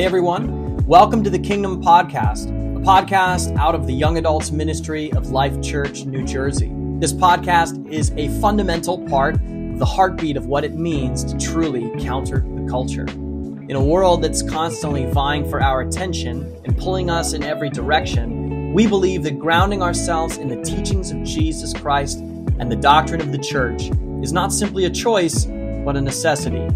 Hey 0.00 0.06
everyone, 0.06 0.78
welcome 0.86 1.22
to 1.24 1.28
the 1.28 1.38
Kingdom 1.38 1.82
Podcast, 1.82 2.48
a 2.48 2.80
podcast 2.80 3.54
out 3.58 3.74
of 3.74 3.86
the 3.86 3.92
Young 3.92 4.16
Adults 4.16 4.50
Ministry 4.50 5.12
of 5.12 5.28
Life 5.28 5.60
Church, 5.60 6.06
New 6.06 6.24
Jersey. 6.24 6.72
This 7.00 7.12
podcast 7.12 7.86
is 7.92 8.10
a 8.12 8.28
fundamental 8.40 9.06
part 9.08 9.34
of 9.34 9.78
the 9.78 9.84
heartbeat 9.84 10.38
of 10.38 10.46
what 10.46 10.64
it 10.64 10.72
means 10.72 11.22
to 11.24 11.36
truly 11.36 11.92
counter 12.02 12.40
the 12.40 12.66
culture. 12.66 13.04
In 13.04 13.72
a 13.72 13.84
world 13.84 14.24
that's 14.24 14.40
constantly 14.40 15.04
vying 15.04 15.46
for 15.50 15.62
our 15.62 15.82
attention 15.82 16.50
and 16.64 16.78
pulling 16.78 17.10
us 17.10 17.34
in 17.34 17.42
every 17.42 17.68
direction, 17.68 18.72
we 18.72 18.86
believe 18.86 19.22
that 19.24 19.38
grounding 19.38 19.82
ourselves 19.82 20.38
in 20.38 20.48
the 20.48 20.62
teachings 20.62 21.10
of 21.10 21.22
Jesus 21.24 21.74
Christ 21.74 22.20
and 22.58 22.72
the 22.72 22.76
doctrine 22.76 23.20
of 23.20 23.32
the 23.32 23.38
church 23.38 23.90
is 24.22 24.32
not 24.32 24.50
simply 24.50 24.86
a 24.86 24.90
choice, 24.90 25.44
but 25.44 25.94
a 25.94 26.00
necessity. 26.00 26.66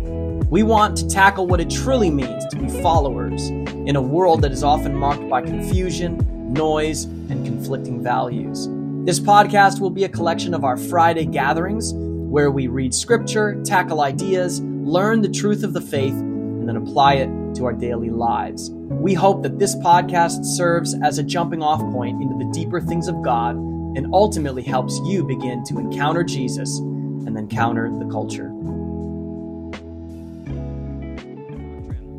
We 0.54 0.62
want 0.62 0.96
to 0.98 1.08
tackle 1.08 1.48
what 1.48 1.60
it 1.60 1.68
truly 1.68 2.10
means 2.10 2.46
to 2.46 2.56
be 2.56 2.68
followers 2.80 3.48
in 3.48 3.96
a 3.96 4.00
world 4.00 4.42
that 4.42 4.52
is 4.52 4.62
often 4.62 4.94
marked 4.94 5.28
by 5.28 5.42
confusion, 5.42 6.52
noise, 6.52 7.06
and 7.06 7.44
conflicting 7.44 8.00
values. 8.00 8.68
This 9.04 9.18
podcast 9.18 9.80
will 9.80 9.90
be 9.90 10.04
a 10.04 10.08
collection 10.08 10.54
of 10.54 10.62
our 10.62 10.76
Friday 10.76 11.24
gatherings 11.26 11.92
where 11.96 12.52
we 12.52 12.68
read 12.68 12.94
scripture, 12.94 13.60
tackle 13.64 14.00
ideas, 14.00 14.60
learn 14.60 15.22
the 15.22 15.28
truth 15.28 15.64
of 15.64 15.72
the 15.72 15.80
faith, 15.80 16.14
and 16.14 16.68
then 16.68 16.76
apply 16.76 17.14
it 17.14 17.56
to 17.56 17.64
our 17.64 17.72
daily 17.72 18.10
lives. 18.10 18.70
We 18.70 19.12
hope 19.12 19.42
that 19.42 19.58
this 19.58 19.74
podcast 19.74 20.44
serves 20.44 20.94
as 21.02 21.18
a 21.18 21.24
jumping 21.24 21.64
off 21.64 21.80
point 21.80 22.22
into 22.22 22.38
the 22.38 22.48
deeper 22.52 22.80
things 22.80 23.08
of 23.08 23.20
God 23.22 23.56
and 23.56 24.06
ultimately 24.12 24.62
helps 24.62 25.00
you 25.00 25.24
begin 25.24 25.64
to 25.64 25.80
encounter 25.80 26.22
Jesus 26.22 26.78
and 26.78 27.36
then 27.36 27.48
counter 27.48 27.90
the 27.98 28.06
culture. 28.06 28.53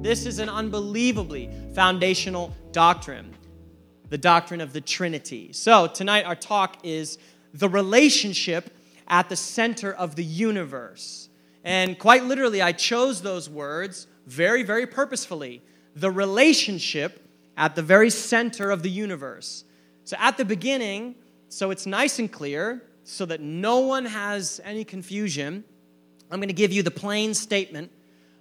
This 0.06 0.28
is 0.28 0.38
an 0.38 0.50
unbelievably 0.50 1.50
foundational 1.74 2.56
doctrine, 2.72 3.34
the 4.08 4.20
doctrine 4.20 4.62
of 4.62 4.72
the 4.72 4.80
Trinity. 4.80 5.52
So, 5.52 5.88
tonight 5.88 6.26
our 6.26 6.36
talk 6.36 6.78
is 6.84 7.18
the 7.56 7.68
relationship 7.68 8.70
at 9.08 9.30
the 9.30 9.36
center 9.36 9.92
of 9.92 10.16
the 10.16 10.24
universe. 10.24 11.30
And 11.64 11.98
quite 11.98 12.24
literally, 12.24 12.62
I 12.62 12.72
chose 12.72 13.24
those 13.24 13.50
words 13.50 14.06
very, 14.28 14.62
very 14.62 14.86
purposefully. 14.86 15.64
The 15.96 16.12
relationship 16.12 17.28
at 17.58 17.74
the 17.74 17.82
very 17.82 18.12
center 18.12 18.70
of 18.70 18.84
the 18.84 18.92
universe. 18.92 19.64
So, 20.04 20.18
at 20.20 20.38
the 20.38 20.46
beginning, 20.46 21.16
so 21.50 21.72
it's 21.72 21.88
nice 21.88 22.20
and 22.20 22.32
clear, 22.32 22.84
so 23.06 23.26
that 23.26 23.42
no 23.42 23.80
one 23.80 24.06
has 24.06 24.62
any 24.64 24.84
confusion, 24.84 25.64
I'm 26.30 26.38
going 26.38 26.50
to 26.50 26.54
give 26.54 26.72
you 26.72 26.84
the 26.84 26.92
plain 26.92 27.34
statement 27.34 27.92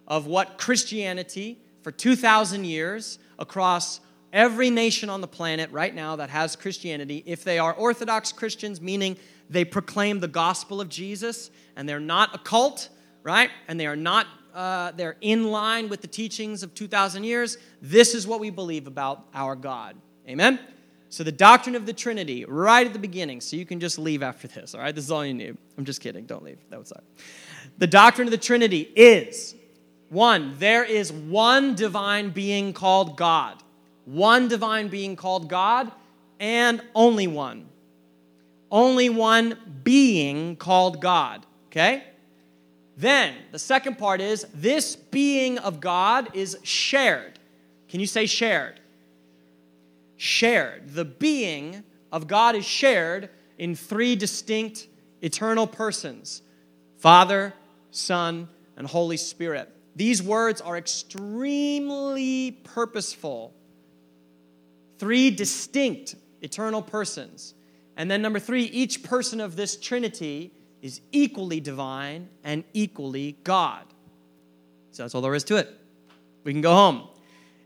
of 0.07 0.27
what 0.27 0.59
Christianity 0.59 1.59
for 1.83 1.93
2,000 1.93 2.65
years 2.65 3.19
across 3.39 4.01
every 4.33 4.69
nation 4.69 5.09
on 5.09 5.21
the 5.21 5.29
planet 5.29 5.71
right 5.71 5.95
now 5.95 6.17
that 6.17 6.29
has 6.31 6.57
Christianity, 6.57 7.23
if 7.25 7.45
they 7.45 7.59
are 7.59 7.73
Orthodox 7.73 8.33
Christians, 8.33 8.81
meaning 8.81 9.17
they 9.49 9.65
proclaim 9.65 10.21
the 10.21 10.29
gospel 10.29 10.81
of 10.81 10.89
Jesus 10.89 11.51
and 11.77 11.89
they're 11.89 12.01
not 12.01 12.35
a 12.35 12.39
cult, 12.39 12.89
right? 13.23 13.51
And 13.69 13.79
they 13.79 13.87
are 13.87 13.97
not, 13.97 14.27
uh, 14.55 14.93
they're 14.93 15.17
in 15.21 15.51
line 15.51 15.89
with 15.89 16.01
the 16.01 16.09
teachings 16.09 16.63
of 16.63 16.75
2,000 16.75 17.25
years, 17.25 17.59
this 17.81 18.15
is 18.15 18.27
what 18.27 18.41
we 18.41 18.51
believe 18.51 18.87
about 18.87 19.25
our 19.35 19.55
God. 19.55 19.97
Amen? 20.29 20.59
So, 21.11 21.23
the 21.23 21.31
doctrine 21.31 21.77
of 21.77 21.87
the 21.87 21.93
Trinity, 21.93 22.45
right 22.45 22.85
at 22.85 22.93
the 22.93 22.99
beginning, 22.99 23.41
so 23.41 23.55
you 23.55 23.65
can 23.65 23.79
just 23.79 24.01
leave 24.01 24.21
after 24.21 24.49
this, 24.49 24.75
all 24.75 24.81
right? 24.81 24.93
This 24.93 25.05
is 25.05 25.13
all 25.13 25.25
you 25.25 25.35
need. 25.35 25.57
I'm 25.79 25.85
just 25.85 26.01
kidding. 26.01 26.25
Don't 26.27 26.43
leave. 26.43 26.59
That 26.71 26.79
would 26.79 26.89
suck. 26.89 27.05
The 27.79 27.87
doctrine 27.87 28.27
of 28.27 28.33
the 28.33 28.39
Trinity 28.39 28.81
is 28.97 29.55
one, 30.15 30.55
there 30.59 30.85
is 30.85 31.13
one 31.13 31.75
divine 31.75 32.31
being 32.31 32.73
called 32.73 33.17
God. 33.17 33.63
One 34.05 34.49
divine 34.49 34.89
being 34.89 35.17
called 35.17 35.49
God, 35.49 35.91
and 36.39 36.81
only 36.95 37.27
one. 37.27 37.67
Only 38.71 39.09
one 39.11 39.81
being 39.83 40.57
called 40.57 41.01
God, 41.01 41.45
okay? 41.67 42.05
Then, 42.97 43.35
the 43.51 43.59
second 43.59 43.99
part 43.99 44.21
is 44.21 44.47
this 44.55 44.95
being 44.95 45.59
of 45.59 45.81
God 45.81 46.31
is 46.35 46.57
shared. 46.63 47.39
Can 47.89 48.01
you 48.01 48.07
say 48.07 48.27
shared? 48.27 48.81
Shared. 50.17 50.95
The 50.95 51.05
being 51.05 51.83
of 52.13 52.29
God 52.29 52.55
is 52.55 52.65
shared 52.65 53.31
in 53.59 53.75
three 53.75 54.17
distinct 54.17 54.87
eternal 55.23 55.67
persons 55.67 56.43
Father, 56.99 57.53
Son, 57.91 58.49
and 58.77 58.87
Holy 58.87 59.17
Spirit. 59.17 59.71
These 59.97 60.23
words 60.23 60.61
are 60.61 60.77
extremely 60.77 62.53
purposeful. 62.65 63.55
Three 64.99 65.31
distinct 65.31 66.17
eternal 66.41 66.83
persons. 66.83 67.55
And 67.97 68.11
then, 68.11 68.23
number 68.23 68.41
three, 68.41 68.65
each 68.65 69.03
person 69.03 69.41
of 69.41 69.57
this 69.57 69.77
Trinity 69.77 70.53
is 70.83 71.01
equally 71.13 71.61
divine 71.61 72.29
and 72.43 72.65
equally 72.73 73.37
God. 73.45 73.85
So 74.91 75.03
that's 75.03 75.15
all 75.15 75.23
there 75.23 75.35
is 75.35 75.45
to 75.45 75.57
it. 75.57 75.69
We 76.45 76.53
can 76.53 76.61
go 76.61 76.75
home. 76.75 77.09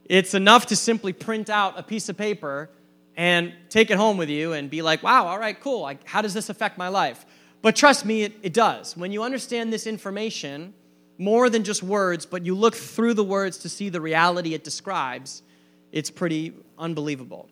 It's 0.05 0.35
enough 0.35 0.67
to 0.67 0.77
simply 0.77 1.13
print 1.13 1.51
out 1.51 1.79
a 1.79 1.83
piece 1.83 2.09
of 2.09 2.17
paper 2.17 2.71
and 3.17 3.53
take 3.69 3.91
it 3.91 3.97
home 3.97 4.17
with 4.17 4.29
you 4.29 4.53
and 4.53 4.71
be 4.71 4.81
like, 4.81 5.03
wow, 5.03 5.27
all 5.27 5.39
right, 5.39 5.59
cool. 5.61 5.81
Like, 5.81 6.07
how 6.07 6.23
does 6.23 6.33
this 6.33 6.49
affect 6.49 6.79
my 6.79 6.89
life? 6.89 7.27
But 7.61 7.75
trust 7.75 8.05
me, 8.05 8.23
it, 8.23 8.35
it 8.43 8.53
does. 8.53 8.97
When 8.97 9.11
you 9.11 9.23
understand 9.25 9.73
this 9.73 9.87
information, 9.87 10.73
more 11.19 11.51
than 11.51 11.65
just 11.65 11.83
words, 11.83 12.25
but 12.25 12.47
you 12.47 12.55
look 12.55 12.75
through 12.75 13.15
the 13.15 13.25
words 13.25 13.59
to 13.59 13.69
see 13.69 13.89
the 13.89 14.01
reality 14.01 14.55
it 14.55 14.63
describes, 14.63 15.43
it's 15.91 16.11
pretty 16.11 16.55
unbelievable. 16.79 17.49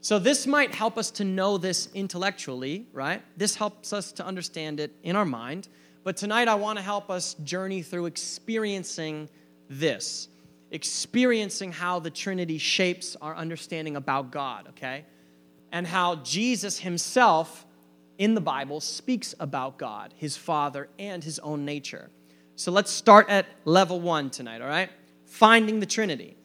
So, 0.00 0.18
this 0.18 0.46
might 0.46 0.74
help 0.74 0.96
us 0.96 1.10
to 1.12 1.24
know 1.24 1.58
this 1.58 1.88
intellectually, 1.94 2.86
right? 2.92 3.22
This 3.36 3.54
helps 3.54 3.92
us 3.92 4.12
to 4.12 4.26
understand 4.26 4.80
it 4.80 4.92
in 5.02 5.16
our 5.16 5.24
mind. 5.24 5.68
But 6.04 6.16
tonight, 6.16 6.48
I 6.48 6.54
want 6.54 6.78
to 6.78 6.84
help 6.84 7.10
us 7.10 7.34
journey 7.34 7.82
through 7.82 8.06
experiencing 8.06 9.28
this, 9.68 10.28
experiencing 10.70 11.72
how 11.72 11.98
the 11.98 12.10
Trinity 12.10 12.58
shapes 12.58 13.16
our 13.20 13.34
understanding 13.34 13.96
about 13.96 14.30
God, 14.30 14.68
okay? 14.70 15.04
And 15.72 15.86
how 15.86 16.16
Jesus 16.16 16.78
himself 16.78 17.66
in 18.18 18.34
the 18.34 18.40
Bible 18.40 18.80
speaks 18.80 19.34
about 19.38 19.78
God, 19.78 20.14
his 20.16 20.36
Father, 20.36 20.88
and 20.98 21.22
his 21.22 21.38
own 21.40 21.64
nature. 21.64 22.10
So 22.58 22.72
let's 22.72 22.90
start 22.90 23.28
at 23.28 23.46
level 23.64 24.00
one 24.00 24.30
tonight, 24.30 24.60
all 24.60 24.68
right? 24.68 24.90
Finding 25.26 25.78
the 25.78 25.86
Trinity. 25.86 26.36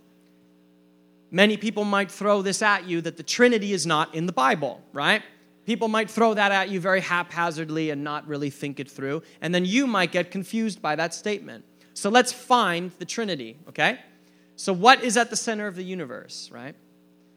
Many 1.31 1.57
people 1.57 1.85
might 1.85 2.11
throw 2.11 2.43
this 2.43 2.61
at 2.61 2.85
you 2.85 3.01
that 3.01 3.17
the 3.17 3.23
Trinity 3.23 3.73
is 3.73 3.87
not 3.87 4.13
in 4.13 4.27
the 4.27 4.31
Bible, 4.31 4.83
right? 4.93 5.23
People 5.65 5.87
might 5.87 6.11
throw 6.11 6.35
that 6.35 6.51
at 6.51 6.69
you 6.69 6.79
very 6.79 7.01
haphazardly 7.01 7.89
and 7.89 8.03
not 8.03 8.27
really 8.27 8.51
think 8.51 8.79
it 8.79 8.91
through. 8.91 9.23
And 9.41 9.55
then 9.55 9.65
you 9.65 9.87
might 9.87 10.11
get 10.11 10.29
confused 10.29 10.83
by 10.83 10.95
that 10.97 11.15
statement. 11.15 11.65
So 11.95 12.11
let's 12.11 12.31
find 12.31 12.91
the 12.99 13.05
Trinity, 13.05 13.57
okay? 13.69 13.97
So, 14.55 14.71
what 14.71 15.03
is 15.03 15.17
at 15.17 15.31
the 15.31 15.35
center 15.35 15.65
of 15.65 15.75
the 15.75 15.83
universe, 15.83 16.51
right? 16.53 16.75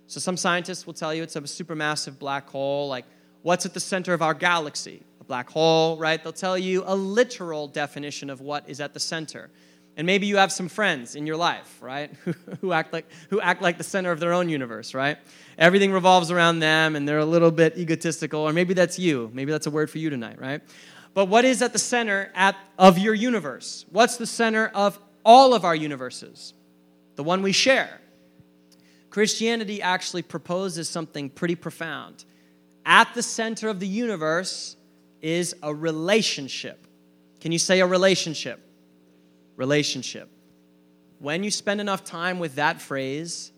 So, 0.06 0.20
some 0.20 0.36
scientists 0.36 0.86
will 0.86 0.92
tell 0.92 1.15
you 1.15 1.22
it's 1.22 1.34
a 1.34 1.41
supermassive 1.41 2.19
black 2.19 2.50
hole. 2.50 2.88
Like, 2.88 3.06
what's 3.41 3.65
at 3.65 3.72
the 3.72 3.81
center 3.81 4.12
of 4.12 4.20
our 4.20 4.34
galaxy? 4.34 5.03
Black 5.26 5.50
hole, 5.50 5.97
right? 5.98 6.22
They'll 6.22 6.32
tell 6.32 6.59
you 6.59 6.84
a 6.87 6.94
literal 6.94 7.69
definition 7.69 8.31
of 8.31 8.41
what 8.41 8.69
is 8.69 8.81
at 8.81 8.94
the 8.94 9.00
center. 9.00 9.50
And 9.97 10.06
maybe 10.06 10.26
you 10.26 10.37
have 10.37 10.53
some 10.53 10.69
friends 10.69 11.16
in 11.16 11.26
your 11.26 11.37
life, 11.37 11.78
right, 11.81 12.10
who 12.60 12.72
act 12.72 12.92
like 12.92 13.06
who 13.31 13.41
act 13.41 13.62
like 13.62 13.78
the 13.78 13.84
center 13.84 14.12
of 14.12 14.20
their 14.20 14.32
own 14.32 14.48
universe, 14.48 14.92
right? 14.92 15.16
Everything 15.56 15.91
revolves 15.91 16.31
around 16.31 16.59
them 16.59 16.97
and 16.97 17.09
they're 17.09 17.18
a 17.18 17.24
little 17.24 17.51
bit 17.51 17.78
egotistical, 17.78 18.41
or 18.41 18.53
maybe 18.53 18.74
that's 18.74 18.98
you. 18.98 19.30
Maybe 19.33 19.53
that's 19.53 19.66
a 19.66 19.71
word 19.71 19.91
for 19.91 19.98
you 19.98 20.10
tonight, 20.10 20.39
right? 20.39 20.60
But 21.15 21.27
what 21.27 21.47
is 21.47 21.62
at 21.62 21.72
the 21.72 21.78
center 21.78 22.30
at, 22.34 22.56
of 22.78 22.98
your 22.98 23.15
universe? 23.15 23.86
What's 23.91 24.18
the 24.18 24.27
center 24.27 24.71
of 24.74 24.98
all 25.24 25.54
of 25.54 25.65
our 25.65 25.74
universes? 25.74 26.53
The 27.15 27.24
one 27.24 27.41
we 27.41 27.53
share. 27.53 28.01
Christianity 29.09 29.80
actually 29.80 30.21
proposes 30.21 30.91
something 30.91 31.30
pretty 31.30 31.54
profound. 31.54 32.27
At 32.84 33.15
the 33.15 33.22
center 33.22 33.71
of 33.71 33.80
the 33.80 33.89
universe 33.89 34.76
is 35.27 35.57
a 35.61 35.75
relationship. 35.75 36.87
Can 37.41 37.51
you 37.51 37.59
say 37.59 37.81
a 37.81 37.87
relationship? 37.87 38.61
Relationship. 39.57 40.31
When 41.19 41.43
you 41.43 41.51
spend 41.51 41.81
enough 41.81 42.05
time 42.05 42.39
with 42.39 42.55
that 42.55 42.81
phrase, 42.81 43.51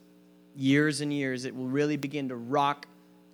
years 0.57 1.03
and 1.03 1.13
years, 1.13 1.45
it 1.45 1.55
will 1.55 1.67
really 1.67 1.99
begin 1.99 2.31
to 2.31 2.37
rock 2.37 2.87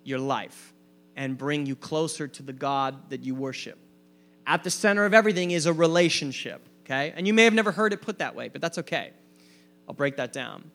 your 0.03 0.19
life 0.19 0.73
and 1.15 1.37
bring 1.37 1.65
you 1.65 1.77
closer 1.77 2.27
to 2.27 2.43
the 2.43 2.51
God 2.51 3.09
that 3.09 3.21
you 3.23 3.35
worship. 3.35 3.79
At 4.45 4.65
the 4.65 4.69
center 4.69 5.05
of 5.05 5.13
everything 5.13 5.51
is 5.51 5.65
a 5.65 5.71
relationship, 5.71 6.67
okay? 6.83 7.13
And 7.15 7.25
you 7.25 7.33
may 7.33 7.45
have 7.45 7.53
never 7.53 7.71
heard 7.71 7.93
it 7.93 8.01
put 8.01 8.19
that 8.19 8.35
way, 8.35 8.49
but 8.49 8.59
that's 8.59 8.79
okay. 8.79 9.11
I'll 9.87 9.95
break 9.95 10.17
that 10.17 10.33
down. 10.33 10.71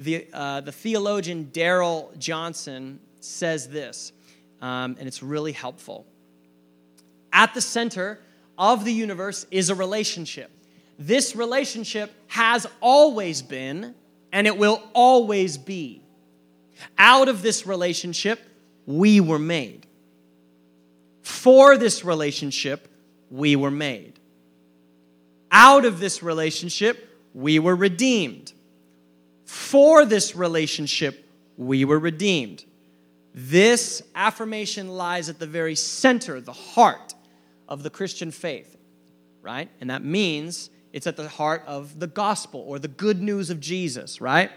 The, 0.00 0.26
uh, 0.32 0.60
the 0.62 0.72
theologian 0.72 1.50
Darrell 1.52 2.12
Johnson 2.18 2.98
says 3.20 3.68
this, 3.68 4.12
um, 4.60 4.96
and 4.98 5.06
it's 5.06 5.22
really 5.22 5.52
helpful 5.52 6.04
at 7.34 7.52
the 7.52 7.60
center 7.60 8.20
of 8.56 8.84
the 8.84 8.92
universe 8.92 9.44
is 9.50 9.68
a 9.68 9.74
relationship. 9.74 10.50
This 10.98 11.34
relationship 11.34 12.14
has 12.28 12.66
always 12.80 13.42
been 13.42 13.94
and 14.32 14.46
it 14.46 14.56
will 14.56 14.82
always 14.94 15.58
be. 15.58 16.00
Out 16.96 17.28
of 17.28 17.42
this 17.42 17.66
relationship, 17.66 18.40
we 18.86 19.20
were 19.20 19.38
made. 19.38 19.86
For 21.22 21.76
this 21.76 22.04
relationship, 22.04 22.88
we 23.30 23.56
were 23.56 23.70
made. 23.70 24.18
Out 25.50 25.84
of 25.84 25.98
this 25.98 26.22
relationship, 26.22 27.10
we 27.32 27.58
were 27.58 27.76
redeemed. 27.76 28.52
For 29.44 30.04
this 30.04 30.36
relationship, 30.36 31.28
we 31.56 31.84
were 31.84 31.98
redeemed. 31.98 32.64
This 33.34 34.02
affirmation 34.14 34.88
lies 34.88 35.28
at 35.28 35.40
the 35.40 35.46
very 35.46 35.74
center, 35.74 36.40
the 36.40 36.52
heart 36.52 37.13
of 37.74 37.82
the 37.82 37.90
Christian 37.90 38.30
faith, 38.30 38.76
right? 39.42 39.68
And 39.80 39.90
that 39.90 40.04
means 40.04 40.70
it's 40.92 41.06
at 41.06 41.16
the 41.16 41.28
heart 41.28 41.64
of 41.66 41.98
the 41.98 42.06
gospel 42.06 42.64
or 42.66 42.78
the 42.78 42.88
good 42.88 43.20
news 43.20 43.50
of 43.50 43.60
Jesus, 43.60 44.20
right? 44.20 44.50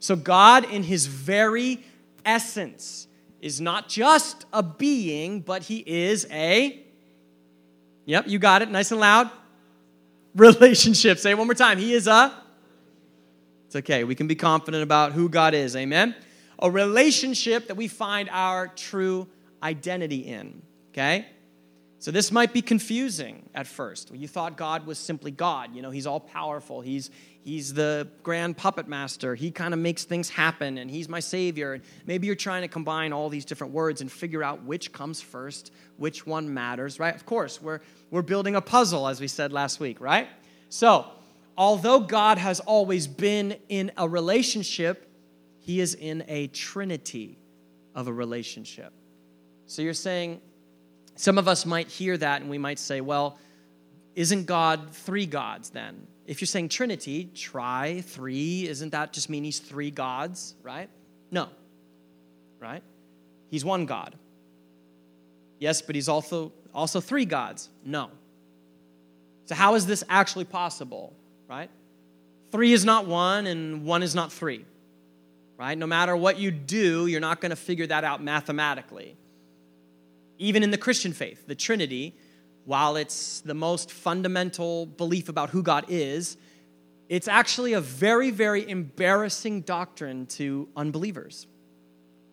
So, 0.00 0.16
God, 0.16 0.70
in 0.70 0.82
his 0.82 1.06
very 1.06 1.84
essence, 2.24 3.08
is 3.40 3.60
not 3.60 3.88
just 3.88 4.44
a 4.52 4.62
being, 4.62 5.40
but 5.40 5.62
he 5.62 5.84
is 5.86 6.26
a, 6.30 6.82
yep, 8.04 8.26
you 8.26 8.38
got 8.38 8.62
it, 8.62 8.70
nice 8.70 8.90
and 8.90 9.00
loud, 9.00 9.30
relationship. 10.34 11.18
Say 11.18 11.30
it 11.30 11.38
one 11.38 11.46
more 11.46 11.54
time. 11.54 11.78
He 11.78 11.92
is 11.92 12.06
a, 12.08 12.36
it's 13.66 13.76
okay. 13.76 14.04
We 14.04 14.14
can 14.14 14.26
be 14.26 14.34
confident 14.34 14.82
about 14.82 15.12
who 15.12 15.28
God 15.28 15.54
is. 15.54 15.76
Amen 15.76 16.14
a 16.58 16.70
relationship 16.70 17.68
that 17.68 17.76
we 17.76 17.88
find 17.88 18.28
our 18.30 18.68
true 18.68 19.28
identity 19.62 20.20
in. 20.20 20.62
Okay? 20.90 21.26
So 22.06 22.12
this 22.12 22.30
might 22.30 22.52
be 22.52 22.62
confusing 22.62 23.50
at 23.52 23.66
first. 23.66 24.14
You 24.14 24.28
thought 24.28 24.56
God 24.56 24.86
was 24.86 24.96
simply 24.96 25.32
God. 25.32 25.74
You 25.74 25.82
know, 25.82 25.90
he's 25.90 26.06
all 26.06 26.20
powerful. 26.20 26.80
He's 26.80 27.10
he's 27.42 27.74
the 27.74 28.06
grand 28.22 28.56
puppet 28.56 28.86
master. 28.86 29.34
He 29.34 29.50
kind 29.50 29.74
of 29.74 29.80
makes 29.80 30.04
things 30.04 30.28
happen 30.28 30.78
and 30.78 30.88
he's 30.88 31.08
my 31.08 31.18
savior. 31.18 31.72
And 31.72 31.82
maybe 32.06 32.28
you're 32.28 32.36
trying 32.36 32.62
to 32.62 32.68
combine 32.68 33.12
all 33.12 33.28
these 33.28 33.44
different 33.44 33.72
words 33.72 34.02
and 34.02 34.12
figure 34.12 34.44
out 34.44 34.62
which 34.62 34.92
comes 34.92 35.20
first, 35.20 35.72
which 35.96 36.24
one 36.24 36.54
matters, 36.54 37.00
right? 37.00 37.12
Of 37.12 37.26
course, 37.26 37.60
we're 37.60 37.80
we're 38.12 38.22
building 38.22 38.54
a 38.54 38.60
puzzle 38.60 39.08
as 39.08 39.20
we 39.20 39.26
said 39.26 39.52
last 39.52 39.80
week, 39.80 40.00
right? 40.00 40.28
So, 40.68 41.06
although 41.58 41.98
God 41.98 42.38
has 42.38 42.60
always 42.60 43.08
been 43.08 43.56
in 43.68 43.90
a 43.96 44.08
relationship 44.08 45.10
he 45.58 45.80
is 45.80 45.94
in 45.94 46.22
a 46.28 46.46
trinity 46.46 47.40
of 47.96 48.06
a 48.06 48.12
relationship. 48.12 48.92
So 49.66 49.82
you're 49.82 49.92
saying, 49.92 50.40
some 51.16 51.38
of 51.38 51.48
us 51.48 51.66
might 51.66 51.88
hear 51.88 52.16
that 52.16 52.40
and 52.40 52.50
we 52.50 52.58
might 52.58 52.78
say, 52.78 53.00
well, 53.00 53.38
isn't 54.14 54.46
God 54.46 54.90
three 54.90 55.26
gods 55.26 55.70
then? 55.70 56.06
If 56.26 56.40
you're 56.40 56.46
saying 56.46 56.70
Trinity, 56.70 57.30
try, 57.34 58.00
three, 58.00 58.66
isn't 58.66 58.90
that 58.90 59.12
just 59.12 59.28
mean 59.28 59.44
he's 59.44 59.58
three 59.58 59.90
gods, 59.90 60.54
right? 60.62 60.88
No, 61.30 61.48
right? 62.60 62.82
He's 63.48 63.64
one 63.64 63.86
God. 63.86 64.16
Yes, 65.58 65.82
but 65.82 65.94
he's 65.94 66.08
also, 66.08 66.52
also 66.74 67.00
three 67.00 67.24
gods. 67.24 67.68
No. 67.84 68.10
So, 69.46 69.54
how 69.54 69.74
is 69.76 69.86
this 69.86 70.02
actually 70.08 70.44
possible, 70.44 71.14
right? 71.48 71.70
Three 72.50 72.72
is 72.72 72.84
not 72.84 73.06
one, 73.06 73.46
and 73.46 73.84
one 73.84 74.02
is 74.02 74.14
not 74.14 74.32
three 74.32 74.64
right? 75.56 75.76
No 75.76 75.86
matter 75.86 76.16
what 76.16 76.38
you 76.38 76.50
do, 76.50 77.06
you're 77.06 77.20
not 77.20 77.40
going 77.40 77.50
to 77.50 77.56
figure 77.56 77.86
that 77.86 78.04
out 78.04 78.22
mathematically. 78.22 79.16
Even 80.38 80.62
in 80.62 80.70
the 80.70 80.78
Christian 80.78 81.12
faith, 81.12 81.46
the 81.46 81.54
Trinity, 81.54 82.16
while 82.64 82.96
it's 82.96 83.40
the 83.40 83.54
most 83.54 83.90
fundamental 83.90 84.86
belief 84.86 85.28
about 85.28 85.50
who 85.50 85.62
God 85.62 85.86
is, 85.88 86.36
it's 87.08 87.28
actually 87.28 87.74
a 87.74 87.80
very, 87.80 88.30
very 88.30 88.68
embarrassing 88.68 89.62
doctrine 89.62 90.26
to 90.26 90.68
unbelievers 90.76 91.46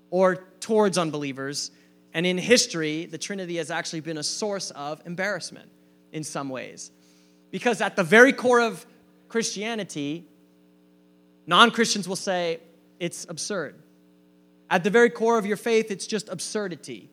or 0.09 0.35
towards 0.59 0.97
unbelievers. 0.97 1.71
And 2.13 2.25
in 2.25 2.37
history, 2.37 3.05
the 3.05 3.17
Trinity 3.17 3.57
has 3.57 3.71
actually 3.71 4.01
been 4.01 4.17
a 4.17 4.23
source 4.23 4.71
of 4.71 5.01
embarrassment 5.05 5.69
in 6.11 6.23
some 6.23 6.49
ways. 6.49 6.91
Because 7.51 7.81
at 7.81 7.95
the 7.95 8.03
very 8.03 8.33
core 8.33 8.61
of 8.61 8.85
Christianity, 9.29 10.25
non 11.45 11.71
Christians 11.71 12.07
will 12.07 12.15
say, 12.15 12.59
it's 12.99 13.25
absurd. 13.29 13.75
At 14.69 14.83
the 14.83 14.89
very 14.89 15.09
core 15.09 15.37
of 15.37 15.45
your 15.45 15.57
faith, 15.57 15.91
it's 15.91 16.07
just 16.07 16.29
absurdity. 16.29 17.09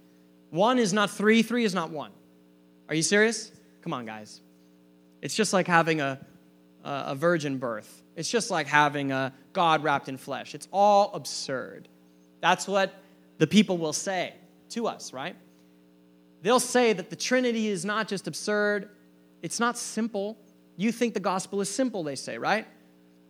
One 0.51 0.79
is 0.79 0.93
not 0.93 1.11
three, 1.11 1.43
three 1.43 1.65
is 1.65 1.75
not 1.75 1.91
one. 1.91 2.11
Are 2.89 2.95
you 2.95 3.03
serious? 3.03 3.53
Come 3.83 3.93
on, 3.93 4.05
guys. 4.05 4.41
It's 5.23 5.35
just 5.35 5.53
like 5.53 5.67
having 5.67 6.01
a, 6.01 6.19
a 6.85 7.15
virgin 7.15 7.59
birth, 7.59 8.03
it's 8.17 8.31
just 8.31 8.51
like 8.51 8.67
having 8.67 9.13
a 9.13 9.33
God 9.53 9.83
wrapped 9.83 10.09
in 10.09 10.17
flesh. 10.17 10.55
It's 10.55 10.69
all 10.73 11.13
absurd. 11.15 11.89
That's 12.41 12.67
what 12.67 12.93
the 13.39 13.47
people 13.47 13.79
will 13.79 13.93
say 13.93 14.35
to 14.71 14.87
us, 14.87 15.13
right? 15.13 15.37
They'll 16.43 16.61
say 16.61 16.93
that 16.93 17.11
the 17.11 17.17
Trinity 17.17 17.69
is 17.69 17.85
not 17.85 18.09
just 18.09 18.27
absurd, 18.27 18.89
it's 19.43 19.61
not 19.61 19.79
simple. 19.79 20.39
You 20.77 20.93
think 20.93 21.15
the 21.15 21.21
gospel 21.21 21.61
is 21.61 21.69
simple, 21.69 22.03
they 22.03 22.17
say, 22.17 22.39
right? 22.39 22.67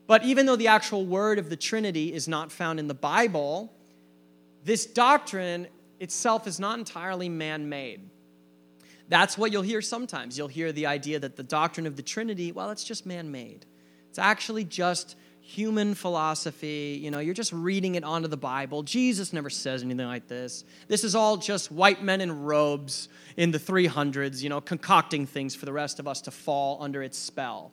But 0.07 0.25
even 0.25 0.47
though 0.47 0.57
the 0.57 0.69
actual 0.69 1.07
word 1.07 1.39
of 1.39 1.51
the 1.51 1.57
Trinity 1.57 2.13
is 2.13 2.27
not 2.29 2.51
found 2.51 2.79
in 2.81 2.89
the 2.89 2.95
Bible, 2.95 3.73
this 4.65 4.87
doctrine 4.87 5.69
itself 6.01 6.47
is 6.47 6.59
not 6.59 6.79
entirely 6.79 7.29
man 7.29 7.69
made. 7.69 8.11
That's 9.09 9.37
what 9.37 9.53
you'll 9.53 9.63
hear 9.63 9.83
sometimes. 9.83 10.39
You'll 10.39 10.49
hear 10.49 10.73
the 10.73 10.87
idea 10.87 11.19
that 11.19 11.37
the 11.37 11.43
doctrine 11.43 11.87
of 11.87 11.97
the 11.97 12.03
Trinity, 12.03 12.53
well, 12.53 12.71
it's 12.71 12.85
just 12.85 13.07
man 13.07 13.31
made. 13.31 13.67
It's 14.09 14.19
actually 14.19 14.65
just 14.65 15.17
human 15.41 15.95
philosophy. 15.95 16.99
You 17.03 17.11
know, 17.11 17.19
you're 17.19 17.35
just 17.35 17.53
reading 17.53 17.97
it 17.97 18.05
onto 18.05 18.29
the 18.29 18.37
Bible. 18.37 18.83
Jesus 18.83 19.33
never 19.33 19.51
says 19.51 19.83
anything 19.83 20.07
like 20.07 20.29
this. 20.29 20.65
This 20.89 21.03
is 21.03 21.15
all 21.15 21.37
just 21.37 21.73
white 21.73 22.03
men 22.03 22.21
in 22.21 22.43
robes 22.43 23.09
in 23.37 23.51
the 23.51 23.59
300s, 23.59 24.43
you 24.43 24.49
know, 24.49 24.61
concocting 24.61 25.27
things 25.27 25.55
for 25.55 25.67
the 25.67 25.73
rest 25.73 25.99
of 25.99 26.07
us 26.07 26.21
to 26.23 26.31
fall 26.31 26.83
under 26.83 27.03
its 27.03 27.19
spell 27.19 27.73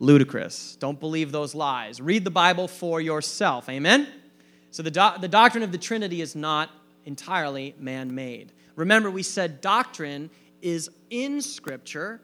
ludicrous. 0.00 0.76
Don't 0.76 0.98
believe 0.98 1.30
those 1.30 1.54
lies. 1.54 2.00
Read 2.00 2.24
the 2.24 2.30
Bible 2.30 2.66
for 2.66 3.00
yourself. 3.00 3.68
Amen? 3.68 4.08
So, 4.72 4.82
the, 4.82 4.90
do- 4.90 5.20
the 5.20 5.28
doctrine 5.28 5.62
of 5.62 5.72
the 5.72 5.78
Trinity 5.78 6.20
is 6.20 6.34
not 6.34 6.70
entirely 7.04 7.74
man 7.78 8.14
made. 8.14 8.52
Remember, 8.76 9.10
we 9.10 9.22
said 9.22 9.60
doctrine 9.60 10.30
is 10.62 10.90
in 11.10 11.40
Scripture, 11.40 12.20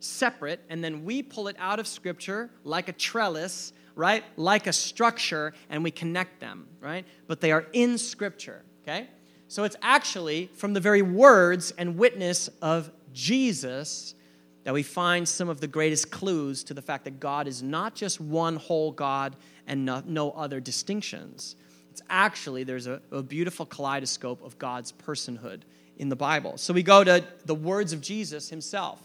separate, 0.00 0.60
and 0.68 0.82
then 0.82 1.04
we 1.04 1.22
pull 1.22 1.48
it 1.48 1.56
out 1.58 1.78
of 1.78 1.86
Scripture 1.86 2.50
like 2.64 2.88
a 2.88 2.92
trellis, 2.92 3.72
right? 3.94 4.24
Like 4.36 4.66
a 4.66 4.72
structure, 4.72 5.54
and 5.70 5.82
we 5.82 5.90
connect 5.90 6.40
them, 6.40 6.66
right? 6.80 7.04
But 7.26 7.40
they 7.40 7.52
are 7.52 7.66
in 7.72 7.98
Scripture, 7.98 8.62
okay? 8.82 9.08
So 9.48 9.64
it's 9.64 9.76
actually 9.80 10.50
from 10.54 10.74
the 10.74 10.80
very 10.80 11.02
words 11.02 11.72
and 11.78 11.96
witness 11.96 12.48
of 12.60 12.90
Jesus 13.12 14.14
that 14.64 14.74
we 14.74 14.82
find 14.82 15.28
some 15.28 15.48
of 15.48 15.60
the 15.60 15.68
greatest 15.68 16.10
clues 16.10 16.64
to 16.64 16.74
the 16.74 16.82
fact 16.82 17.04
that 17.04 17.20
God 17.20 17.46
is 17.46 17.62
not 17.62 17.94
just 17.94 18.20
one 18.20 18.56
whole 18.56 18.90
God 18.90 19.36
and 19.68 19.84
no, 19.84 20.02
no 20.04 20.32
other 20.32 20.58
distinctions. 20.58 21.54
It's 21.96 22.02
actually, 22.10 22.62
there's 22.62 22.86
a, 22.86 23.00
a 23.10 23.22
beautiful 23.22 23.64
kaleidoscope 23.64 24.44
of 24.44 24.58
God's 24.58 24.92
personhood 24.92 25.62
in 25.96 26.10
the 26.10 26.14
Bible. 26.14 26.58
So 26.58 26.74
we 26.74 26.82
go 26.82 27.02
to 27.02 27.24
the 27.46 27.54
words 27.54 27.94
of 27.94 28.02
Jesus 28.02 28.50
himself. 28.50 29.00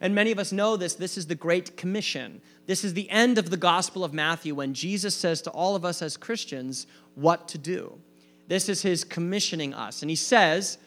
And 0.00 0.14
many 0.14 0.30
of 0.32 0.38
us 0.38 0.50
know 0.50 0.78
this. 0.78 0.94
This 0.94 1.18
is 1.18 1.26
the 1.26 1.34
Great 1.34 1.76
Commission. 1.76 2.40
This 2.64 2.82
is 2.82 2.94
the 2.94 3.10
end 3.10 3.36
of 3.36 3.50
the 3.50 3.58
Gospel 3.58 4.04
of 4.04 4.14
Matthew 4.14 4.54
when 4.54 4.72
Jesus 4.72 5.14
says 5.14 5.42
to 5.42 5.50
all 5.50 5.76
of 5.76 5.84
us 5.84 6.00
as 6.00 6.16
Christians 6.16 6.86
what 7.14 7.46
to 7.48 7.58
do. 7.58 7.98
This 8.48 8.70
is 8.70 8.80
his 8.80 9.04
commissioning 9.04 9.74
us. 9.74 10.00
And 10.00 10.08
he 10.08 10.16
says, 10.16 10.78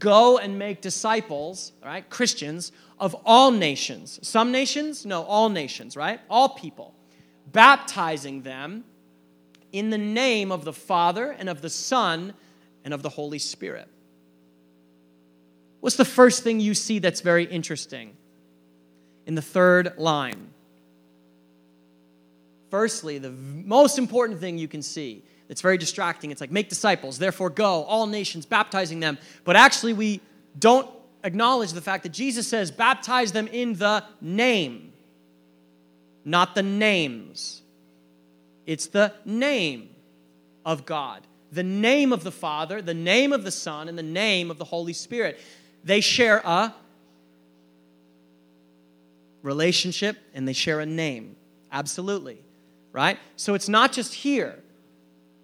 Go 0.00 0.38
and 0.38 0.58
make 0.58 0.80
disciples, 0.80 1.70
right? 1.84 2.10
Christians 2.10 2.72
of 2.98 3.14
all 3.24 3.52
nations. 3.52 4.18
Some 4.22 4.50
nations? 4.50 5.06
No, 5.06 5.22
all 5.22 5.50
nations, 5.50 5.96
right? 5.96 6.18
All 6.28 6.48
people. 6.48 6.94
Baptizing 7.52 8.42
them 8.42 8.82
in 9.72 9.90
the 9.90 9.98
name 9.98 10.52
of 10.52 10.64
the 10.64 10.72
Father 10.72 11.30
and 11.30 11.48
of 11.48 11.62
the 11.62 11.70
Son 11.70 12.34
and 12.84 12.94
of 12.94 13.02
the 13.02 13.08
Holy 13.08 13.38
Spirit. 13.38 13.88
What's 15.80 15.96
the 15.96 16.04
first 16.04 16.42
thing 16.42 16.60
you 16.60 16.74
see 16.74 16.98
that's 16.98 17.20
very 17.20 17.44
interesting? 17.44 18.16
In 19.26 19.34
the 19.34 19.42
third 19.42 19.98
line. 19.98 20.50
Firstly, 22.70 23.18
the 23.18 23.30
most 23.30 23.98
important 23.98 24.40
thing 24.40 24.58
you 24.58 24.68
can 24.68 24.82
see 24.82 25.22
it's 25.48 25.60
very 25.60 25.78
distracting. 25.78 26.30
It's 26.30 26.40
like, 26.40 26.50
make 26.50 26.68
disciples, 26.68 27.18
therefore 27.18 27.50
go, 27.50 27.84
all 27.84 28.06
nations, 28.06 28.46
baptizing 28.46 29.00
them. 29.00 29.18
But 29.44 29.56
actually, 29.56 29.92
we 29.92 30.20
don't 30.58 30.90
acknowledge 31.22 31.72
the 31.72 31.80
fact 31.80 32.02
that 32.02 32.12
Jesus 32.12 32.48
says, 32.48 32.70
baptize 32.70 33.32
them 33.32 33.46
in 33.48 33.74
the 33.74 34.04
name, 34.20 34.92
not 36.24 36.54
the 36.54 36.62
names. 36.62 37.62
It's 38.66 38.86
the 38.86 39.12
name 39.24 39.88
of 40.64 40.84
God, 40.84 41.22
the 41.52 41.62
name 41.62 42.12
of 42.12 42.24
the 42.24 42.32
Father, 42.32 42.82
the 42.82 42.94
name 42.94 43.32
of 43.32 43.44
the 43.44 43.50
Son, 43.50 43.88
and 43.88 43.96
the 43.96 44.02
name 44.02 44.50
of 44.50 44.58
the 44.58 44.64
Holy 44.64 44.92
Spirit. 44.92 45.38
They 45.84 46.00
share 46.00 46.38
a 46.44 46.74
relationship 49.42 50.18
and 50.34 50.46
they 50.46 50.52
share 50.52 50.80
a 50.80 50.86
name. 50.86 51.36
Absolutely 51.70 52.42
right? 52.96 53.18
So 53.36 53.52
it's 53.52 53.68
not 53.68 53.92
just 53.92 54.14
here, 54.14 54.58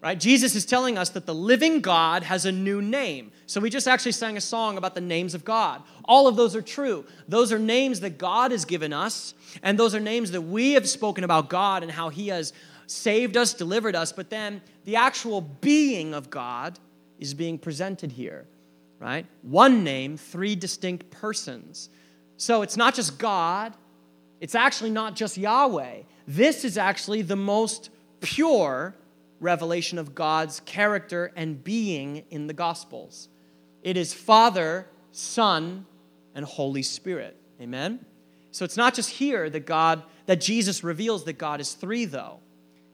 right? 0.00 0.18
Jesus 0.18 0.54
is 0.54 0.64
telling 0.64 0.96
us 0.96 1.10
that 1.10 1.26
the 1.26 1.34
living 1.34 1.82
God 1.82 2.22
has 2.22 2.46
a 2.46 2.50
new 2.50 2.80
name. 2.80 3.30
So 3.44 3.60
we 3.60 3.68
just 3.68 3.86
actually 3.86 4.12
sang 4.12 4.38
a 4.38 4.40
song 4.40 4.78
about 4.78 4.94
the 4.94 5.02
names 5.02 5.34
of 5.34 5.44
God. 5.44 5.82
All 6.06 6.26
of 6.26 6.36
those 6.36 6.56
are 6.56 6.62
true. 6.62 7.04
Those 7.28 7.52
are 7.52 7.58
names 7.58 8.00
that 8.00 8.16
God 8.16 8.52
has 8.52 8.64
given 8.64 8.94
us, 8.94 9.34
and 9.62 9.78
those 9.78 9.94
are 9.94 10.00
names 10.00 10.30
that 10.30 10.40
we 10.40 10.72
have 10.72 10.88
spoken 10.88 11.24
about 11.24 11.50
God 11.50 11.82
and 11.82 11.92
how 11.92 12.08
He 12.08 12.28
has 12.28 12.54
saved 12.92 13.36
us, 13.36 13.54
delivered 13.54 13.96
us. 13.96 14.12
But 14.12 14.30
then 14.30 14.62
the 14.84 14.96
actual 14.96 15.40
being 15.40 16.14
of 16.14 16.30
God 16.30 16.78
is 17.18 17.34
being 17.34 17.58
presented 17.58 18.12
here, 18.12 18.46
right? 18.98 19.26
One 19.42 19.84
name, 19.84 20.16
three 20.16 20.54
distinct 20.54 21.10
persons. 21.10 21.88
So 22.36 22.62
it's 22.62 22.76
not 22.76 22.94
just 22.94 23.18
God, 23.18 23.74
it's 24.40 24.54
actually 24.54 24.90
not 24.90 25.14
just 25.14 25.36
Yahweh. 25.36 26.02
This 26.26 26.64
is 26.64 26.76
actually 26.76 27.22
the 27.22 27.36
most 27.36 27.90
pure 28.20 28.94
revelation 29.40 29.98
of 29.98 30.14
God's 30.14 30.60
character 30.60 31.32
and 31.36 31.62
being 31.62 32.24
in 32.30 32.46
the 32.46 32.54
Gospels. 32.54 33.28
It 33.82 33.96
is 33.96 34.14
Father, 34.14 34.86
Son, 35.10 35.86
and 36.34 36.44
Holy 36.44 36.82
Spirit. 36.82 37.36
Amen? 37.60 38.04
So 38.52 38.64
it's 38.64 38.76
not 38.76 38.94
just 38.94 39.10
here 39.10 39.48
that 39.50 39.66
God, 39.66 40.02
that 40.26 40.40
Jesus 40.40 40.84
reveals 40.84 41.24
that 41.24 41.34
God 41.34 41.60
is 41.60 41.72
three, 41.72 42.04
though. 42.04 42.40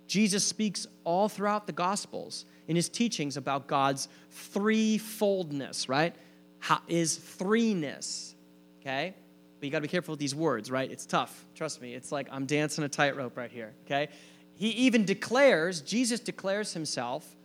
Jesus 0.08 0.42
speaks 0.42 0.86
all 1.04 1.28
throughout 1.28 1.66
the 1.66 1.72
Gospels 1.72 2.46
in 2.66 2.74
his 2.74 2.88
teachings 2.88 3.36
about 3.36 3.68
God's 3.68 4.08
threefoldness, 4.54 5.88
right? 5.88 6.16
How, 6.58 6.80
is 6.88 7.18
threeness, 7.38 8.34
okay? 8.80 9.14
But 9.60 9.66
you 9.66 9.70
got 9.70 9.78
to 9.78 9.82
be 9.82 9.88
careful 9.88 10.12
with 10.12 10.20
these 10.20 10.34
words, 10.34 10.70
right? 10.70 10.90
It's 10.90 11.06
tough. 11.06 11.46
Trust 11.54 11.80
me. 11.80 11.94
It's 11.94 12.10
like 12.10 12.26
I'm 12.32 12.46
dancing 12.46 12.84
a 12.84 12.88
tightrope 12.88 13.36
right 13.36 13.50
here, 13.50 13.74
okay? 13.84 14.08
He 14.54 14.70
even 14.70 15.04
declares, 15.04 15.82
Jesus 15.82 16.20
declares 16.20 16.72
himself 16.72 17.36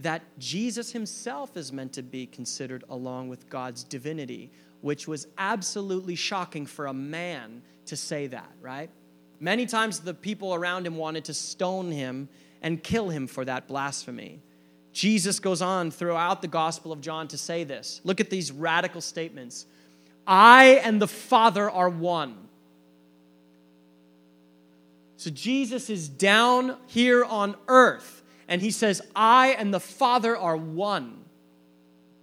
that 0.00 0.22
Jesus 0.38 0.92
himself 0.92 1.56
is 1.56 1.72
meant 1.72 1.92
to 1.94 2.02
be 2.02 2.26
considered 2.26 2.84
along 2.88 3.28
with 3.28 3.48
God's 3.48 3.84
divinity, 3.84 4.50
which 4.80 5.08
was 5.08 5.26
absolutely 5.38 6.14
shocking 6.14 6.66
for 6.66 6.86
a 6.86 6.92
man 6.92 7.62
to 7.86 7.96
say 7.96 8.26
that, 8.28 8.50
right? 8.60 8.90
Many 9.40 9.66
times 9.66 10.00
the 10.00 10.14
people 10.14 10.54
around 10.54 10.86
him 10.86 10.96
wanted 10.96 11.24
to 11.26 11.34
stone 11.34 11.90
him 11.90 12.28
and 12.60 12.82
kill 12.82 13.08
him 13.08 13.26
for 13.26 13.44
that 13.44 13.68
blasphemy. 13.68 14.40
Jesus 14.92 15.38
goes 15.38 15.62
on 15.62 15.90
throughout 15.90 16.42
the 16.42 16.48
Gospel 16.48 16.92
of 16.92 17.00
John 17.00 17.28
to 17.28 17.38
say 17.38 17.62
this. 17.62 18.00
Look 18.02 18.20
at 18.20 18.30
these 18.30 18.50
radical 18.50 19.00
statements. 19.00 19.66
I 20.26 20.80
and 20.82 21.00
the 21.00 21.08
Father 21.08 21.70
are 21.70 21.88
one. 21.88 22.48
So 25.16 25.30
Jesus 25.30 25.88
is 25.90 26.08
down 26.08 26.76
here 26.86 27.24
on 27.24 27.56
earth 27.66 28.22
and 28.48 28.62
he 28.62 28.70
says, 28.70 29.02
I 29.14 29.48
and 29.58 29.72
the 29.72 29.80
Father 29.80 30.36
are 30.36 30.56
one. 30.56 31.24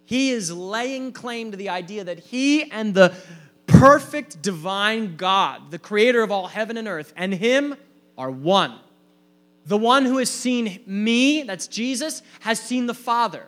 He 0.05 0.31
is 0.31 0.51
laying 0.51 1.11
claim 1.11 1.51
to 1.51 1.57
the 1.57 1.69
idea 1.69 2.03
that 2.03 2.19
he 2.19 2.69
and 2.71 2.93
the 2.93 3.13
perfect 3.79 4.41
divine 4.41 5.15
God, 5.15 5.71
the 5.71 5.79
creator 5.79 6.21
of 6.23 6.31
all 6.31 6.47
heaven 6.47 6.77
and 6.77 6.87
earth, 6.87 7.13
and 7.15 7.33
him 7.33 7.75
are 8.17 8.31
one. 8.31 8.79
The 9.65 9.77
one 9.77 10.05
who 10.05 10.17
has 10.17 10.29
seen 10.29 10.81
me, 10.85 11.43
that's 11.43 11.67
Jesus, 11.67 12.21
has 12.41 12.59
seen 12.59 12.85
the 12.85 12.93
Father. 12.93 13.47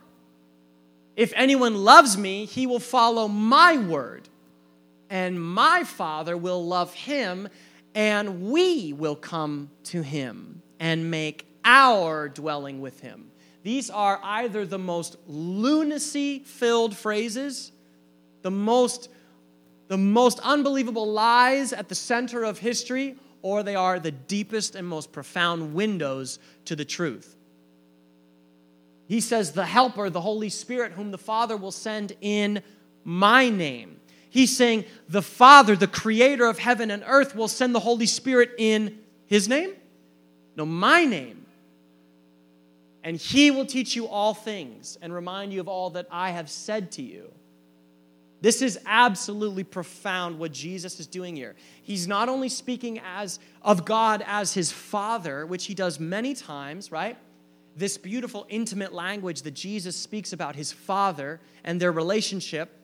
If 1.15 1.33
anyone 1.35 1.75
loves 1.75 2.17
me, 2.17 2.45
he 2.45 2.67
will 2.67 2.79
follow 2.79 3.27
my 3.27 3.77
word 3.77 4.27
and 5.09 5.41
my 5.41 5.83
Father 5.83 6.35
will 6.35 6.65
love 6.65 6.93
him, 6.93 7.47
and 7.95 8.49
we 8.49 8.93
will 8.93 9.15
come 9.15 9.69
to 9.85 10.01
him 10.01 10.61
and 10.79 11.09
make 11.09 11.47
our 11.63 12.29
dwelling 12.29 12.81
with 12.81 12.99
him. 12.99 13.31
These 13.63 13.89
are 13.89 14.19
either 14.23 14.65
the 14.65 14.77
most 14.77 15.17
lunacy 15.27 16.39
filled 16.39 16.95
phrases, 16.95 17.71
the 18.41 18.51
most, 18.51 19.09
the 19.87 19.97
most 19.97 20.39
unbelievable 20.39 21.11
lies 21.11 21.73
at 21.73 21.89
the 21.89 21.95
center 21.95 22.43
of 22.43 22.59
history, 22.59 23.15
or 23.41 23.63
they 23.63 23.75
are 23.75 23.99
the 23.99 24.11
deepest 24.11 24.75
and 24.75 24.87
most 24.87 25.11
profound 25.11 25.73
windows 25.73 26.39
to 26.65 26.75
the 26.75 26.85
truth. 26.85 27.35
He 29.07 29.21
says, 29.21 29.53
The 29.53 29.65
Helper, 29.65 30.09
the 30.09 30.21
Holy 30.21 30.49
Spirit, 30.49 30.91
whom 30.91 31.11
the 31.11 31.17
Father 31.17 31.55
will 31.55 31.71
send 31.71 32.13
in 32.19 32.61
my 33.03 33.49
name. 33.49 33.99
He's 34.29 34.55
saying 34.55 34.85
the 35.07 35.21
Father, 35.21 35.75
the 35.75 35.87
creator 35.87 36.45
of 36.45 36.59
heaven 36.59 36.91
and 36.91 37.03
earth, 37.07 37.35
will 37.35 37.47
send 37.47 37.73
the 37.73 37.79
Holy 37.79 38.05
Spirit 38.05 38.51
in 38.57 38.99
his 39.25 39.47
name? 39.47 39.71
No, 40.55 40.65
my 40.65 41.05
name. 41.05 41.45
And 43.03 43.15
he 43.15 43.51
will 43.51 43.65
teach 43.65 43.95
you 43.95 44.07
all 44.07 44.33
things 44.33 44.97
and 45.01 45.13
remind 45.13 45.53
you 45.53 45.61
of 45.61 45.69
all 45.69 45.91
that 45.91 46.07
I 46.11 46.31
have 46.31 46.49
said 46.49 46.91
to 46.93 47.01
you. 47.01 47.31
This 48.41 48.61
is 48.61 48.79
absolutely 48.85 49.63
profound 49.63 50.37
what 50.37 50.51
Jesus 50.51 50.99
is 50.99 51.07
doing 51.07 51.35
here. 51.35 51.55
He's 51.81 52.07
not 52.07 52.29
only 52.29 52.49
speaking 52.49 52.99
as 52.99 53.39
of 53.61 53.83
God 53.83 54.23
as 54.27 54.53
his 54.53 54.71
father, 54.71 55.45
which 55.45 55.65
he 55.65 55.73
does 55.73 55.99
many 55.99 56.35
times, 56.35 56.91
right? 56.91 57.17
This 57.75 57.97
beautiful 57.97 58.45
intimate 58.49 58.93
language 58.93 59.41
that 59.43 59.55
Jesus 59.55 59.95
speaks 59.95 60.33
about 60.33 60.55
his 60.55 60.71
father 60.71 61.39
and 61.63 61.79
their 61.81 61.91
relationship 61.91 62.77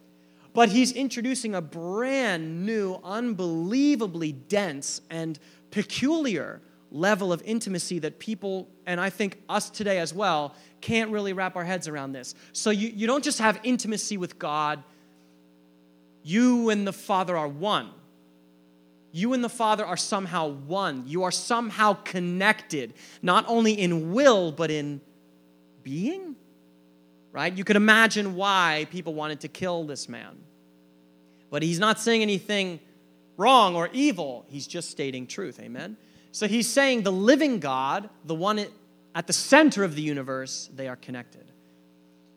but 0.54 0.70
he's 0.70 0.92
introducing 0.92 1.56
a 1.56 1.62
brand 1.62 2.66
new, 2.66 3.00
unbelievably 3.04 4.34
dense 4.34 5.02
and 5.10 5.40
peculiar 5.72 6.62
level 6.92 7.34
of 7.34 7.42
intimacy 7.44 7.98
that 8.00 8.20
people, 8.20 8.70
and 8.86 9.02
I 9.02 9.10
think 9.10 9.42
us 9.50 9.72
today 9.72 9.98
as 9.98 10.14
well, 10.14 10.54
can't 10.80 11.10
really 11.10 11.34
wrap 11.34 11.56
our 11.56 11.64
heads 11.64 11.88
around 11.88 12.12
this. 12.12 12.36
So 12.54 12.70
you, 12.70 12.90
you 12.90 13.08
don't 13.08 13.24
just 13.24 13.40
have 13.40 13.60
intimacy 13.64 14.18
with 14.18 14.38
God, 14.38 14.84
you 16.24 16.70
and 16.70 16.88
the 16.88 16.94
Father 16.94 17.38
are 17.38 17.48
one. 17.48 17.92
You 19.12 19.34
and 19.34 19.44
the 19.44 19.50
Father 19.50 19.86
are 19.86 19.98
somehow 19.98 20.48
one. 20.48 21.04
You 21.06 21.24
are 21.24 21.32
somehow 21.32 21.94
connected, 21.94 22.94
not 23.22 23.46
only 23.48 23.74
in 23.74 24.14
will, 24.14 24.52
but 24.52 24.72
in 24.72 25.02
being 25.84 26.36
right? 27.34 27.58
You 27.58 27.66
could 27.66 27.76
imagine 27.76 28.36
why 28.36 28.88
people 28.92 29.14
wanted 29.14 29.42
to 29.42 29.50
kill 29.50 29.84
this 29.84 30.08
man. 30.08 30.38
But 31.50 31.64
he's 31.64 31.80
not 31.80 32.00
saying 32.00 32.22
anything 32.22 32.80
wrong 33.36 33.76
or 33.76 33.90
evil, 33.92 34.46
he's 34.48 34.68
just 34.68 34.92
stating 34.92 35.28
truth. 35.28 35.60
Amen? 35.60 35.98
So 36.32 36.48
he's 36.48 36.70
saying 36.70 37.04
the 37.04 37.12
living 37.12 37.60
God, 37.60 38.10
the 38.24 38.36
one 38.36 38.64
at 39.14 39.28
the 39.28 39.34
center 39.34 39.84
of 39.84 39.96
the 39.96 40.02
universe, 40.02 40.70
they 40.74 40.88
are 40.88 40.96
connected. 40.96 41.52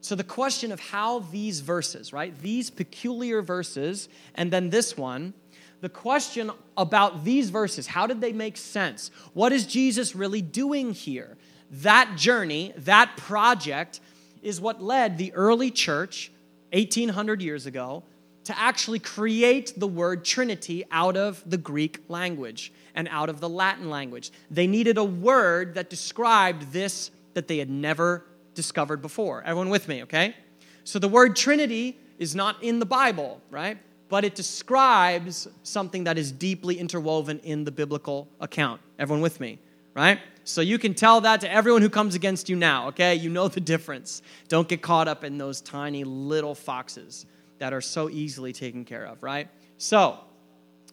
So 0.00 0.14
the 0.14 0.24
question 0.24 0.72
of 0.72 0.80
how 0.80 1.20
these 1.20 1.60
verses, 1.60 2.12
right, 2.12 2.36
these 2.40 2.70
peculiar 2.70 3.42
verses, 3.42 4.08
and 4.34 4.52
then 4.52 4.70
this 4.70 4.96
one, 4.96 5.34
the 5.80 5.88
question 5.88 6.50
about 6.76 7.24
these 7.24 7.50
verses, 7.50 7.86
how 7.86 8.06
did 8.06 8.20
they 8.20 8.32
make 8.32 8.56
sense? 8.56 9.10
What 9.34 9.52
is 9.52 9.66
Jesus 9.66 10.14
really 10.14 10.42
doing 10.42 10.92
here? 10.92 11.36
That 11.70 12.14
journey, 12.16 12.72
that 12.78 13.16
project, 13.16 14.00
is 14.42 14.60
what 14.60 14.82
led 14.82 15.18
the 15.18 15.32
early 15.34 15.70
church 15.70 16.30
1800 16.72 17.42
years 17.42 17.66
ago 17.66 18.04
to 18.44 18.56
actually 18.56 19.00
create 19.00 19.72
the 19.76 19.88
word 19.88 20.24
Trinity 20.24 20.84
out 20.92 21.16
of 21.16 21.42
the 21.44 21.56
Greek 21.56 22.04
language 22.08 22.72
and 22.94 23.08
out 23.10 23.28
of 23.28 23.40
the 23.40 23.48
Latin 23.48 23.90
language. 23.90 24.30
They 24.50 24.68
needed 24.68 24.98
a 24.98 25.04
word 25.04 25.74
that 25.74 25.90
described 25.90 26.72
this 26.72 27.10
that 27.34 27.48
they 27.48 27.58
had 27.58 27.68
never 27.68 28.24
discovered 28.56 29.00
before. 29.00 29.42
Everyone 29.42 29.68
with 29.68 29.86
me, 29.86 30.02
okay? 30.02 30.34
So 30.82 30.98
the 30.98 31.08
word 31.08 31.36
Trinity 31.36 31.96
is 32.18 32.34
not 32.34 32.60
in 32.62 32.80
the 32.80 32.86
Bible, 32.86 33.40
right? 33.50 33.78
But 34.08 34.24
it 34.24 34.34
describes 34.34 35.46
something 35.62 36.04
that 36.04 36.18
is 36.18 36.32
deeply 36.32 36.78
interwoven 36.78 37.38
in 37.40 37.64
the 37.64 37.70
biblical 37.70 38.28
account. 38.40 38.80
Everyone 38.98 39.22
with 39.22 39.38
me, 39.38 39.60
right? 39.94 40.18
So 40.42 40.60
you 40.60 40.78
can 40.78 40.94
tell 40.94 41.20
that 41.20 41.40
to 41.42 41.52
everyone 41.52 41.82
who 41.82 41.90
comes 41.90 42.14
against 42.14 42.48
you 42.48 42.56
now, 42.56 42.88
okay? 42.88 43.14
You 43.14 43.30
know 43.30 43.46
the 43.46 43.60
difference. 43.60 44.22
Don't 44.48 44.66
get 44.66 44.82
caught 44.82 45.06
up 45.06 45.22
in 45.22 45.38
those 45.38 45.60
tiny 45.60 46.02
little 46.04 46.54
foxes 46.54 47.26
that 47.58 47.72
are 47.72 47.80
so 47.80 48.08
easily 48.10 48.52
taken 48.52 48.84
care 48.84 49.04
of, 49.06 49.22
right? 49.22 49.48
So, 49.78 50.18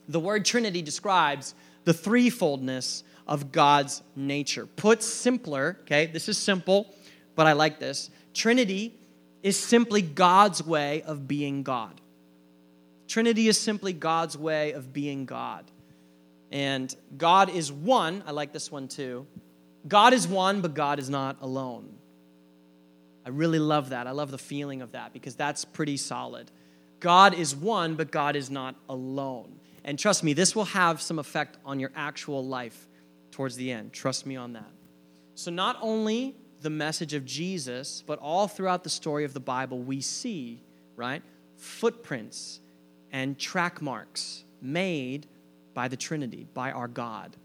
the 0.07 0.19
word 0.19 0.43
Trinity 0.43 0.81
describes 0.81 1.55
the 1.85 1.93
threefoldness 1.93 3.03
of 3.27 3.51
God's 3.51 4.01
nature. 4.15 4.65
Put 4.65 5.03
simpler, 5.03 5.77
okay, 5.81 6.07
this 6.07 6.27
is 6.27 6.37
simple, 6.37 6.93
but 7.35 7.47
I 7.47 7.53
like 7.53 7.79
this. 7.79 8.09
Trinity 8.33 8.95
is 9.41 9.59
simply 9.59 10.01
God's 10.01 10.63
way 10.63 11.01
of 11.03 11.27
being 11.27 11.63
God. 11.63 11.99
Trinity 13.07 13.47
is 13.47 13.59
simply 13.59 13.93
God's 13.93 14.37
way 14.37 14.71
of 14.71 14.93
being 14.93 15.25
God. 15.25 15.69
And 16.51 16.95
God 17.17 17.49
is 17.49 17.71
one. 17.71 18.23
I 18.25 18.31
like 18.31 18.53
this 18.53 18.71
one 18.71 18.87
too. 18.87 19.27
God 19.87 20.13
is 20.13 20.27
one, 20.27 20.61
but 20.61 20.73
God 20.73 20.99
is 20.99 21.09
not 21.09 21.37
alone. 21.41 21.97
I 23.25 23.29
really 23.29 23.59
love 23.59 23.89
that. 23.89 24.07
I 24.07 24.11
love 24.11 24.31
the 24.31 24.37
feeling 24.37 24.81
of 24.81 24.91
that 24.91 25.13
because 25.13 25.35
that's 25.35 25.65
pretty 25.65 25.97
solid. 25.97 26.51
God 26.99 27.33
is 27.33 27.55
one, 27.55 27.95
but 27.95 28.11
God 28.11 28.35
is 28.35 28.49
not 28.49 28.75
alone. 28.87 29.59
And 29.83 29.99
trust 29.99 30.23
me, 30.23 30.33
this 30.33 30.55
will 30.55 30.65
have 30.65 31.01
some 31.01 31.19
effect 31.19 31.57
on 31.65 31.79
your 31.79 31.91
actual 31.95 32.45
life 32.45 32.87
towards 33.31 33.55
the 33.55 33.71
end. 33.71 33.91
Trust 33.91 34.25
me 34.25 34.35
on 34.35 34.53
that. 34.53 34.71
So, 35.35 35.51
not 35.51 35.77
only 35.81 36.35
the 36.63 36.69
message 36.69 37.13
of 37.13 37.25
Jesus, 37.25 38.03
but 38.05 38.17
all 38.19 38.47
throughout 38.47 38.83
the 38.83 38.89
story 38.89 39.25
of 39.25 39.33
the 39.33 39.39
Bible, 39.39 39.79
we 39.79 40.01
see, 40.01 40.63
right, 40.95 41.21
footprints 41.57 42.59
and 43.11 43.37
track 43.37 43.81
marks 43.81 44.43
made 44.61 45.27
by 45.73 45.87
the 45.87 45.97
Trinity, 45.97 46.47
by 46.53 46.71
our 46.71 46.87
God. 46.87 47.35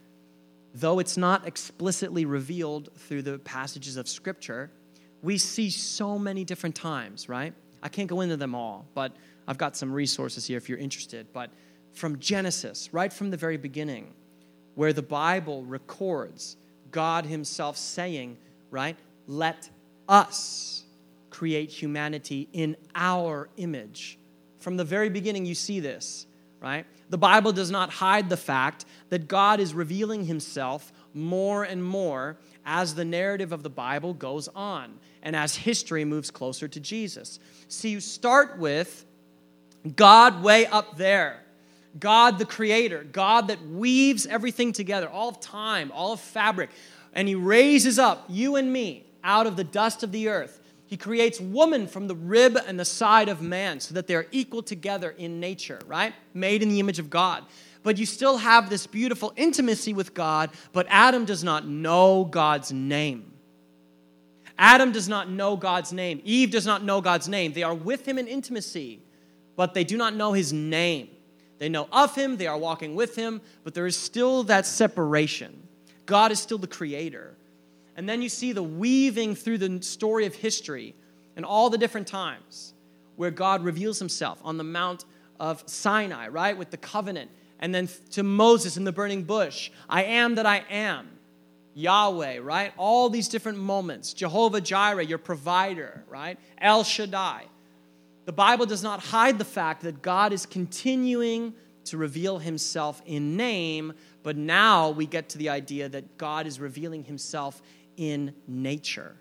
Though 0.75 0.99
it's 0.99 1.17
not 1.17 1.47
explicitly 1.47 2.25
revealed 2.25 2.91
through 2.97 3.23
the 3.23 3.39
passages 3.41 3.97
of 3.97 4.09
Scripture, 4.09 4.71
we 5.23 5.37
see 5.37 5.71
so 5.71 6.19
many 6.19 6.45
different 6.45 6.77
times, 6.77 7.29
right? 7.29 7.53
I 7.83 7.89
can't 7.89 8.09
go 8.09 8.21
into 8.21 8.37
them 8.37 8.55
all, 8.55 8.87
but 8.95 9.13
I've 9.47 9.59
got 9.59 9.77
some 9.77 9.93
resources 9.93 10.47
here 10.47 10.59
if 10.59 10.69
you're 10.69 10.79
interested. 10.79 11.27
But 11.33 11.51
from 11.93 12.19
Genesis, 12.19 12.91
right 12.93 13.13
from 13.13 13.31
the 13.31 13.37
very 13.37 13.57
beginning, 13.57 14.15
where 14.75 14.93
the 14.93 15.03
Bible 15.03 15.65
records 15.65 16.57
God 16.91 17.27
Himself 17.27 17.77
saying, 17.77 18.37
right, 18.71 18.97
let 19.29 19.71
us 20.09 20.83
create 21.31 21.71
humanity 21.71 22.49
in 22.53 22.77
our 22.97 23.49
image. 23.57 24.19
From 24.59 24.77
the 24.77 24.85
very 24.85 25.11
beginning, 25.11 25.47
you 25.47 25.55
see 25.55 25.79
this, 25.79 26.27
right? 26.61 26.85
The 27.11 27.19
Bible 27.19 27.53
does 27.53 27.71
not 27.71 27.91
hide 27.91 28.29
the 28.29 28.37
fact 28.37 28.87
that 29.11 29.29
God 29.29 29.61
is 29.61 29.73
revealing 29.73 30.25
Himself 30.25 30.93
more 31.15 31.63
and 31.63 31.85
more 31.85 32.39
as 32.67 32.95
the 32.95 33.05
narrative 33.05 33.53
of 33.53 33.63
the 33.63 33.71
Bible 33.71 34.15
goes 34.15 34.49
on 34.49 34.99
and 35.23 35.37
as 35.37 35.55
history 35.55 36.05
moves 36.05 36.31
closer 36.31 36.67
to 36.67 36.81
Jesus. 36.81 37.39
See, 37.69 37.91
you 37.91 38.01
start 38.01 38.59
with 38.59 39.05
God 39.95 40.43
way 40.43 40.67
up 40.67 40.97
there. 40.97 41.45
God 41.99 42.39
the 42.39 42.45
creator, 42.45 43.05
God 43.05 43.49
that 43.49 43.65
weaves 43.67 44.27
everything 44.27 44.73
together, 44.73 45.09
all 45.09 45.31
of 45.31 45.41
time, 45.41 45.91
all 45.95 46.13
of 46.13 46.21
fabric, 46.21 46.71
and 47.13 47.27
he 47.27 47.35
raises 47.35 47.99
up 47.99 48.25
you 48.29 48.57
and 48.57 48.73
me 48.73 49.08
out 49.25 49.47
of 49.47 49.57
the 49.57 49.65
dust 49.65 50.03
of 50.03 50.13
the 50.13 50.29
earth. 50.29 50.61
He 50.87 50.97
creates 50.97 51.39
woman 51.41 51.87
from 51.87 52.09
the 52.09 52.15
rib 52.15 52.57
and 52.67 52.81
the 52.81 52.85
side 52.85 53.29
of 53.29 53.43
man 53.43 53.81
so 53.81 53.95
that 53.95 54.07
they're 54.07 54.27
equal 54.31 54.63
together 54.63 55.11
in 55.11 55.39
nature, 55.39 55.79
right? 55.87 56.15
Made 56.33 56.63
in 56.63 56.71
the 56.71 56.81
image 56.81 56.99
of 56.99 57.11
God. 57.11 57.45
But 57.83 57.99
you 57.99 58.07
still 58.07 58.39
have 58.39 58.71
this 58.71 58.87
beautiful 58.87 59.33
intimacy 59.37 59.93
with 59.93 60.15
God, 60.15 60.51
but 60.73 60.87
Adam 60.89 61.25
does 61.25 61.45
not 61.45 61.67
know 61.67 62.25
God's 62.25 62.73
name. 62.73 63.33
Adam 64.59 64.91
does 64.91 65.09
not 65.09 65.31
know 65.31 65.57
God's 65.57 65.93
name. 65.93 66.21
Eve 66.25 66.51
does 66.51 66.67
not 66.67 66.83
know 66.83 67.01
God's 67.01 67.29
name. 67.29 67.53
They 67.53 67.63
are 67.63 67.75
with 67.75 68.07
him 68.07 68.19
in 68.19 68.27
intimacy, 68.27 69.01
but 69.57 69.75
they 69.75 69.85
do 69.85 69.97
not 69.97 70.15
know 70.15 70.33
his 70.33 70.53
name. 70.53 71.09
They 71.59 71.69
know 71.69 71.89
of 71.93 72.15
him, 72.15 72.37
they 72.37 72.47
are 72.47 72.59
walking 72.59 72.95
with 72.95 73.15
him, 73.15 73.41
but 73.65 73.75
there 73.75 73.87
is 73.87 73.97
still 73.97 74.45
that 74.45 74.65
separation. 74.65 75.67
God 76.07 76.33
is 76.33 76.41
still 76.41 76.59
the 76.59 76.67
creator. 76.67 77.37
And 77.99 78.09
then 78.09 78.23
you 78.23 78.29
see 78.29 78.53
the 78.53 78.63
weaving 78.63 79.35
through 79.35 79.59
the 79.59 79.83
story 79.83 80.25
of 80.25 80.37
history 80.37 80.95
and 81.35 81.45
all 81.45 81.69
the 81.69 81.77
different 81.77 82.07
times 82.07 82.73
where 83.17 83.33
God 83.33 83.65
reveals 83.65 83.99
himself 83.99 84.39
on 84.45 84.57
the 84.57 84.63
Mount 84.63 85.05
of 85.41 85.65
Sinai, 85.67 86.29
right, 86.29 86.57
with 86.57 86.71
the 86.71 86.77
covenant, 86.77 87.29
and 87.59 87.75
then 87.75 87.89
to 88.13 88.23
Moses 88.23 88.77
in 88.77 88.85
the 88.85 88.93
burning 88.93 89.25
bush 89.25 89.73
I 89.89 90.05
am 90.05 90.37
that 90.37 90.47
I 90.47 90.65
am. 90.71 91.09
Yahweh, 91.75 92.39
right? 92.39 92.73
All 92.77 93.11
these 93.11 93.27
different 93.27 93.59
moments. 93.59 94.13
Jehovah 94.13 94.61
Jireh, 94.61 95.05
your 95.05 95.19
provider, 95.19 96.05
right? 96.09 96.39
El 96.59 96.85
Shaddai. 96.85 97.47
The 98.27 98.33
Bible 98.33 98.67
does 98.67 98.85
not 98.85 99.01
hide 99.01 99.39
the 99.39 99.45
fact 99.45 99.83
that 99.83 100.03
God 100.03 100.33
is 100.33 100.47
continuing 100.47 101.53
to 101.87 101.97
reveal 101.97 102.39
himself 102.39 103.03
in 103.07 103.37
name, 103.37 103.93
but 104.23 104.37
now 104.37 104.91
we 104.91 105.07
get 105.07 105.31
to 105.31 105.39
the 105.39 105.49
idea 105.49 105.89
that 105.89 106.17
God 106.17 106.47
is 106.47 106.61
revealing 106.61 107.03
himself 107.03 107.61
in 107.99 108.33
nature. 108.47 109.17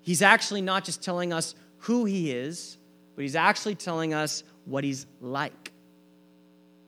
He's 0.00 0.22
actually 0.22 0.62
not 0.62 0.84
just 0.84 1.02
telling 1.02 1.34
us 1.34 1.54
who 1.80 2.06
he 2.06 2.32
is, 2.32 2.78
but 3.14 3.22
he's 3.22 3.36
actually 3.36 3.74
telling 3.74 4.14
us 4.14 4.42
what 4.64 4.84
he's 4.84 5.06
like. 5.20 5.72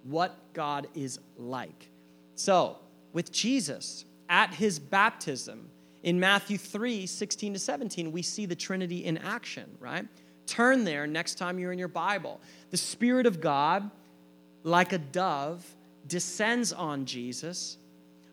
What 0.04 0.34
God 0.54 0.86
is 0.94 1.18
like. 1.36 1.90
So, 2.34 2.78
with 3.12 3.30
Jesus, 3.30 4.06
at 4.28 4.54
his 4.54 4.78
baptism, 4.78 5.68
in 6.02 6.18
Matthew 6.18 6.56
3 6.56 7.06
16 7.06 7.54
to 7.54 7.58
17, 7.58 8.12
we 8.12 8.22
see 8.22 8.46
the 8.46 8.56
Trinity 8.56 9.04
in 9.04 9.18
action, 9.18 9.68
right? 9.78 10.06
Turn 10.46 10.84
there 10.84 11.06
next 11.06 11.34
time 11.34 11.58
you're 11.58 11.72
in 11.72 11.78
your 11.78 11.88
Bible. 11.88 12.40
The 12.70 12.76
Spirit 12.76 13.26
of 13.26 13.40
God, 13.40 13.90
like 14.62 14.92
a 14.92 14.98
dove, 14.98 15.66
descends 16.06 16.72
on 16.72 17.04
Jesus. 17.04 17.76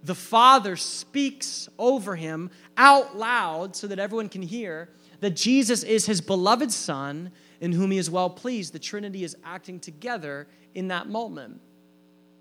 The 0.03 0.15
Father 0.15 0.75
speaks 0.75 1.67
over 1.77 2.15
him 2.15 2.49
out 2.77 3.17
loud 3.17 3.75
so 3.75 3.87
that 3.87 3.99
everyone 3.99 4.29
can 4.29 4.41
hear 4.41 4.89
that 5.19 5.35
Jesus 5.35 5.83
is 5.83 6.05
his 6.05 6.21
beloved 6.21 6.71
Son 6.71 7.31
in 7.59 7.71
whom 7.71 7.91
he 7.91 7.97
is 7.97 8.09
well 8.09 8.29
pleased. 8.29 8.73
The 8.73 8.79
Trinity 8.79 9.23
is 9.23 9.35
acting 9.43 9.79
together 9.79 10.47
in 10.75 10.89
that 10.89 11.09
moment. 11.09 11.59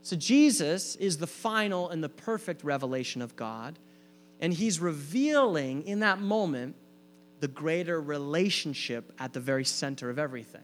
So 0.02 0.14
Jesus 0.14 0.94
is 0.96 1.18
the 1.18 1.26
final 1.26 1.88
and 1.88 2.04
the 2.04 2.08
perfect 2.08 2.62
revelation 2.62 3.22
of 3.22 3.34
God, 3.34 3.78
and 4.40 4.52
he's 4.52 4.78
revealing 4.78 5.82
in 5.86 6.00
that 6.00 6.20
moment 6.20 6.76
the 7.40 7.48
greater 7.48 8.00
relationship 8.00 9.12
at 9.18 9.32
the 9.32 9.40
very 9.40 9.64
center 9.64 10.08
of 10.08 10.18
everything. 10.18 10.62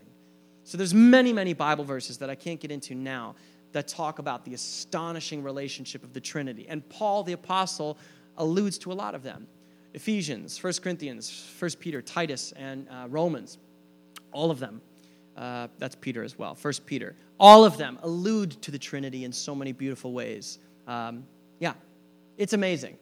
So 0.65 0.79
there's 0.79 0.95
many, 0.95 1.33
many 1.33 1.55
Bible 1.55 1.85
verses 1.85 2.19
that 2.19 2.31
I 2.31 2.35
can't 2.35 2.61
get 2.61 2.71
into 2.71 2.95
now 2.95 3.35
that 3.73 3.89
talk 3.89 4.19
about 4.19 4.45
the 4.45 4.55
astonishing 4.55 5.43
relationship 5.43 6.05
of 6.05 6.13
the 6.13 6.21
Trinity. 6.21 6.67
And 6.69 6.87
Paul 6.89 7.23
the 7.23 7.33
apostle 7.33 7.99
alludes 8.37 8.79
to 8.79 8.93
a 8.93 8.95
lot 8.95 9.15
of 9.15 9.23
them. 9.23 9.47
Ephesians, 9.95 10.63
1 10.63 10.73
Corinthians, 10.83 11.47
1 11.59 11.71
Peter, 11.79 12.01
Titus, 12.01 12.53
and 12.53 12.89
uh, 12.89 13.07
Romans, 13.09 13.59
all 14.33 14.51
of 14.51 14.59
them. 14.59 14.81
Uh, 15.37 15.69
that's 15.79 15.95
Peter 15.95 16.23
as 16.23 16.39
well, 16.39 16.57
1 16.61 16.75
Peter. 16.87 17.15
All 17.39 17.65
of 17.65 17.77
them 17.77 17.99
allude 18.03 18.61
to 18.63 18.71
the 18.71 18.79
Trinity 18.79 19.25
in 19.25 19.33
so 19.33 19.55
many 19.55 19.73
beautiful 19.73 20.13
ways. 20.13 20.59
Um, 20.87 21.25
yeah, 21.59 21.75
it's 22.37 22.53
amazing. 22.53 22.97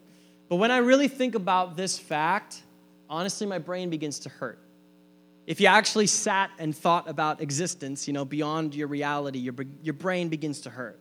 But 0.48 0.56
when 0.56 0.70
I 0.70 0.78
really 0.78 1.08
think 1.08 1.34
about 1.34 1.76
this 1.76 1.98
fact, 1.98 2.62
honestly, 3.08 3.46
my 3.46 3.58
brain 3.58 3.90
begins 3.90 4.18
to 4.20 4.28
hurt. 4.28 4.58
If 5.50 5.60
you 5.60 5.66
actually 5.66 6.06
sat 6.06 6.52
and 6.60 6.76
thought 6.76 7.08
about 7.08 7.40
existence, 7.40 8.06
you 8.06 8.12
know, 8.12 8.24
beyond 8.24 8.72
your 8.72 8.86
reality, 8.86 9.40
your, 9.40 9.54
your 9.82 9.94
brain 9.94 10.28
begins 10.28 10.60
to 10.60 10.70
hurt. 10.70 11.00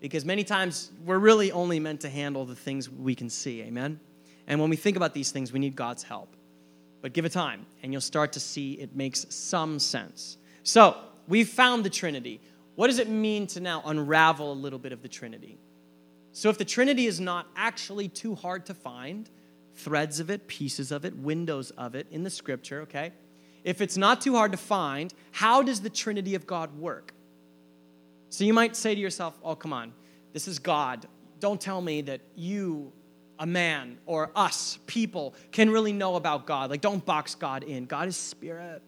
Because 0.00 0.24
many 0.24 0.42
times 0.42 0.90
we're 1.04 1.18
really 1.18 1.52
only 1.52 1.78
meant 1.78 2.00
to 2.00 2.08
handle 2.08 2.46
the 2.46 2.54
things 2.54 2.88
we 2.88 3.14
can 3.14 3.28
see, 3.28 3.60
amen? 3.60 4.00
And 4.46 4.58
when 4.58 4.70
we 4.70 4.76
think 4.76 4.96
about 4.96 5.12
these 5.12 5.32
things, 5.32 5.52
we 5.52 5.58
need 5.58 5.76
God's 5.76 6.02
help. 6.02 6.34
But 7.02 7.12
give 7.12 7.26
it 7.26 7.32
time, 7.32 7.66
and 7.82 7.92
you'll 7.92 8.00
start 8.00 8.32
to 8.32 8.40
see 8.40 8.72
it 8.72 8.96
makes 8.96 9.26
some 9.28 9.78
sense. 9.78 10.38
So, 10.62 10.96
we've 11.28 11.50
found 11.50 11.84
the 11.84 11.90
Trinity. 11.90 12.40
What 12.76 12.86
does 12.86 12.98
it 12.98 13.10
mean 13.10 13.46
to 13.48 13.60
now 13.60 13.82
unravel 13.84 14.50
a 14.50 14.54
little 14.54 14.78
bit 14.78 14.92
of 14.92 15.02
the 15.02 15.08
Trinity? 15.08 15.58
So, 16.32 16.48
if 16.48 16.56
the 16.56 16.64
Trinity 16.64 17.04
is 17.04 17.20
not 17.20 17.48
actually 17.54 18.08
too 18.08 18.34
hard 18.34 18.64
to 18.64 18.72
find, 18.72 19.28
threads 19.74 20.20
of 20.20 20.30
it, 20.30 20.48
pieces 20.48 20.90
of 20.90 21.04
it, 21.04 21.14
windows 21.14 21.70
of 21.72 21.94
it 21.94 22.06
in 22.10 22.22
the 22.22 22.30
scripture, 22.30 22.80
okay? 22.80 23.12
If 23.64 23.80
it's 23.80 23.96
not 23.96 24.20
too 24.20 24.36
hard 24.36 24.52
to 24.52 24.58
find, 24.58 25.12
how 25.32 25.62
does 25.62 25.80
the 25.80 25.90
Trinity 25.90 26.34
of 26.34 26.46
God 26.46 26.78
work? 26.78 27.12
So, 28.28 28.44
you 28.44 28.52
might 28.52 28.76
say 28.76 28.94
to 28.94 29.00
yourself, 29.00 29.38
oh, 29.42 29.54
come 29.54 29.72
on, 29.72 29.92
this 30.32 30.46
is 30.46 30.58
God. 30.58 31.06
Don't 31.40 31.60
tell 31.60 31.80
me 31.80 32.02
that 32.02 32.20
you, 32.34 32.92
a 33.38 33.46
man, 33.46 33.98
or 34.06 34.30
us, 34.36 34.78
people, 34.86 35.34
can 35.50 35.70
really 35.70 35.92
know 35.92 36.16
about 36.16 36.46
God. 36.46 36.70
Like, 36.70 36.80
don't 36.80 37.04
box 37.04 37.34
God 37.34 37.62
in. 37.62 37.86
God 37.86 38.08
is 38.08 38.16
spirit. 38.16 38.82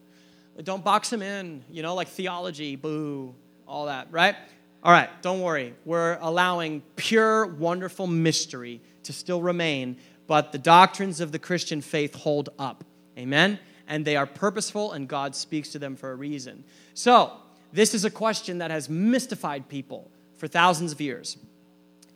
Don't 0.63 0.83
box 0.83 1.13
him 1.13 1.21
in, 1.21 1.63
you 1.69 1.83
know, 1.83 1.93
like 1.93 2.07
theology, 2.07 2.75
boo, 2.75 3.35
all 3.67 3.85
that, 3.85 4.07
right? 4.11 4.35
All 4.83 4.91
right, 4.91 5.09
don't 5.21 5.41
worry. 5.41 5.75
We're 5.85 6.17
allowing 6.19 6.81
pure, 6.95 7.45
wonderful 7.45 8.07
mystery 8.07 8.81
to 9.03 9.13
still 9.13 9.41
remain, 9.41 9.97
but 10.25 10.51
the 10.51 10.57
doctrines 10.57 11.19
of 11.21 11.31
the 11.31 11.39
Christian 11.39 11.81
faith 11.81 12.15
hold 12.15 12.49
up. 12.57 12.83
Amen? 13.17 13.59
And 13.87 14.03
they 14.03 14.15
are 14.15 14.25
purposeful, 14.25 14.91
and 14.91 15.07
God 15.07 15.35
speaks 15.35 15.69
to 15.69 15.79
them 15.79 15.95
for 15.95 16.11
a 16.11 16.15
reason. 16.15 16.63
So, 16.93 17.31
this 17.71 17.93
is 17.93 18.05
a 18.05 18.11
question 18.11 18.57
that 18.59 18.71
has 18.71 18.89
mystified 18.89 19.69
people 19.69 20.11
for 20.37 20.47
thousands 20.47 20.91
of 20.91 21.01
years. 21.01 21.37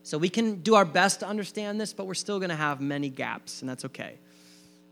So, 0.03 0.17
we 0.17 0.29
can 0.29 0.55
do 0.62 0.75
our 0.75 0.86
best 0.86 1.21
to 1.21 1.27
understand 1.27 1.79
this, 1.79 1.93
but 1.93 2.07
we're 2.07 2.13
still 2.13 2.39
going 2.39 2.49
to 2.49 2.55
have 2.55 2.81
many 2.81 3.10
gaps, 3.10 3.62
and 3.62 3.69
that's 3.69 3.86
okay. 3.86 4.17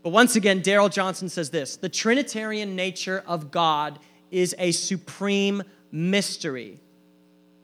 But 0.02 0.10
once 0.10 0.36
again, 0.36 0.62
Darrell 0.62 0.88
Johnson 0.88 1.28
says 1.28 1.50
this 1.50 1.76
the 1.76 1.88
Trinitarian 1.88 2.74
nature 2.74 3.22
of 3.26 3.50
God 3.50 3.98
is 4.30 4.54
a 4.58 4.72
supreme 4.72 5.62
mystery. 5.92 6.80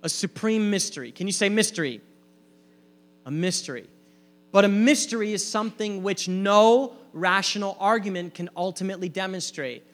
A 0.03 0.09
supreme 0.09 0.71
mystery. 0.71 1.11
Can 1.11 1.27
you 1.27 1.33
say 1.33 1.49
mystery? 1.49 2.01
A 3.25 3.31
mystery. 3.31 3.89
But 4.57 4.65
a 4.65 4.69
mystery 4.69 5.35
is 5.35 5.47
something 5.47 6.03
which 6.03 6.29
no 6.29 6.95
rational 7.13 7.77
argument 7.79 8.33
can 8.33 8.49
ultimately 8.57 9.11
demonstrate. 9.11 9.87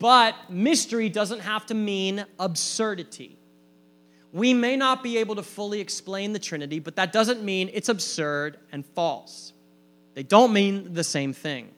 But 0.00 0.34
mystery 0.50 1.08
doesn't 1.08 1.38
have 1.38 1.66
to 1.66 1.74
mean 1.74 2.26
absurdity. 2.40 3.38
We 4.32 4.54
may 4.54 4.76
not 4.76 5.04
be 5.04 5.18
able 5.18 5.36
to 5.36 5.44
fully 5.44 5.80
explain 5.80 6.32
the 6.32 6.40
Trinity, 6.40 6.80
but 6.80 6.96
that 6.96 7.12
doesn't 7.12 7.44
mean 7.44 7.70
it's 7.72 7.88
absurd 7.88 8.58
and 8.72 8.84
false. 8.84 9.52
They 10.14 10.24
don't 10.24 10.52
mean 10.52 10.94
the 10.94 11.04
same 11.04 11.32
thing, 11.32 11.70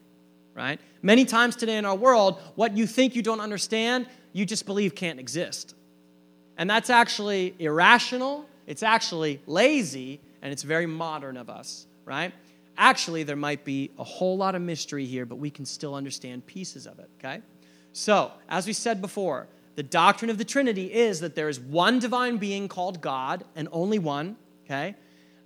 right? 0.54 0.80
Many 1.02 1.26
times 1.26 1.56
today 1.56 1.76
in 1.76 1.84
our 1.84 1.94
world, 1.94 2.40
what 2.54 2.74
you 2.74 2.86
think 2.86 3.14
you 3.14 3.20
don't 3.20 3.40
understand, 3.40 4.06
you 4.32 4.46
just 4.46 4.64
believe 4.64 4.94
can't 4.94 5.20
exist. 5.20 5.74
And 6.56 6.70
that's 6.70 6.88
actually 6.88 7.54
irrational, 7.58 8.46
it's 8.66 8.82
actually 8.82 9.42
lazy, 9.46 10.22
and 10.40 10.50
it's 10.50 10.62
very 10.62 10.86
modern 10.86 11.36
of 11.36 11.50
us, 11.50 11.86
right? 12.10 12.32
Actually, 12.76 13.22
there 13.22 13.36
might 13.36 13.64
be 13.64 13.92
a 13.98 14.04
whole 14.04 14.36
lot 14.36 14.56
of 14.56 14.62
mystery 14.62 15.06
here, 15.06 15.24
but 15.24 15.36
we 15.36 15.48
can 15.48 15.64
still 15.64 15.94
understand 15.94 16.44
pieces 16.44 16.86
of 16.86 16.98
it, 16.98 17.08
okay? 17.18 17.40
So, 17.92 18.32
as 18.48 18.66
we 18.66 18.72
said 18.72 19.00
before, 19.00 19.46
the 19.76 19.82
doctrine 19.84 20.30
of 20.30 20.36
the 20.36 20.44
Trinity 20.44 20.92
is 20.92 21.20
that 21.20 21.36
there 21.36 21.48
is 21.48 21.60
one 21.60 22.00
divine 22.00 22.36
being 22.36 22.66
called 22.66 23.00
God, 23.00 23.44
and 23.54 23.68
only 23.70 24.00
one, 24.00 24.36
okay? 24.64 24.96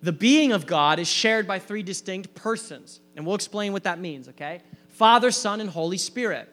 The 0.02 0.12
being 0.12 0.52
of 0.52 0.66
God 0.66 0.98
is 0.98 1.06
shared 1.06 1.46
by 1.46 1.58
three 1.58 1.82
distinct 1.82 2.34
persons, 2.34 3.00
and 3.14 3.26
we'll 3.26 3.34
explain 3.34 3.74
what 3.74 3.84
that 3.84 4.00
means, 4.00 4.28
okay? 4.28 4.62
Father, 4.88 5.30
Son, 5.30 5.60
and 5.60 5.68
Holy 5.68 5.98
Spirit. 5.98 6.48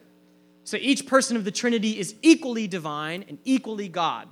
So 0.64 0.76
each 0.78 1.06
person 1.06 1.38
of 1.38 1.44
the 1.44 1.50
Trinity 1.50 1.98
is 1.98 2.14
equally 2.20 2.68
divine 2.68 3.24
and 3.28 3.38
equally 3.44 3.88
God. 3.88 4.28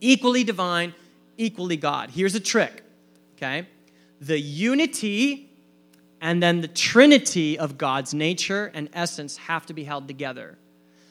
Equally 0.00 0.44
divine, 0.44 0.94
equally 1.38 1.78
God. 1.78 2.10
Here's 2.10 2.34
a 2.34 2.40
trick, 2.40 2.82
okay? 3.36 3.66
The 4.20 4.38
unity 4.38 5.50
and 6.20 6.42
then 6.42 6.60
the 6.60 6.68
trinity 6.68 7.58
of 7.58 7.76
God's 7.76 8.14
nature 8.14 8.70
and 8.74 8.88
essence 8.92 9.36
have 9.36 9.66
to 9.66 9.74
be 9.74 9.84
held 9.84 10.08
together. 10.08 10.58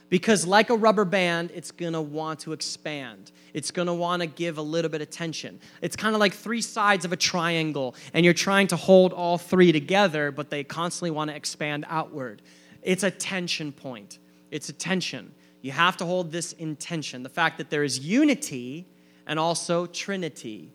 Because, 0.10 0.46
like 0.46 0.70
a 0.70 0.76
rubber 0.76 1.06
band, 1.06 1.52
it's 1.54 1.72
gonna 1.72 2.02
want 2.02 2.40
to 2.42 2.54
expand. 2.54 3.32
It's 3.54 3.72
gonna 3.72 3.94
wanna 3.94 4.28
give 4.28 4.58
a 4.58 4.62
little 4.62 4.90
bit 4.90 5.02
of 5.02 5.10
tension. 5.10 5.60
It's 5.82 5.96
kind 5.96 6.14
of 6.14 6.20
like 6.20 6.34
three 6.34 6.62
sides 6.62 7.06
of 7.06 7.12
a 7.12 7.18
triangle, 7.18 7.96
and 8.14 8.24
you're 8.24 8.34
trying 8.34 8.68
to 8.68 8.76
hold 8.76 9.14
all 9.14 9.38
three 9.38 9.72
together, 9.72 10.32
but 10.32 10.50
they 10.50 10.64
constantly 10.64 11.12
wanna 11.12 11.34
expand 11.34 11.86
outward. 11.90 12.42
It's 12.84 13.04
a 13.04 13.10
tension 13.10 13.72
point. 13.72 14.20
It's 14.52 14.70
a 14.70 14.74
tension. 14.74 15.34
You 15.62 15.72
have 15.72 15.98
to 15.98 16.06
hold 16.06 16.32
this 16.32 16.54
intention 16.54 17.24
the 17.24 17.30
fact 17.30 17.58
that 17.58 17.72
there 17.72 17.84
is 17.84 17.98
unity 18.00 18.86
and 19.26 19.40
also 19.40 19.88
trinity. 19.88 20.75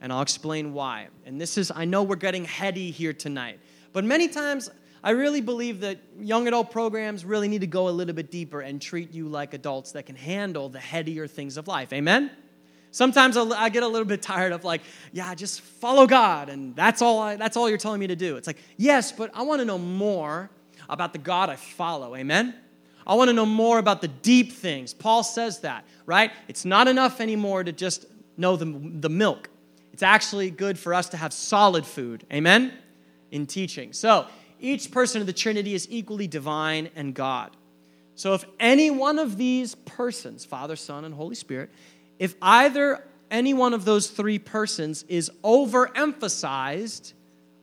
And 0.00 0.12
I'll 0.12 0.22
explain 0.22 0.72
why. 0.72 1.08
And 1.26 1.40
this 1.40 1.58
is, 1.58 1.70
I 1.74 1.84
know 1.84 2.02
we're 2.02 2.16
getting 2.16 2.44
heady 2.44 2.90
here 2.90 3.12
tonight, 3.12 3.60
but 3.92 4.04
many 4.04 4.28
times 4.28 4.70
I 5.02 5.10
really 5.10 5.40
believe 5.40 5.80
that 5.80 5.98
young 6.18 6.46
adult 6.46 6.70
programs 6.70 7.24
really 7.24 7.48
need 7.48 7.62
to 7.62 7.66
go 7.66 7.88
a 7.88 7.90
little 7.90 8.14
bit 8.14 8.30
deeper 8.30 8.60
and 8.60 8.80
treat 8.80 9.12
you 9.12 9.28
like 9.28 9.54
adults 9.54 9.92
that 9.92 10.06
can 10.06 10.16
handle 10.16 10.68
the 10.68 10.78
headier 10.78 11.26
things 11.26 11.56
of 11.56 11.68
life. 11.68 11.92
Amen? 11.92 12.30
Sometimes 12.92 13.36
I 13.36 13.68
get 13.68 13.82
a 13.82 13.88
little 13.88 14.06
bit 14.06 14.20
tired 14.20 14.52
of 14.52 14.64
like, 14.64 14.80
yeah, 15.12 15.34
just 15.34 15.60
follow 15.60 16.06
God, 16.06 16.48
and 16.48 16.74
that's 16.74 17.02
all. 17.02 17.20
I, 17.20 17.36
that's 17.36 17.56
all 17.56 17.68
you're 17.68 17.78
telling 17.78 18.00
me 18.00 18.08
to 18.08 18.16
do. 18.16 18.36
It's 18.36 18.48
like, 18.48 18.58
yes, 18.76 19.12
but 19.12 19.30
I 19.32 19.42
want 19.42 19.60
to 19.60 19.64
know 19.64 19.78
more 19.78 20.50
about 20.88 21.12
the 21.12 21.18
God 21.18 21.50
I 21.50 21.56
follow. 21.56 22.16
Amen. 22.16 22.54
I 23.06 23.14
want 23.14 23.28
to 23.28 23.32
know 23.32 23.46
more 23.46 23.78
about 23.78 24.00
the 24.00 24.08
deep 24.08 24.52
things. 24.52 24.92
Paul 24.92 25.22
says 25.22 25.60
that, 25.60 25.84
right? 26.04 26.32
It's 26.48 26.64
not 26.64 26.88
enough 26.88 27.20
anymore 27.20 27.62
to 27.62 27.70
just 27.70 28.06
know 28.36 28.56
the, 28.56 28.64
the 28.64 29.08
milk. 29.08 29.49
It's 30.00 30.04
actually 30.06 30.50
good 30.50 30.78
for 30.78 30.94
us 30.94 31.10
to 31.10 31.18
have 31.18 31.30
solid 31.30 31.84
food. 31.84 32.24
Amen. 32.32 32.72
In 33.30 33.46
teaching. 33.46 33.92
So 33.92 34.28
each 34.58 34.90
person 34.90 35.20
of 35.20 35.26
the 35.26 35.34
Trinity 35.34 35.74
is 35.74 35.86
equally 35.90 36.26
divine 36.26 36.88
and 36.96 37.14
God. 37.14 37.54
So 38.14 38.32
if 38.32 38.46
any 38.58 38.90
one 38.90 39.18
of 39.18 39.36
these 39.36 39.74
persons, 39.74 40.46
Father, 40.46 40.74
Son, 40.74 41.04
and 41.04 41.12
Holy 41.14 41.34
Spirit, 41.34 41.68
if 42.18 42.34
either 42.40 43.04
any 43.30 43.52
one 43.52 43.74
of 43.74 43.84
those 43.84 44.08
three 44.08 44.38
persons 44.38 45.02
is 45.02 45.30
overemphasized 45.44 47.12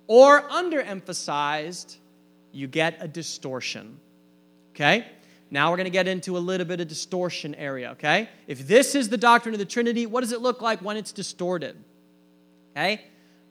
or 0.06 0.44
underemphasized, 0.44 1.98
you 2.52 2.68
get 2.68 2.98
a 3.00 3.08
distortion. 3.08 4.00
Okay? 4.76 5.08
Now 5.50 5.72
we're 5.72 5.78
going 5.78 5.86
to 5.86 5.90
get 5.90 6.08
into 6.08 6.38
a 6.38 6.40
little 6.40 6.68
bit 6.68 6.82
of 6.82 6.88
distortion 6.88 7.56
area, 7.56 7.94
okay? 7.94 8.30
If 8.46 8.68
this 8.68 8.94
is 8.94 9.10
the 9.10 9.18
doctrine 9.18 9.56
of 9.56 9.60
the 9.60 9.66
Trinity, 9.66 10.06
what 10.06 10.22
does 10.22 10.34
it 10.34 10.42
look 10.42 10.62
like 10.62 10.84
when 10.84 10.98
it's 10.98 11.12
distorted? 11.12 11.84
Okay? 12.78 13.02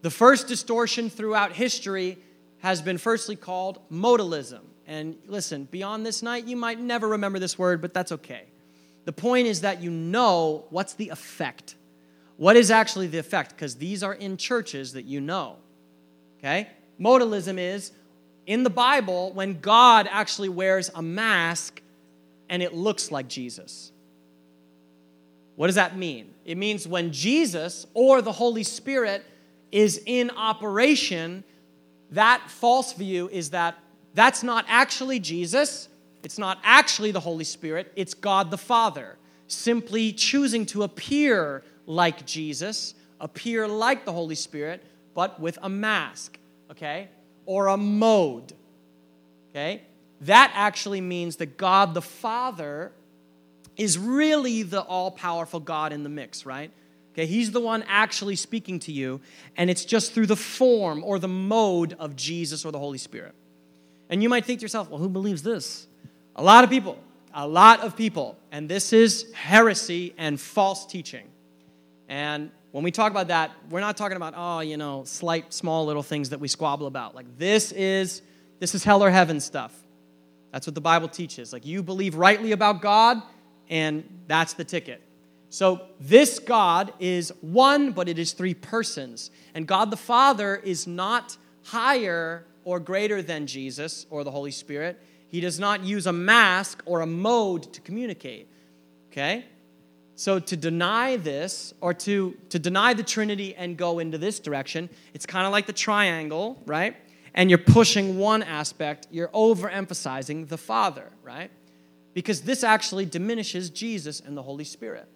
The 0.02 0.10
first 0.10 0.46
distortion 0.46 1.10
throughout 1.10 1.52
history 1.52 2.18
has 2.60 2.80
been 2.80 2.96
firstly 2.96 3.34
called 3.34 3.80
modalism. 3.90 4.60
And 4.86 5.16
listen, 5.26 5.64
beyond 5.64 6.06
this 6.06 6.22
night, 6.22 6.46
you 6.46 6.56
might 6.56 6.78
never 6.78 7.08
remember 7.08 7.40
this 7.40 7.58
word, 7.58 7.82
but 7.82 7.92
that's 7.92 8.12
okay. 8.12 8.44
The 9.04 9.12
point 9.12 9.48
is 9.48 9.62
that 9.62 9.82
you 9.82 9.90
know 9.90 10.66
what's 10.70 10.94
the 10.94 11.08
effect. 11.08 11.74
What 12.36 12.56
is 12.56 12.70
actually 12.70 13.08
the 13.08 13.18
effect? 13.18 13.50
Because 13.50 13.74
these 13.74 14.04
are 14.04 14.14
in 14.14 14.36
churches 14.36 14.92
that 14.92 15.06
you 15.06 15.20
know. 15.20 15.56
Okay? 16.38 16.68
Modalism 17.00 17.58
is 17.58 17.90
in 18.46 18.62
the 18.62 18.70
Bible 18.70 19.32
when 19.32 19.58
God 19.58 20.08
actually 20.08 20.50
wears 20.50 20.88
a 20.94 21.02
mask 21.02 21.82
and 22.48 22.62
it 22.62 22.74
looks 22.74 23.10
like 23.10 23.26
Jesus. 23.26 23.90
What 25.56 25.66
does 25.66 25.74
that 25.74 25.96
mean? 25.96 26.32
It 26.46 26.56
means 26.56 26.86
when 26.86 27.12
Jesus 27.12 27.86
or 27.92 28.22
the 28.22 28.32
Holy 28.32 28.62
Spirit 28.62 29.24
is 29.72 30.00
in 30.06 30.30
operation 30.30 31.42
that 32.12 32.48
false 32.48 32.92
view 32.92 33.28
is 33.30 33.50
that 33.50 33.76
that's 34.14 34.44
not 34.44 34.64
actually 34.68 35.18
Jesus, 35.18 35.88
it's 36.22 36.38
not 36.38 36.58
actually 36.62 37.10
the 37.10 37.20
Holy 37.20 37.44
Spirit, 37.44 37.92
it's 37.96 38.14
God 38.14 38.52
the 38.52 38.58
Father, 38.58 39.18
simply 39.48 40.12
choosing 40.12 40.64
to 40.66 40.84
appear 40.84 41.64
like 41.84 42.24
Jesus, 42.24 42.94
appear 43.20 43.66
like 43.66 44.04
the 44.04 44.12
Holy 44.12 44.36
Spirit, 44.36 44.84
but 45.14 45.40
with 45.40 45.58
a 45.62 45.68
mask, 45.68 46.38
okay? 46.70 47.08
Or 47.44 47.66
a 47.66 47.76
mode, 47.76 48.52
okay? 49.50 49.82
That 50.20 50.52
actually 50.54 51.00
means 51.00 51.36
that 51.36 51.56
God 51.56 51.92
the 51.92 52.02
Father 52.02 52.92
is 53.76 53.98
really 53.98 54.62
the 54.62 54.80
all 54.82 55.10
powerful 55.10 55.60
God 55.60 55.92
in 55.92 56.02
the 56.02 56.08
mix, 56.08 56.46
right? 56.46 56.70
Okay, 57.12 57.26
he's 57.26 57.50
the 57.50 57.60
one 57.60 57.82
actually 57.88 58.36
speaking 58.36 58.78
to 58.80 58.92
you, 58.92 59.20
and 59.56 59.70
it's 59.70 59.84
just 59.84 60.12
through 60.12 60.26
the 60.26 60.36
form 60.36 61.02
or 61.02 61.18
the 61.18 61.28
mode 61.28 61.94
of 61.98 62.14
Jesus 62.14 62.64
or 62.64 62.72
the 62.72 62.78
Holy 62.78 62.98
Spirit. 62.98 63.34
And 64.10 64.22
you 64.22 64.28
might 64.28 64.44
think 64.44 64.60
to 64.60 64.64
yourself, 64.64 64.90
well, 64.90 64.98
who 64.98 65.08
believes 65.08 65.42
this? 65.42 65.86
A 66.36 66.42
lot 66.42 66.62
of 66.62 66.70
people, 66.70 66.98
a 67.32 67.48
lot 67.48 67.80
of 67.80 67.96
people. 67.96 68.36
And 68.52 68.68
this 68.68 68.92
is 68.92 69.32
heresy 69.32 70.14
and 70.18 70.38
false 70.38 70.86
teaching. 70.86 71.26
And 72.08 72.50
when 72.72 72.84
we 72.84 72.90
talk 72.90 73.10
about 73.10 73.28
that, 73.28 73.50
we're 73.70 73.80
not 73.80 73.96
talking 73.96 74.18
about, 74.18 74.34
oh, 74.36 74.60
you 74.60 74.76
know, 74.76 75.04
slight, 75.04 75.54
small 75.54 75.86
little 75.86 76.02
things 76.02 76.28
that 76.30 76.40
we 76.40 76.48
squabble 76.48 76.86
about. 76.86 77.14
Like 77.14 77.38
this 77.38 77.72
is 77.72 78.20
this 78.60 78.74
is 78.74 78.84
hell 78.84 79.02
or 79.02 79.10
heaven 79.10 79.40
stuff. 79.40 79.74
That's 80.52 80.66
what 80.66 80.74
the 80.74 80.80
Bible 80.80 81.08
teaches. 81.08 81.52
Like 81.52 81.66
you 81.66 81.82
believe 81.82 82.14
rightly 82.14 82.52
about 82.52 82.82
God, 82.82 83.22
and 83.68 84.22
that's 84.26 84.54
the 84.54 84.64
ticket. 84.64 85.02
So, 85.48 85.82
this 86.00 86.38
God 86.38 86.92
is 86.98 87.32
one, 87.40 87.92
but 87.92 88.08
it 88.08 88.18
is 88.18 88.32
three 88.32 88.54
persons. 88.54 89.30
And 89.54 89.66
God 89.66 89.90
the 89.90 89.96
Father 89.96 90.56
is 90.56 90.86
not 90.86 91.36
higher 91.62 92.44
or 92.64 92.80
greater 92.80 93.22
than 93.22 93.46
Jesus 93.46 94.06
or 94.10 94.24
the 94.24 94.30
Holy 94.30 94.50
Spirit. 94.50 95.00
He 95.28 95.40
does 95.40 95.58
not 95.58 95.82
use 95.82 96.06
a 96.06 96.12
mask 96.12 96.82
or 96.84 97.00
a 97.00 97.06
mode 97.06 97.72
to 97.72 97.80
communicate. 97.80 98.50
Okay? 99.10 99.44
So, 100.16 100.38
to 100.38 100.56
deny 100.56 101.16
this, 101.16 101.74
or 101.80 101.94
to, 101.94 102.36
to 102.48 102.58
deny 102.58 102.94
the 102.94 103.02
Trinity 103.02 103.54
and 103.54 103.76
go 103.76 103.98
into 103.98 104.18
this 104.18 104.40
direction, 104.40 104.88
it's 105.14 105.26
kind 105.26 105.46
of 105.46 105.52
like 105.52 105.66
the 105.66 105.72
triangle, 105.72 106.60
right? 106.66 106.96
And 107.34 107.50
you're 107.50 107.58
pushing 107.58 108.18
one 108.18 108.42
aspect, 108.42 109.08
you're 109.10 109.28
overemphasizing 109.28 110.48
the 110.48 110.56
Father, 110.56 111.12
right? 111.22 111.50
Because 112.16 112.40
this 112.40 112.64
actually 112.64 113.04
diminishes 113.04 113.68
Jesus 113.68 114.20
and 114.20 114.34
the 114.34 114.42
Holy 114.42 114.64
Spirit. 114.64 115.06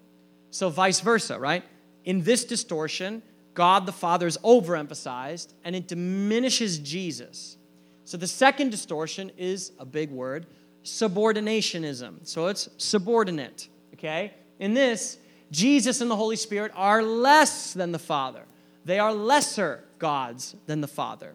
So, 0.50 0.68
vice 0.68 1.00
versa, 1.00 1.38
right? 1.38 1.64
In 2.04 2.24
this 2.24 2.44
distortion, 2.44 3.22
God 3.54 3.86
the 3.86 3.92
Father 3.92 4.26
is 4.26 4.36
overemphasized 4.44 5.54
and 5.64 5.74
it 5.74 5.88
diminishes 5.88 6.78
Jesus. 6.78 7.56
So, 8.04 8.18
the 8.18 8.26
second 8.26 8.68
distortion 8.68 9.32
is 9.38 9.72
a 9.78 9.86
big 9.86 10.10
word 10.10 10.46
subordinationism. 10.84 12.28
So, 12.28 12.48
it's 12.48 12.68
subordinate, 12.76 13.70
okay? 13.94 14.34
In 14.58 14.74
this, 14.74 15.16
Jesus 15.50 16.02
and 16.02 16.10
the 16.10 16.16
Holy 16.16 16.36
Spirit 16.36 16.70
are 16.74 17.02
less 17.02 17.72
than 17.72 17.92
the 17.92 17.98
Father, 17.98 18.44
they 18.84 18.98
are 18.98 19.14
lesser 19.14 19.84
gods 19.98 20.54
than 20.66 20.82
the 20.82 20.86
Father, 20.86 21.32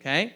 okay? 0.00 0.34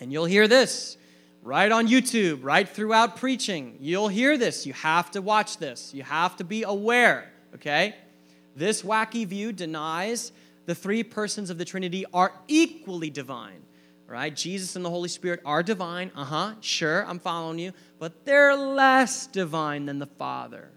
And 0.00 0.12
you'll 0.12 0.24
hear 0.24 0.48
this 0.48 0.96
right 1.44 1.70
on 1.70 1.86
YouTube, 1.86 2.40
right 2.42 2.68
throughout 2.68 3.16
preaching. 3.16 3.76
You'll 3.78 4.08
hear 4.08 4.36
this. 4.36 4.66
You 4.66 4.72
have 4.72 5.12
to 5.12 5.22
watch 5.22 5.58
this. 5.58 5.94
You 5.94 6.02
have 6.02 6.36
to 6.38 6.44
be 6.44 6.64
aware 6.64 7.30
okay? 7.54 7.94
This 8.56 8.82
wacky 8.82 9.26
view 9.26 9.52
denies 9.52 10.32
the 10.66 10.74
three 10.74 11.02
persons 11.02 11.50
of 11.50 11.58
the 11.58 11.64
Trinity 11.64 12.04
are 12.12 12.32
equally 12.48 13.10
divine, 13.10 13.62
right? 14.06 14.34
Jesus 14.34 14.76
and 14.76 14.84
the 14.84 14.90
Holy 14.90 15.08
Spirit 15.08 15.40
are 15.44 15.62
divine, 15.62 16.10
uh 16.14 16.24
huh, 16.24 16.54
sure, 16.60 17.06
I'm 17.06 17.18
following 17.18 17.58
you, 17.58 17.72
but 17.98 18.24
they're 18.24 18.56
less 18.56 19.26
divine 19.26 19.86
than 19.86 19.98
the 19.98 20.06
Father. 20.06 20.70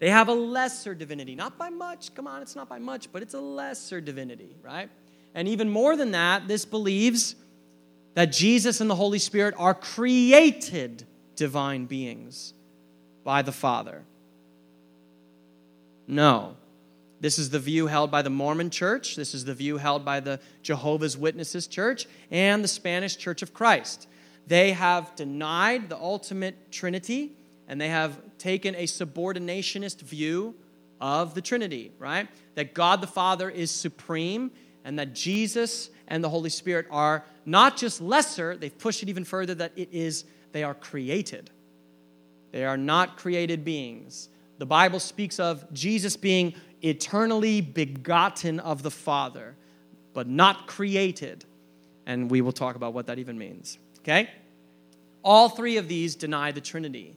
They 0.00 0.10
have 0.10 0.28
a 0.28 0.34
lesser 0.34 0.94
divinity, 0.94 1.34
not 1.34 1.56
by 1.56 1.70
much. 1.70 2.14
Come 2.14 2.26
on, 2.26 2.42
it's 2.42 2.56
not 2.56 2.68
by 2.68 2.78
much, 2.78 3.10
but 3.10 3.22
it's 3.22 3.34
a 3.34 3.40
lesser 3.40 4.00
divinity, 4.00 4.54
right? 4.62 4.90
And 5.34 5.48
even 5.48 5.70
more 5.70 5.96
than 5.96 6.10
that, 6.12 6.46
this 6.46 6.64
believes 6.64 7.36
that 8.14 8.32
Jesus 8.32 8.80
and 8.80 8.88
the 8.88 8.94
Holy 8.94 9.18
Spirit 9.18 9.54
are 9.58 9.74
created 9.74 11.04
divine 11.36 11.86
beings 11.86 12.54
by 13.24 13.42
the 13.42 13.52
Father. 13.52 14.02
No. 16.06 16.56
This 17.20 17.38
is 17.38 17.50
the 17.50 17.58
view 17.58 17.86
held 17.86 18.10
by 18.10 18.22
the 18.22 18.30
Mormon 18.30 18.70
Church. 18.70 19.16
This 19.16 19.34
is 19.34 19.44
the 19.44 19.54
view 19.54 19.78
held 19.78 20.04
by 20.04 20.20
the 20.20 20.40
Jehovah's 20.62 21.16
Witnesses 21.16 21.66
Church 21.66 22.06
and 22.30 22.62
the 22.62 22.68
Spanish 22.68 23.16
Church 23.16 23.40
of 23.42 23.54
Christ. 23.54 24.06
They 24.46 24.72
have 24.72 25.14
denied 25.16 25.88
the 25.88 25.96
ultimate 25.96 26.70
Trinity 26.70 27.32
and 27.66 27.80
they 27.80 27.88
have 27.88 28.20
taken 28.36 28.74
a 28.74 28.84
subordinationist 28.84 30.02
view 30.02 30.54
of 31.00 31.34
the 31.34 31.40
Trinity, 31.40 31.92
right? 31.98 32.28
That 32.56 32.74
God 32.74 33.00
the 33.00 33.06
Father 33.06 33.48
is 33.48 33.70
supreme 33.70 34.50
and 34.84 34.98
that 34.98 35.14
Jesus 35.14 35.90
and 36.08 36.22
the 36.22 36.28
Holy 36.28 36.50
Spirit 36.50 36.86
are 36.90 37.24
not 37.46 37.76
just 37.76 38.00
lesser, 38.00 38.56
they've 38.56 38.76
pushed 38.78 39.02
it 39.02 39.08
even 39.08 39.24
further 39.24 39.54
that 39.54 39.72
it 39.76 39.88
is 39.92 40.24
they 40.52 40.62
are 40.62 40.74
created. 40.74 41.50
They 42.52 42.64
are 42.64 42.76
not 42.76 43.16
created 43.16 43.64
beings. 43.64 44.28
The 44.58 44.66
Bible 44.66 45.00
speaks 45.00 45.40
of 45.40 45.70
Jesus 45.72 46.16
being 46.16 46.54
eternally 46.82 47.60
begotten 47.60 48.60
of 48.60 48.82
the 48.82 48.90
Father, 48.90 49.56
but 50.12 50.28
not 50.28 50.66
created. 50.66 51.44
And 52.06 52.30
we 52.30 52.40
will 52.40 52.52
talk 52.52 52.76
about 52.76 52.92
what 52.94 53.06
that 53.06 53.18
even 53.18 53.36
means. 53.36 53.78
Okay? 54.00 54.30
All 55.24 55.48
three 55.48 55.78
of 55.78 55.88
these 55.88 56.14
deny 56.14 56.52
the 56.52 56.60
Trinity. 56.60 57.16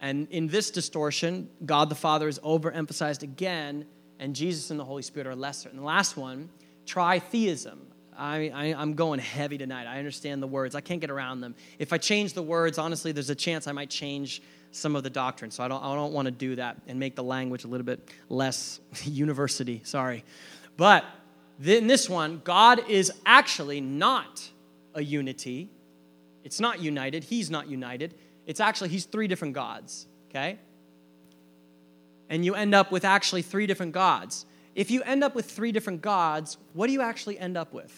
And 0.00 0.28
in 0.30 0.48
this 0.48 0.70
distortion, 0.70 1.48
God 1.64 1.88
the 1.88 1.94
Father 1.94 2.28
is 2.28 2.38
overemphasized 2.40 3.22
again, 3.22 3.86
and 4.18 4.34
Jesus 4.34 4.70
and 4.70 4.78
the 4.78 4.84
Holy 4.84 5.02
Spirit 5.02 5.26
are 5.26 5.36
lesser. 5.36 5.68
And 5.68 5.78
the 5.78 5.84
last 5.84 6.16
one, 6.16 6.50
tritheism. 6.88 7.78
I, 8.16 8.50
I, 8.52 8.82
am 8.82 8.94
going 8.94 9.20
heavy 9.20 9.58
tonight. 9.58 9.86
I 9.86 9.98
understand 9.98 10.42
the 10.42 10.46
words. 10.48 10.74
I 10.74 10.80
can't 10.80 11.00
get 11.00 11.10
around 11.10 11.40
them. 11.40 11.54
If 11.78 11.92
I 11.92 11.98
change 11.98 12.32
the 12.32 12.42
words, 12.42 12.76
honestly, 12.76 13.12
there's 13.12 13.30
a 13.30 13.34
chance 13.34 13.68
I 13.68 13.72
might 13.72 13.90
change 13.90 14.42
some 14.72 14.96
of 14.96 15.04
the 15.04 15.10
doctrine. 15.10 15.52
So 15.52 15.62
I 15.62 15.68
don't, 15.68 15.82
I 15.82 15.94
don't 15.94 16.12
want 16.12 16.26
to 16.26 16.32
do 16.32 16.56
that 16.56 16.78
and 16.88 16.98
make 16.98 17.14
the 17.14 17.22
language 17.22 17.62
a 17.64 17.68
little 17.68 17.86
bit 17.86 18.08
less 18.28 18.80
university. 19.04 19.82
Sorry. 19.84 20.24
But 20.76 21.04
in 21.64 21.86
this 21.86 22.08
one, 22.08 22.40
God 22.42 22.88
is 22.88 23.12
actually 23.24 23.80
not 23.80 24.48
a 24.94 25.02
unity. 25.02 25.70
It's 26.42 26.58
not 26.58 26.80
united. 26.80 27.22
He's 27.22 27.50
not 27.50 27.68
united. 27.68 28.14
It's 28.46 28.60
actually, 28.60 28.88
he's 28.88 29.04
three 29.04 29.28
different 29.28 29.54
gods, 29.54 30.06
okay? 30.30 30.58
And 32.28 32.44
you 32.44 32.54
end 32.54 32.74
up 32.74 32.90
with 32.90 33.04
actually 33.04 33.42
three 33.42 33.66
different 33.66 33.92
gods. 33.92 34.44
If 34.78 34.92
you 34.92 35.02
end 35.02 35.24
up 35.24 35.34
with 35.34 35.50
three 35.50 35.72
different 35.72 36.02
gods, 36.02 36.56
what 36.72 36.86
do 36.86 36.92
you 36.92 37.00
actually 37.00 37.36
end 37.36 37.56
up 37.56 37.72
with? 37.72 37.92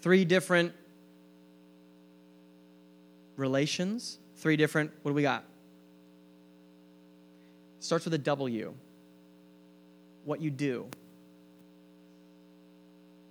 Three 0.00 0.24
different 0.24 0.72
relations, 3.36 4.18
three 4.38 4.56
different, 4.56 4.90
what 5.02 5.12
do 5.12 5.14
we 5.14 5.22
got? 5.22 5.44
Starts 7.78 8.04
with 8.04 8.14
a 8.14 8.18
W. 8.18 8.74
What 10.24 10.40
you 10.40 10.50
do. 10.50 10.88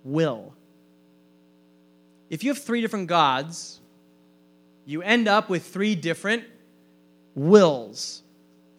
Will. 0.02 0.54
If 2.30 2.42
you 2.42 2.54
have 2.54 2.62
three 2.62 2.80
different 2.80 3.08
gods, 3.08 3.82
you 4.86 5.02
end 5.02 5.28
up 5.28 5.50
with 5.50 5.66
three 5.66 5.94
different 5.94 6.44
wills, 7.34 8.22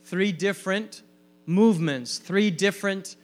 three 0.03 0.31
different 0.31 1.03
movements, 1.45 2.17
three 2.17 2.51
different 2.51 3.15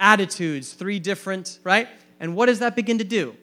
attitudes, 0.00 0.72
three 0.72 0.98
different, 0.98 1.58
right? 1.64 1.88
And 2.20 2.34
what 2.34 2.46
does 2.46 2.60
that 2.60 2.76
begin 2.76 2.98
to 2.98 3.04
do? 3.04 3.36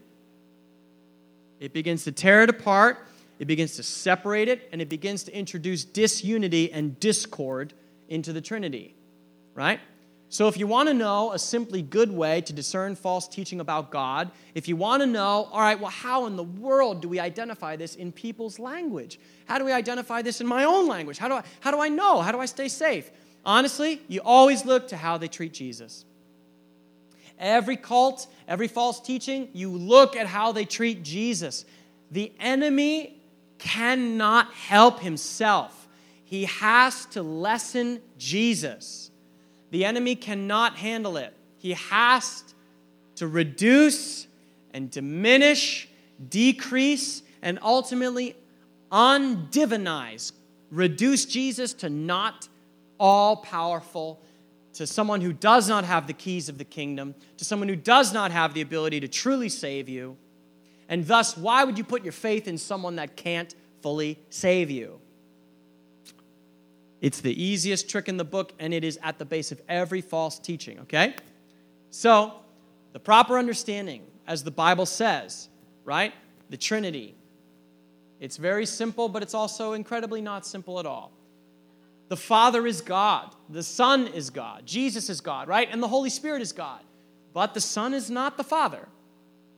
It 1.59 1.73
begins 1.73 2.03
to 2.03 2.11
tear 2.11 2.43
it 2.43 2.49
apart, 2.49 2.99
it 3.39 3.45
begins 3.45 3.75
to 3.75 3.83
separate 3.83 4.47
it, 4.47 4.69
and 4.71 4.81
it 4.81 4.89
begins 4.89 5.23
to 5.23 5.37
introduce 5.37 5.83
disunity 5.83 6.71
and 6.71 6.99
discord 6.99 7.73
into 8.07 8.33
the 8.33 8.41
Trinity, 8.41 8.95
right? 9.53 9.79
So, 10.29 10.47
if 10.47 10.57
you 10.57 10.67
want 10.67 10.89
to 10.89 10.93
know 10.93 11.31
a 11.33 11.39
simply 11.39 11.81
good 11.81 12.11
way 12.11 12.41
to 12.41 12.51
discern 12.51 12.95
false 12.95 13.27
teaching 13.27 13.59
about 13.59 13.91
God, 13.91 14.31
if 14.53 14.67
you 14.67 14.75
want 14.75 15.01
to 15.01 15.07
know, 15.07 15.47
all 15.51 15.61
right, 15.61 15.79
well, 15.79 15.91
how 15.91 16.25
in 16.25 16.35
the 16.35 16.43
world 16.43 17.01
do 17.01 17.07
we 17.07 17.19
identify 17.19 17.75
this 17.75 17.95
in 17.95 18.11
people's 18.11 18.57
language? 18.59 19.19
How 19.45 19.59
do 19.59 19.65
we 19.65 19.71
identify 19.71 20.21
this 20.21 20.41
in 20.41 20.47
my 20.47 20.63
own 20.63 20.87
language? 20.87 21.19
How 21.19 21.27
do 21.27 21.35
I, 21.35 21.43
how 21.61 21.71
do 21.71 21.79
I 21.79 21.89
know? 21.89 22.21
How 22.21 22.31
do 22.31 22.39
I 22.39 22.47
stay 22.47 22.67
safe? 22.67 23.11
Honestly, 23.45 24.01
you 24.07 24.21
always 24.25 24.65
look 24.65 24.87
to 24.87 24.97
how 24.97 25.17
they 25.17 25.27
treat 25.27 25.53
Jesus. 25.53 26.05
Every 27.37 27.77
cult, 27.77 28.27
every 28.47 28.67
false 28.67 28.99
teaching, 28.99 29.49
you 29.53 29.69
look 29.69 30.15
at 30.15 30.25
how 30.25 30.51
they 30.51 30.65
treat 30.65 31.03
Jesus. 31.03 31.65
The 32.11 32.31
enemy 32.39 33.17
cannot 33.57 34.53
help 34.53 34.99
himself, 34.99 35.87
he 36.23 36.45
has 36.45 37.05
to 37.07 37.21
lessen 37.21 38.01
Jesus. 38.17 39.11
The 39.71 39.85
enemy 39.85 40.15
cannot 40.15 40.75
handle 40.75 41.17
it. 41.17 41.33
He 41.57 41.73
has 41.73 42.43
to 43.15 43.27
reduce 43.27 44.27
and 44.73 44.89
diminish, 44.89 45.87
decrease, 46.29 47.23
and 47.41 47.59
ultimately 47.61 48.35
undivinize, 48.91 50.31
reduce 50.71 51.25
Jesus 51.25 51.73
to 51.73 51.89
not 51.89 52.47
all 52.99 53.37
powerful, 53.37 54.21
to 54.73 54.85
someone 54.85 55.21
who 55.21 55.31
does 55.31 55.69
not 55.69 55.85
have 55.85 56.05
the 56.05 56.13
keys 56.13 56.49
of 56.49 56.57
the 56.57 56.65
kingdom, 56.65 57.15
to 57.37 57.45
someone 57.45 57.69
who 57.69 57.75
does 57.75 58.13
not 58.13 58.31
have 58.31 58.53
the 58.53 58.61
ability 58.61 58.99
to 58.99 59.07
truly 59.07 59.49
save 59.49 59.87
you. 59.87 60.17
And 60.89 61.07
thus, 61.07 61.37
why 61.37 61.63
would 61.63 61.77
you 61.77 61.83
put 61.83 62.03
your 62.03 62.11
faith 62.11 62.47
in 62.47 62.57
someone 62.57 62.97
that 62.97 63.15
can't 63.15 63.55
fully 63.81 64.19
save 64.29 64.69
you? 64.69 64.99
It's 67.01 67.21
the 67.21 67.41
easiest 67.41 67.89
trick 67.89 68.09
in 68.09 68.17
the 68.17 68.25
book, 68.25 68.53
and 68.59 68.73
it 68.73 68.83
is 68.83 68.99
at 69.01 69.17
the 69.17 69.25
base 69.25 69.51
of 69.51 69.61
every 69.69 70.01
false 70.01 70.39
teaching, 70.39 70.79
okay? 70.79 71.15
So, 71.89 72.33
the 72.93 72.99
proper 72.99 73.37
understanding, 73.37 74.03
as 74.27 74.43
the 74.43 74.51
Bible 74.51 74.85
says, 74.85 75.49
right? 75.83 76.13
The 76.49 76.57
Trinity. 76.57 77.15
It's 78.19 78.37
very 78.37 78.65
simple, 78.65 79.07
but 79.07 79.21
it's 79.21 79.33
also 79.33 79.73
incredibly 79.73 80.21
not 80.21 80.45
simple 80.45 80.79
at 80.79 80.85
all. 80.85 81.11
The 82.07 82.17
Father 82.17 82.67
is 82.67 82.81
God, 82.81 83.33
the 83.49 83.63
Son 83.63 84.07
is 84.07 84.29
God, 84.29 84.65
Jesus 84.65 85.09
is 85.09 85.21
God, 85.21 85.47
right? 85.47 85.67
And 85.71 85.81
the 85.81 85.87
Holy 85.87 86.09
Spirit 86.09 86.41
is 86.41 86.51
God. 86.51 86.81
But 87.33 87.53
the 87.53 87.61
Son 87.61 87.93
is 87.93 88.09
not 88.09 88.37
the 88.37 88.43
Father. 88.43 88.87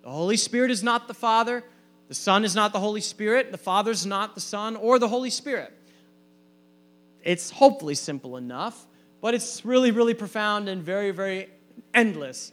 The 0.01 0.10
Holy 0.10 0.38
Spirit 0.38 0.71
is 0.71 0.81
not 0.81 1.07
the 1.07 1.13
Father. 1.13 1.63
The 2.07 2.15
Son 2.15 2.43
is 2.43 2.55
not 2.55 2.73
the 2.73 2.79
Holy 2.79 3.01
Spirit. 3.01 3.51
The 3.51 3.57
Father 3.57 3.91
is 3.91 4.05
not 4.05 4.33
the 4.33 4.41
Son 4.41 4.75
or 4.75 4.97
the 4.97 5.07
Holy 5.07 5.29
Spirit. 5.29 5.73
It's 7.23 7.51
hopefully 7.51 7.93
simple 7.93 8.38
enough, 8.38 8.88
but 9.21 9.33
it's 9.33 9.65
really, 9.65 9.91
really 9.91 10.13
profound 10.13 10.69
and 10.69 10.81
very, 10.81 11.12
very 11.12 11.49
endless. 11.93 12.51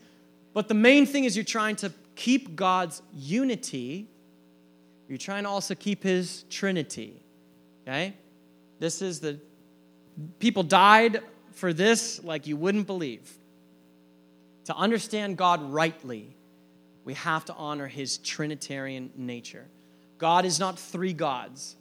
But 0.52 0.68
the 0.68 0.74
main 0.74 1.06
thing 1.06 1.24
is 1.24 1.36
you're 1.36 1.44
trying 1.44 1.76
to 1.76 1.92
keep 2.16 2.56
God's 2.56 3.00
unity, 3.14 4.08
you're 5.08 5.16
trying 5.16 5.44
to 5.44 5.48
also 5.48 5.74
keep 5.74 6.02
his 6.02 6.44
trinity. 6.50 7.22
Okay? 7.82 8.14
This 8.78 9.00
is 9.00 9.20
the 9.20 9.38
people 10.38 10.62
died 10.62 11.20
for 11.52 11.72
this 11.72 12.22
like 12.22 12.46
you 12.46 12.56
wouldn't 12.56 12.86
believe. 12.86 13.30
To 14.64 14.76
understand 14.76 15.36
God 15.36 15.62
rightly, 15.62 16.36
we 17.04 17.14
have 17.14 17.44
to 17.46 17.54
honor 17.54 17.86
his 17.86 18.18
trinitarian 18.18 19.10
nature. 19.16 19.66
God 20.18 20.44
is 20.44 20.58
not 20.58 20.78
three 20.78 21.12
gods. 21.12 21.76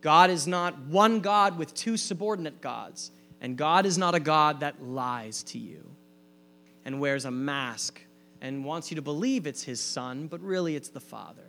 God 0.00 0.30
is 0.30 0.46
not 0.46 0.78
one 0.86 1.20
God 1.20 1.58
with 1.58 1.74
two 1.74 1.96
subordinate 1.96 2.60
gods. 2.60 3.12
And 3.40 3.56
God 3.56 3.86
is 3.86 3.98
not 3.98 4.14
a 4.14 4.20
God 4.20 4.60
that 4.60 4.82
lies 4.82 5.42
to 5.44 5.58
you 5.58 5.84
and 6.84 7.00
wears 7.00 7.24
a 7.24 7.30
mask 7.30 8.00
and 8.40 8.64
wants 8.64 8.90
you 8.90 8.96
to 8.96 9.02
believe 9.02 9.46
it's 9.46 9.62
his 9.62 9.80
son, 9.80 10.26
but 10.26 10.40
really 10.40 10.74
it's 10.74 10.88
the 10.88 11.00
Father. 11.00 11.46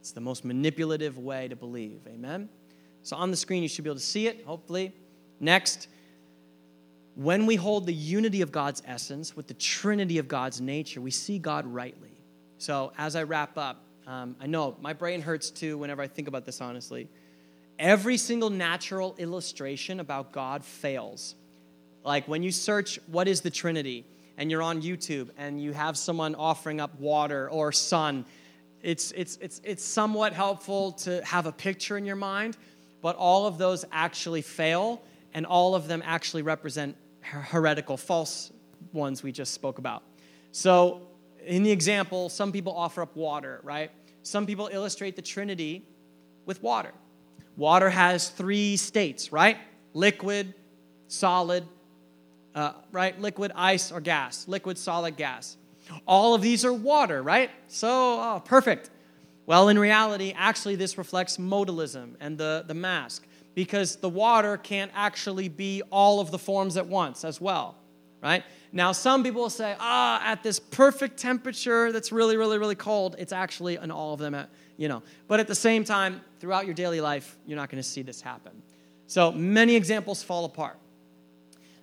It's 0.00 0.12
the 0.12 0.20
most 0.20 0.44
manipulative 0.44 1.18
way 1.18 1.48
to 1.48 1.56
believe. 1.56 2.00
Amen? 2.06 2.48
So 3.02 3.16
on 3.16 3.30
the 3.30 3.36
screen, 3.36 3.62
you 3.62 3.68
should 3.68 3.84
be 3.84 3.90
able 3.90 3.98
to 3.98 4.04
see 4.04 4.26
it, 4.26 4.44
hopefully. 4.44 4.94
Next, 5.40 5.88
when 7.14 7.46
we 7.46 7.56
hold 7.56 7.86
the 7.86 7.94
unity 7.94 8.42
of 8.42 8.52
God's 8.52 8.82
essence 8.86 9.36
with 9.36 9.46
the 9.46 9.54
trinity 9.54 10.18
of 10.18 10.28
God's 10.28 10.60
nature, 10.60 11.00
we 11.00 11.10
see 11.10 11.38
God 11.38 11.66
rightly. 11.66 12.10
So 12.58 12.92
as 12.98 13.16
I 13.16 13.22
wrap 13.22 13.56
up, 13.56 13.82
um, 14.06 14.36
I 14.40 14.46
know 14.46 14.76
my 14.80 14.92
brain 14.92 15.20
hurts 15.20 15.50
too 15.50 15.78
whenever 15.78 16.02
I 16.02 16.06
think 16.06 16.28
about 16.28 16.44
this, 16.44 16.60
honestly 16.60 17.08
every 17.78 18.16
single 18.16 18.50
natural 18.50 19.14
illustration 19.18 20.00
about 20.00 20.32
God 20.32 20.64
fails. 20.64 21.34
Like 22.04 22.28
when 22.28 22.42
you 22.42 22.52
search 22.52 22.98
what 23.06 23.28
is 23.28 23.40
the 23.40 23.50
Trinity 23.50 24.04
and 24.38 24.50
you're 24.50 24.62
on 24.62 24.82
YouTube 24.82 25.30
and 25.36 25.60
you 25.60 25.72
have 25.72 25.96
someone 25.96 26.34
offering 26.34 26.80
up 26.80 26.98
water 26.98 27.50
or 27.50 27.72
sun, 27.72 28.24
it's, 28.82 29.12
it's, 29.12 29.36
it's, 29.40 29.60
it's 29.64 29.84
somewhat 29.84 30.32
helpful 30.32 30.92
to 30.92 31.24
have 31.24 31.46
a 31.46 31.52
picture 31.52 31.96
in 31.96 32.04
your 32.04 32.16
mind. 32.16 32.56
but 33.02 33.16
all 33.16 33.46
of 33.46 33.58
those 33.58 33.84
actually 33.92 34.42
fail, 34.42 35.02
and 35.36 35.44
all 35.44 35.74
of 35.74 35.86
them 35.86 36.02
actually 36.04 36.40
represent 36.40 36.96
heretical, 37.20 37.98
false 37.98 38.50
ones 38.94 39.22
we 39.22 39.30
just 39.30 39.52
spoke 39.52 39.76
about. 39.76 40.02
So, 40.50 41.08
in 41.44 41.62
the 41.62 41.70
example, 41.70 42.30
some 42.30 42.52
people 42.52 42.74
offer 42.74 43.02
up 43.02 43.14
water, 43.14 43.60
right? 43.62 43.90
Some 44.22 44.46
people 44.46 44.70
illustrate 44.72 45.14
the 45.14 45.20
Trinity 45.20 45.84
with 46.46 46.62
water. 46.62 46.92
Water 47.54 47.90
has 47.90 48.30
three 48.30 48.78
states, 48.78 49.30
right? 49.30 49.58
Liquid, 49.92 50.54
solid, 51.06 51.64
uh, 52.54 52.72
right? 52.90 53.20
Liquid, 53.20 53.52
ice, 53.54 53.92
or 53.92 54.00
gas. 54.00 54.48
Liquid, 54.48 54.78
solid, 54.78 55.18
gas. 55.18 55.58
All 56.06 56.34
of 56.34 56.40
these 56.40 56.64
are 56.64 56.72
water, 56.72 57.22
right? 57.22 57.50
So, 57.68 57.88
oh, 57.90 58.42
perfect. 58.42 58.88
Well, 59.44 59.68
in 59.68 59.78
reality, 59.78 60.32
actually, 60.34 60.76
this 60.76 60.96
reflects 60.96 61.36
modalism 61.36 62.14
and 62.20 62.38
the, 62.38 62.64
the 62.66 62.74
mask 62.74 63.26
because 63.56 63.96
the 63.96 64.08
water 64.08 64.58
can't 64.58 64.92
actually 64.94 65.48
be 65.48 65.82
all 65.90 66.20
of 66.20 66.30
the 66.30 66.38
forms 66.38 66.76
at 66.76 66.86
once 66.86 67.24
as 67.24 67.40
well, 67.40 67.74
right? 68.22 68.44
Now, 68.70 68.92
some 68.92 69.24
people 69.24 69.40
will 69.40 69.50
say, 69.50 69.74
ah, 69.80 70.22
at 70.22 70.42
this 70.42 70.60
perfect 70.60 71.16
temperature 71.16 71.90
that's 71.90 72.12
really, 72.12 72.36
really, 72.36 72.58
really 72.58 72.74
cold, 72.74 73.16
it's 73.18 73.32
actually 73.32 73.76
an 73.76 73.90
all 73.90 74.12
of 74.12 74.20
them, 74.20 74.34
at, 74.34 74.50
you 74.76 74.88
know. 74.88 75.02
But 75.26 75.40
at 75.40 75.48
the 75.48 75.54
same 75.54 75.84
time, 75.84 76.20
throughout 76.38 76.66
your 76.66 76.74
daily 76.74 77.00
life, 77.00 77.38
you're 77.46 77.56
not 77.56 77.70
going 77.70 77.82
to 77.82 77.88
see 77.88 78.02
this 78.02 78.20
happen. 78.20 78.62
So 79.06 79.32
many 79.32 79.74
examples 79.74 80.22
fall 80.22 80.44
apart. 80.44 80.78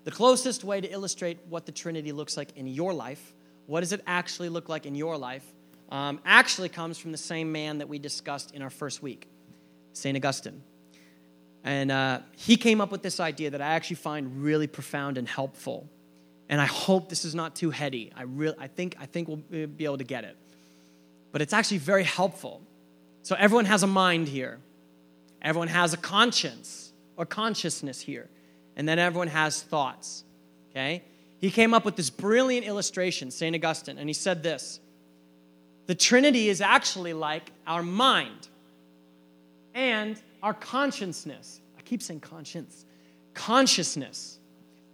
The 0.04 0.12
closest 0.12 0.64
way 0.64 0.80
to 0.80 0.88
illustrate 0.88 1.40
what 1.50 1.66
the 1.66 1.72
Trinity 1.72 2.12
looks 2.12 2.38
like 2.38 2.56
in 2.56 2.68
your 2.68 2.94
life, 2.94 3.34
what 3.66 3.80
does 3.80 3.94
it 3.94 4.04
actually 4.06 4.50
look 4.50 4.70
like 4.70 4.86
in 4.86 4.94
your 4.94 5.18
life, 5.18 5.46
um, 5.90 6.20
actually 6.24 6.70
comes 6.70 7.00
from 7.00 7.12
the 7.12 7.18
same 7.18 7.52
man 7.52 7.80
that 7.80 7.90
we 7.90 7.98
discussed 7.98 8.54
in 8.54 8.62
our 8.62 8.70
first 8.70 9.02
week, 9.02 9.28
St. 9.94 10.16
Augustine. 10.16 10.62
And 11.64 11.92
uh, 11.92 12.20
he 12.36 12.58
came 12.58 12.82
up 12.82 12.92
with 12.92 13.02
this 13.02 13.20
idea 13.20 13.52
that 13.52 13.62
I 13.62 13.68
actually 13.68 13.96
find 13.96 14.44
really 14.44 14.68
profound 14.68 15.18
and 15.18 15.28
helpful. 15.28 15.90
And 16.50 16.60
I 16.60 16.66
hope 16.66 17.10
this 17.10 17.24
is 17.24 17.34
not 17.34 17.56
too 17.56 17.70
heady. 17.70 18.12
I, 18.16 18.24
really, 18.24 18.56
I, 18.60 18.68
think, 18.68 18.98
I 19.00 19.06
think 19.06 19.28
we'll 19.28 19.68
be 19.68 19.86
able 19.86 19.98
to 19.98 20.04
get 20.04 20.26
it. 20.26 20.36
But 21.32 21.42
it's 21.42 21.54
actually 21.54 21.78
very 21.78 22.04
helpful. 22.04 22.62
So 23.24 23.36
everyone 23.40 23.66
has 23.66 23.84
a 23.84 23.88
mind 23.88 24.28
here, 24.28 24.60
everyone 25.42 25.70
has 25.70 25.94
a 25.94 25.98
conscience 25.98 26.92
or 27.16 27.26
consciousness 27.26 28.02
here, 28.02 28.30
and 28.76 28.88
then 28.88 29.00
everyone 29.00 29.30
has 29.30 29.62
thoughts. 29.62 30.26
Okay? 30.72 31.04
He 31.40 31.50
came 31.50 31.74
up 31.74 31.86
with 31.86 31.96
this 31.96 32.10
brilliant 32.10 32.66
illustration, 32.66 33.32
St. 33.32 33.56
Augustine, 33.56 33.98
and 33.98 34.10
he 34.10 34.14
said 34.14 34.44
this 34.44 34.82
The 35.88 35.96
Trinity 35.96 36.50
is 36.50 36.60
actually 36.60 37.14
like 37.14 37.52
our 37.66 37.84
mind 37.84 38.50
and 39.74 40.22
our 40.44 40.54
consciousness. 40.54 41.62
I 41.78 41.82
keep 41.82 42.04
saying 42.04 42.20
conscience, 42.20 42.86
consciousness, 43.34 44.38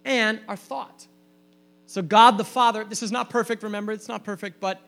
and 0.06 0.40
our 0.48 0.56
thought. 0.56 1.08
So, 1.88 2.04
God 2.04 2.38
the 2.38 2.46
Father, 2.46 2.86
this 2.86 3.02
is 3.02 3.12
not 3.12 3.32
perfect, 3.32 3.64
remember, 3.64 3.92
it's 3.92 4.08
not 4.08 4.24
perfect, 4.24 4.62
but 4.62 4.80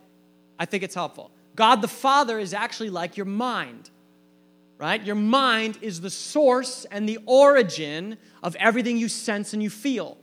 I 0.59 0.65
think 0.65 0.83
it's 0.83 0.93
helpful. 0.93 1.31
God 1.55 1.81
the 1.81 1.87
Father 1.87 2.37
is 2.37 2.53
actually 2.53 2.91
like 2.91 3.17
your 3.17 3.25
mind, 3.25 3.89
right? 4.77 5.03
Your 5.03 5.15
mind 5.15 5.79
is 5.81 5.99
the 5.99 6.11
source 6.11 6.85
and 6.91 7.09
the 7.09 7.17
origin 7.25 8.17
of 8.43 8.55
everything 8.57 8.97
you 8.97 9.09
sense 9.09 9.53
and 9.53 9.63
you 9.63 9.71
feel, 9.71 10.15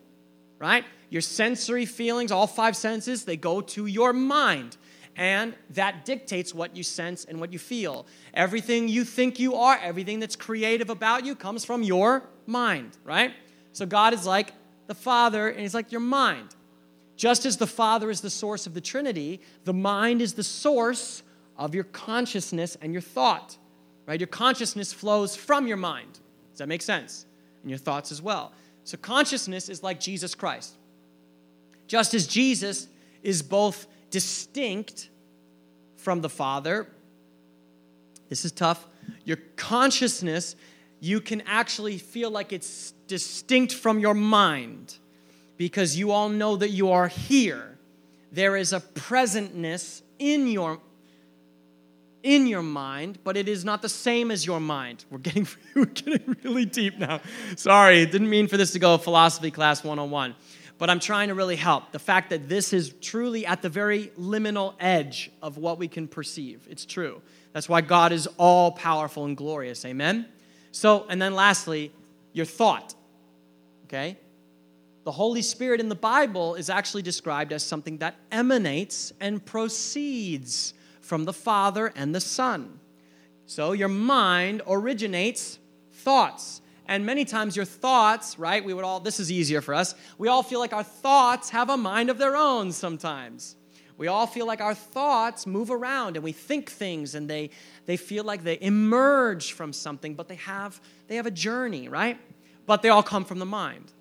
right? 0.60 0.84
Your 1.10 1.22
sensory 1.22 1.84
feelings, 1.84 2.30
all 2.30 2.46
five 2.46 2.76
senses, 2.76 3.24
they 3.24 3.36
go 3.36 3.60
to 3.60 3.86
your 3.86 4.12
mind 4.12 4.76
and 5.18 5.54
that 5.70 6.04
dictates 6.04 6.54
what 6.54 6.76
you 6.76 6.84
sense 6.84 7.24
and 7.24 7.40
what 7.40 7.52
you 7.52 7.58
feel. 7.58 8.06
Everything 8.32 8.86
you 8.88 9.04
think 9.04 9.40
you 9.40 9.56
are, 9.56 9.76
everything 9.82 10.20
that's 10.20 10.36
creative 10.36 10.90
about 10.90 11.26
you 11.26 11.34
comes 11.34 11.64
from 11.64 11.82
your 11.82 12.22
mind, 12.46 12.96
right? 13.04 13.32
So 13.72 13.84
God 13.84 14.14
is 14.14 14.24
like 14.24 14.52
the 14.86 14.94
Father, 14.94 15.48
and 15.48 15.60
He's 15.60 15.74
like 15.74 15.90
your 15.90 16.00
mind. 16.00 16.54
Just 17.16 17.44
as 17.44 17.56
the 17.56 17.66
Father 17.66 18.10
is 18.10 18.20
the 18.20 18.30
source 18.30 18.66
of 18.68 18.74
the 18.74 18.80
Trinity, 18.80 19.40
the 19.64 19.74
mind 19.74 20.22
is 20.22 20.34
the 20.34 20.44
source 20.44 21.24
of 21.56 21.74
your 21.74 21.84
consciousness 21.84 22.76
and 22.80 22.92
your 22.92 23.02
thought, 23.02 23.58
right? 24.06 24.20
Your 24.20 24.28
consciousness 24.28 24.92
flows 24.92 25.34
from 25.34 25.66
your 25.66 25.76
mind. 25.76 26.20
Does 26.52 26.58
that 26.58 26.68
make 26.68 26.80
sense? 26.80 27.26
And 27.62 27.70
your 27.70 27.78
thoughts 27.78 28.12
as 28.12 28.22
well. 28.22 28.52
So 28.84 28.96
consciousness 28.96 29.68
is 29.68 29.82
like 29.82 29.98
Jesus 29.98 30.36
Christ. 30.36 30.76
Just 31.88 32.14
as 32.14 32.28
Jesus 32.28 32.86
is 33.24 33.42
both 33.42 33.88
distinct 34.10 35.10
from 35.96 36.20
the 36.20 36.28
Father. 36.28 36.86
This 38.28 38.44
is 38.44 38.52
tough. 38.52 38.86
Your 39.24 39.38
consciousness, 39.56 40.56
you 41.00 41.20
can 41.20 41.42
actually 41.42 41.98
feel 41.98 42.30
like 42.30 42.52
it's 42.52 42.92
distinct 43.06 43.72
from 43.74 43.98
your 43.98 44.14
mind 44.14 44.98
because 45.56 45.96
you 45.96 46.12
all 46.12 46.28
know 46.28 46.56
that 46.56 46.70
you 46.70 46.90
are 46.90 47.08
here. 47.08 47.78
There 48.32 48.56
is 48.56 48.72
a 48.72 48.80
presentness 48.80 50.02
in 50.18 50.46
your 50.46 50.80
in 52.24 52.48
your 52.48 52.62
mind, 52.62 53.18
but 53.22 53.36
it 53.36 53.48
is 53.48 53.64
not 53.64 53.80
the 53.80 53.88
same 53.88 54.32
as 54.32 54.44
your 54.44 54.58
mind. 54.58 55.04
We're 55.08 55.18
getting, 55.18 55.46
we're 55.76 55.84
getting 55.86 56.36
really 56.42 56.64
deep 56.64 56.98
now. 56.98 57.20
Sorry, 57.56 58.04
didn't 58.06 58.28
mean 58.28 58.48
for 58.48 58.56
this 58.56 58.72
to 58.72 58.80
go 58.80 58.98
philosophy 58.98 59.52
class 59.52 59.84
101 59.84 60.34
but 60.78 60.88
I'm 60.88 61.00
trying 61.00 61.28
to 61.28 61.34
really 61.34 61.56
help. 61.56 61.92
The 61.92 61.98
fact 61.98 62.30
that 62.30 62.48
this 62.48 62.72
is 62.72 62.94
truly 63.00 63.44
at 63.44 63.62
the 63.62 63.68
very 63.68 64.12
liminal 64.18 64.74
edge 64.78 65.30
of 65.42 65.58
what 65.58 65.78
we 65.78 65.88
can 65.88 66.08
perceive. 66.08 66.66
It's 66.70 66.86
true. 66.86 67.20
That's 67.52 67.68
why 67.68 67.80
God 67.80 68.12
is 68.12 68.28
all 68.36 68.72
powerful 68.72 69.24
and 69.24 69.36
glorious. 69.36 69.84
Amen? 69.84 70.26
So, 70.70 71.06
and 71.08 71.20
then 71.20 71.34
lastly, 71.34 71.92
your 72.32 72.46
thought. 72.46 72.94
Okay? 73.86 74.16
The 75.04 75.12
Holy 75.12 75.42
Spirit 75.42 75.80
in 75.80 75.88
the 75.88 75.94
Bible 75.94 76.54
is 76.54 76.70
actually 76.70 77.02
described 77.02 77.52
as 77.52 77.62
something 77.64 77.98
that 77.98 78.16
emanates 78.30 79.12
and 79.20 79.44
proceeds 79.44 80.74
from 81.00 81.24
the 81.24 81.32
Father 81.32 81.92
and 81.96 82.14
the 82.14 82.20
Son. 82.20 82.78
So 83.46 83.72
your 83.72 83.88
mind 83.88 84.60
originates 84.68 85.58
thoughts. 85.90 86.60
And 86.88 87.04
many 87.04 87.26
times 87.26 87.54
your 87.54 87.66
thoughts, 87.66 88.38
right? 88.38 88.64
We 88.64 88.72
would 88.72 88.84
all, 88.84 88.98
this 88.98 89.20
is 89.20 89.30
easier 89.30 89.60
for 89.60 89.74
us. 89.74 89.94
We 90.16 90.28
all 90.28 90.42
feel 90.42 90.58
like 90.58 90.72
our 90.72 90.82
thoughts 90.82 91.50
have 91.50 91.68
a 91.68 91.76
mind 91.76 92.08
of 92.08 92.16
their 92.16 92.34
own 92.34 92.72
sometimes. 92.72 93.56
We 93.98 94.06
all 94.06 94.26
feel 94.26 94.46
like 94.46 94.60
our 94.62 94.74
thoughts 94.74 95.46
move 95.46 95.70
around 95.70 96.16
and 96.16 96.24
we 96.24 96.32
think 96.32 96.70
things 96.70 97.14
and 97.14 97.28
they, 97.28 97.50
they 97.84 97.98
feel 97.98 98.24
like 98.24 98.42
they 98.42 98.58
emerge 98.60 99.52
from 99.52 99.72
something, 99.72 100.14
but 100.14 100.28
they 100.28 100.36
have, 100.36 100.80
they 101.08 101.16
have 101.16 101.26
a 101.26 101.30
journey, 101.30 101.88
right? 101.88 102.18
But 102.64 102.80
they 102.80 102.88
all 102.88 103.02
come 103.02 103.24
from 103.24 103.38
the 103.38 103.46
mind, 103.46 103.92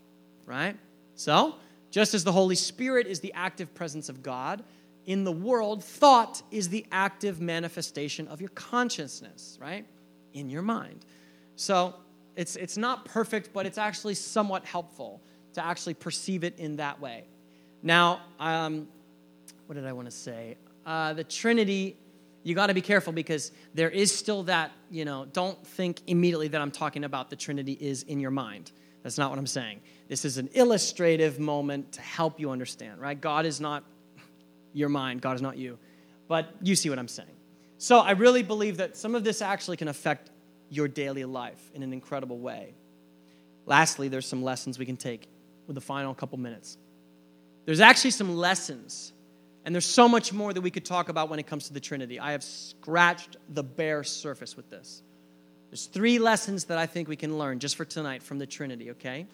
right? 0.45 0.77
So, 1.15 1.55
just 1.89 2.13
as 2.13 2.23
the 2.23 2.31
Holy 2.31 2.55
Spirit 2.55 3.07
is 3.07 3.21
the 3.21 3.33
active 3.33 3.73
presence 3.73 4.07
of 4.07 4.21
God, 4.21 4.63
in 5.05 5.23
the 5.23 5.31
world, 5.31 5.83
thought 5.83 6.41
is 6.51 6.69
the 6.69 6.85
active 6.91 7.41
manifestation 7.41 8.27
of 8.27 8.39
your 8.39 8.49
consciousness, 8.49 9.57
right? 9.59 9.85
In 10.33 10.49
your 10.49 10.61
mind. 10.61 11.05
So, 11.55 11.95
it's, 12.37 12.55
it's 12.55 12.77
not 12.77 13.03
perfect, 13.03 13.51
but 13.51 13.65
it's 13.65 13.79
actually 13.79 14.13
somewhat 14.13 14.63
helpful 14.63 15.21
to 15.55 15.65
actually 15.65 15.95
perceive 15.95 16.43
it 16.43 16.57
in 16.59 16.77
that 16.77 17.01
way. 17.01 17.25
Now, 17.81 18.21
um, 18.39 18.87
what 19.65 19.75
did 19.75 19.85
I 19.85 19.91
want 19.91 20.07
to 20.07 20.15
say? 20.15 20.57
Uh, 20.85 21.13
the 21.13 21.23
Trinity, 21.23 21.97
you 22.43 22.53
got 22.53 22.67
to 22.67 22.75
be 22.75 22.81
careful 22.81 23.11
because 23.11 23.51
there 23.73 23.89
is 23.89 24.15
still 24.15 24.43
that, 24.43 24.71
you 24.91 25.03
know, 25.03 25.25
don't 25.25 25.65
think 25.65 26.01
immediately 26.05 26.47
that 26.49 26.61
I'm 26.61 26.71
talking 26.71 27.03
about 27.03 27.29
the 27.31 27.35
Trinity 27.35 27.73
is 27.73 28.03
in 28.03 28.19
your 28.19 28.31
mind. 28.31 28.71
That's 29.01 29.17
not 29.17 29.31
what 29.31 29.39
I'm 29.39 29.47
saying. 29.47 29.81
This 30.07 30.23
is 30.23 30.37
an 30.37 30.49
illustrative 30.53 31.39
moment 31.39 31.93
to 31.93 32.01
help 32.01 32.39
you 32.39 32.51
understand, 32.51 33.01
right? 33.01 33.19
God 33.19 33.45
is 33.47 33.59
not 33.59 33.83
your 34.73 34.89
mind, 34.89 35.21
God 35.21 35.35
is 35.35 35.41
not 35.41 35.57
you. 35.57 35.79
But 36.27 36.49
you 36.61 36.75
see 36.75 36.89
what 36.89 36.99
I'm 36.99 37.07
saying. 37.07 37.29
So 37.79 37.99
I 37.99 38.11
really 38.11 38.43
believe 38.43 38.77
that 38.77 38.95
some 38.95 39.15
of 39.15 39.23
this 39.23 39.41
actually 39.41 39.77
can 39.77 39.87
affect 39.87 40.29
your 40.69 40.87
daily 40.87 41.25
life 41.25 41.71
in 41.73 41.83
an 41.83 41.93
incredible 41.93 42.39
way. 42.39 42.75
Lastly, 43.65 44.07
there's 44.07 44.25
some 44.25 44.43
lessons 44.43 44.79
we 44.79 44.85
can 44.85 44.97
take 44.97 45.27
with 45.67 45.75
the 45.75 45.81
final 45.81 46.13
couple 46.13 46.37
minutes. 46.37 46.77
There's 47.65 47.81
actually 47.81 48.11
some 48.11 48.35
lessons, 48.37 49.11
and 49.65 49.75
there's 49.75 49.85
so 49.85 50.07
much 50.07 50.31
more 50.31 50.53
that 50.53 50.61
we 50.61 50.71
could 50.71 50.85
talk 50.85 51.09
about 51.09 51.29
when 51.29 51.39
it 51.39 51.47
comes 51.47 51.67
to 51.67 51.73
the 51.73 51.79
Trinity. 51.79 52.19
I 52.19 52.31
have 52.31 52.43
scratched 52.43 53.37
the 53.49 53.63
bare 53.63 54.03
surface 54.03 54.55
with 54.55 54.69
this. 54.69 55.03
There's 55.69 55.87
three 55.87 56.17
lessons 56.17 56.65
that 56.65 56.77
I 56.77 56.85
think 56.85 57.09
we 57.09 57.17
can 57.17 57.37
learn 57.37 57.59
just 57.59 57.75
for 57.75 57.83
tonight 57.83 58.23
from 58.23 58.39
the 58.39 58.45
Trinity, 58.45 58.91
okay? 58.91 59.27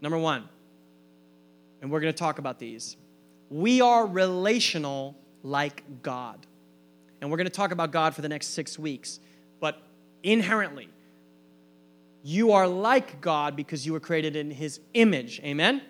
Number 0.00 0.18
one, 0.18 0.48
and 1.80 1.90
we're 1.90 2.00
going 2.00 2.12
to 2.12 2.18
talk 2.18 2.38
about 2.38 2.58
these. 2.58 2.96
We 3.48 3.80
are 3.80 4.06
relational 4.06 5.16
like 5.42 6.02
God. 6.02 6.46
And 7.20 7.30
we're 7.30 7.36
going 7.36 7.46
to 7.46 7.52
talk 7.52 7.70
about 7.70 7.92
God 7.92 8.14
for 8.14 8.22
the 8.22 8.28
next 8.28 8.48
six 8.48 8.78
weeks 8.78 9.20
but 9.62 9.80
inherently, 10.24 10.88
you 12.24 12.50
are 12.50 12.66
like 12.66 13.20
God 13.20 13.54
because 13.54 13.86
you 13.86 13.92
were 13.92 14.00
created 14.00 14.34
in 14.34 14.50
His 14.50 14.80
image. 14.92 15.40
Amen? 15.44 15.80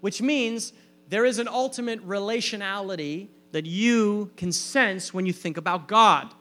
Which 0.00 0.20
means 0.20 0.72
there 1.08 1.24
is 1.24 1.38
an 1.38 1.46
ultimate 1.46 2.04
relationality 2.04 3.28
that 3.52 3.64
you 3.64 4.32
can 4.36 4.50
sense 4.50 5.14
when 5.14 5.24
you 5.24 5.32
think 5.32 5.56
about 5.56 5.86
God. 5.86 6.34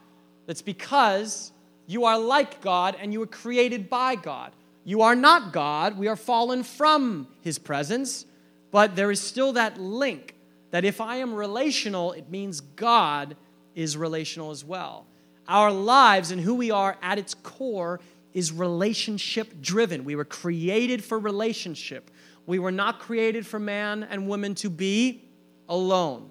That's 0.48 0.64
because 0.64 1.52
You 1.92 2.06
are 2.06 2.18
like 2.18 2.62
God 2.62 2.96
and 2.98 3.12
you 3.12 3.20
were 3.20 3.28
created 3.28 3.90
by 3.90 4.16
God. 4.16 4.54
You 4.86 5.02
are 5.02 5.14
not 5.14 5.52
God. 5.52 5.98
We 5.98 6.08
are 6.08 6.16
fallen 6.16 6.64
from 6.64 7.28
his 7.42 7.60
presence, 7.60 8.26
but 8.72 8.96
there 8.96 9.12
is 9.12 9.20
still 9.20 9.52
that 9.54 9.78
link 9.78 10.36
that 10.72 10.86
if 10.86 11.02
I 11.02 11.18
am 11.18 11.34
relational, 11.34 12.14
it 12.14 12.30
means 12.30 12.62
God 12.62 13.36
is 13.76 13.98
relational 13.98 14.52
as 14.52 14.64
well. 14.64 15.06
Our 15.48 15.72
lives 15.72 16.32
and 16.32 16.40
who 16.40 16.56
we 16.56 16.72
are 16.72 16.98
at 17.02 17.18
its 17.18 17.34
core 17.34 18.00
is 18.34 18.52
relationship 18.52 19.62
driven. 19.62 20.04
We 20.04 20.16
were 20.16 20.26
created 20.26 21.04
for 21.04 21.20
relationship. 21.20 22.10
We 22.46 22.60
were 22.60 22.72
not 22.72 23.00
created 23.00 23.46
for 23.46 23.60
man 23.60 24.04
and 24.04 24.28
woman 24.28 24.56
to 24.56 24.70
be 24.70 25.24
alone. 25.68 26.30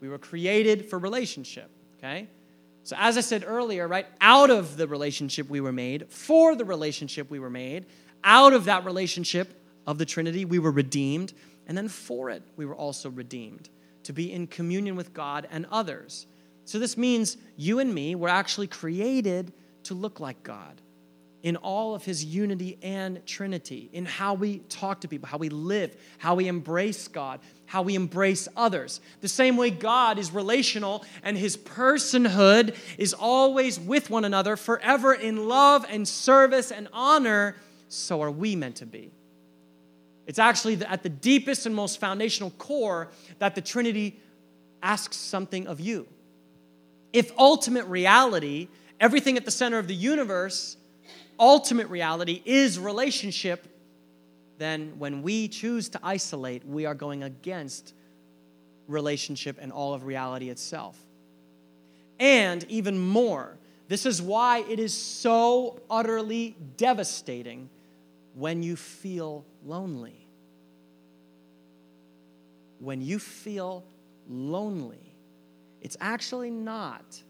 We 0.00 0.08
were 0.08 0.18
created 0.18 0.86
for 0.86 0.98
relationship, 0.98 1.70
okay? 1.98 2.28
So, 2.82 2.96
as 2.98 3.16
I 3.16 3.22
said 3.22 3.44
earlier, 3.46 3.88
right, 3.88 4.06
out 4.20 4.50
of 4.50 4.76
the 4.76 4.86
relationship 4.86 5.48
we 5.48 5.60
were 5.60 5.72
made, 5.72 6.10
for 6.10 6.54
the 6.54 6.66
relationship 6.66 7.30
we 7.30 7.38
were 7.38 7.50
made, 7.50 7.86
out 8.22 8.52
of 8.52 8.66
that 8.66 8.84
relationship 8.84 9.58
of 9.86 9.96
the 9.96 10.04
Trinity, 10.04 10.44
we 10.44 10.58
were 10.58 10.70
redeemed, 10.70 11.32
and 11.66 11.76
then 11.76 11.88
for 11.88 12.28
it, 12.28 12.42
we 12.56 12.66
were 12.66 12.74
also 12.74 13.08
redeemed 13.08 13.70
to 14.02 14.12
be 14.12 14.32
in 14.32 14.46
communion 14.46 14.96
with 14.96 15.14
God 15.14 15.48
and 15.50 15.66
others. 15.70 16.26
So, 16.64 16.78
this 16.78 16.96
means 16.96 17.36
you 17.56 17.78
and 17.78 17.94
me 17.94 18.14
were 18.14 18.28
actually 18.28 18.68
created 18.68 19.52
to 19.84 19.94
look 19.94 20.20
like 20.20 20.42
God 20.42 20.80
in 21.44 21.56
all 21.56 21.94
of 21.94 22.02
his 22.02 22.24
unity 22.24 22.78
and 22.82 23.24
trinity, 23.26 23.90
in 23.92 24.06
how 24.06 24.32
we 24.32 24.60
talk 24.70 25.02
to 25.02 25.08
people, 25.08 25.28
how 25.28 25.36
we 25.36 25.50
live, 25.50 25.94
how 26.16 26.34
we 26.34 26.48
embrace 26.48 27.06
God, 27.06 27.38
how 27.66 27.82
we 27.82 27.94
embrace 27.94 28.48
others. 28.56 29.02
The 29.20 29.28
same 29.28 29.58
way 29.58 29.68
God 29.68 30.18
is 30.18 30.32
relational 30.32 31.04
and 31.22 31.36
his 31.36 31.54
personhood 31.54 32.74
is 32.96 33.12
always 33.12 33.78
with 33.78 34.08
one 34.08 34.24
another, 34.24 34.56
forever 34.56 35.12
in 35.12 35.46
love 35.46 35.84
and 35.90 36.08
service 36.08 36.72
and 36.72 36.88
honor, 36.94 37.56
so 37.88 38.22
are 38.22 38.30
we 38.30 38.56
meant 38.56 38.76
to 38.76 38.86
be. 38.86 39.12
It's 40.26 40.38
actually 40.38 40.82
at 40.82 41.02
the 41.02 41.10
deepest 41.10 41.66
and 41.66 41.74
most 41.74 42.00
foundational 42.00 42.52
core 42.52 43.10
that 43.38 43.54
the 43.54 43.60
Trinity 43.60 44.18
asks 44.82 45.18
something 45.18 45.66
of 45.66 45.78
you. 45.78 46.06
If 47.14 47.30
ultimate 47.38 47.86
reality, 47.86 48.66
everything 48.98 49.36
at 49.36 49.44
the 49.44 49.52
center 49.52 49.78
of 49.78 49.86
the 49.86 49.94
universe, 49.94 50.76
ultimate 51.38 51.88
reality 51.88 52.42
is 52.44 52.76
relationship, 52.76 53.68
then 54.58 54.94
when 54.98 55.22
we 55.22 55.46
choose 55.46 55.88
to 55.90 56.00
isolate, 56.02 56.66
we 56.66 56.86
are 56.86 56.94
going 56.94 57.22
against 57.22 57.94
relationship 58.88 59.58
and 59.60 59.70
all 59.70 59.94
of 59.94 60.06
reality 60.06 60.50
itself. 60.50 60.98
And 62.18 62.64
even 62.68 62.98
more, 62.98 63.58
this 63.86 64.06
is 64.06 64.20
why 64.20 64.64
it 64.68 64.80
is 64.80 64.92
so 64.92 65.80
utterly 65.88 66.56
devastating 66.76 67.70
when 68.34 68.64
you 68.64 68.74
feel 68.74 69.44
lonely. 69.64 70.26
When 72.80 73.00
you 73.00 73.20
feel 73.20 73.84
lonely, 74.28 75.13
it's 75.84 75.98
actually 76.00 76.50
not 76.50 77.22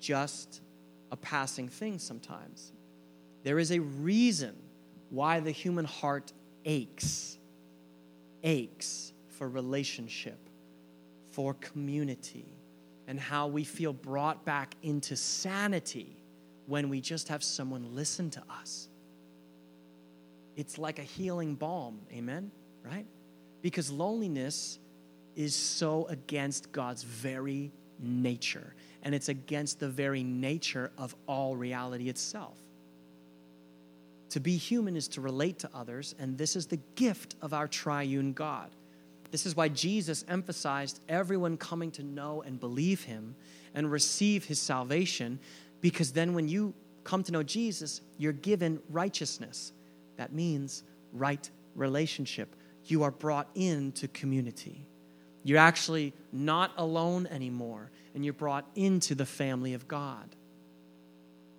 just 0.00 0.62
a 1.10 1.16
passing 1.16 1.68
thing 1.68 1.98
sometimes. 1.98 2.72
There 3.42 3.58
is 3.58 3.72
a 3.72 3.80
reason 3.80 4.54
why 5.10 5.40
the 5.40 5.50
human 5.50 5.84
heart 5.84 6.32
aches, 6.64 7.38
aches 8.44 9.12
for 9.26 9.48
relationship, 9.48 10.38
for 11.32 11.54
community, 11.54 12.46
and 13.08 13.18
how 13.18 13.48
we 13.48 13.64
feel 13.64 13.92
brought 13.92 14.44
back 14.44 14.76
into 14.82 15.16
sanity 15.16 16.22
when 16.66 16.88
we 16.88 17.00
just 17.00 17.28
have 17.28 17.42
someone 17.42 17.96
listen 17.96 18.30
to 18.30 18.42
us. 18.60 18.88
It's 20.54 20.78
like 20.78 21.00
a 21.00 21.02
healing 21.02 21.56
balm, 21.56 22.00
amen? 22.12 22.52
Right? 22.84 23.06
Because 23.60 23.90
loneliness 23.90 24.78
is 25.34 25.54
so 25.56 26.06
against 26.06 26.70
God's 26.70 27.02
very 27.02 27.72
nature, 28.00 28.74
and 29.02 29.14
it's 29.14 29.28
against 29.28 29.80
the 29.80 29.88
very 29.88 30.22
nature 30.22 30.90
of 30.98 31.14
all 31.26 31.56
reality 31.56 32.08
itself. 32.08 32.56
To 34.30 34.40
be 34.40 34.56
human 34.56 34.96
is 34.96 35.08
to 35.08 35.20
relate 35.20 35.58
to 35.60 35.70
others, 35.74 36.14
and 36.18 36.36
this 36.36 36.54
is 36.54 36.66
the 36.66 36.80
gift 36.94 37.34
of 37.40 37.54
our 37.54 37.66
triune 37.66 38.32
God. 38.32 38.70
This 39.30 39.46
is 39.46 39.56
why 39.56 39.68
Jesus 39.68 40.24
emphasized 40.28 41.00
everyone 41.08 41.56
coming 41.56 41.90
to 41.92 42.02
know 42.02 42.42
and 42.42 42.60
believe 42.60 43.04
him 43.04 43.34
and 43.74 43.90
receive 43.90 44.44
his 44.44 44.60
salvation, 44.60 45.38
because 45.80 46.12
then 46.12 46.34
when 46.34 46.48
you 46.48 46.74
come 47.04 47.22
to 47.22 47.32
know 47.32 47.42
Jesus, 47.42 48.02
you're 48.18 48.32
given 48.32 48.80
righteousness. 48.90 49.72
That 50.16 50.32
means 50.32 50.82
right 51.12 51.48
relationship. 51.74 52.54
You 52.84 53.02
are 53.02 53.10
brought 53.10 53.48
into 53.54 54.08
community. 54.08 54.84
You're 55.44 55.58
actually 55.58 56.12
not 56.32 56.72
alone 56.76 57.26
anymore, 57.26 57.90
and 58.14 58.24
you're 58.24 58.34
brought 58.34 58.68
into 58.74 59.14
the 59.14 59.26
family 59.26 59.74
of 59.74 59.88
God. 59.88 60.34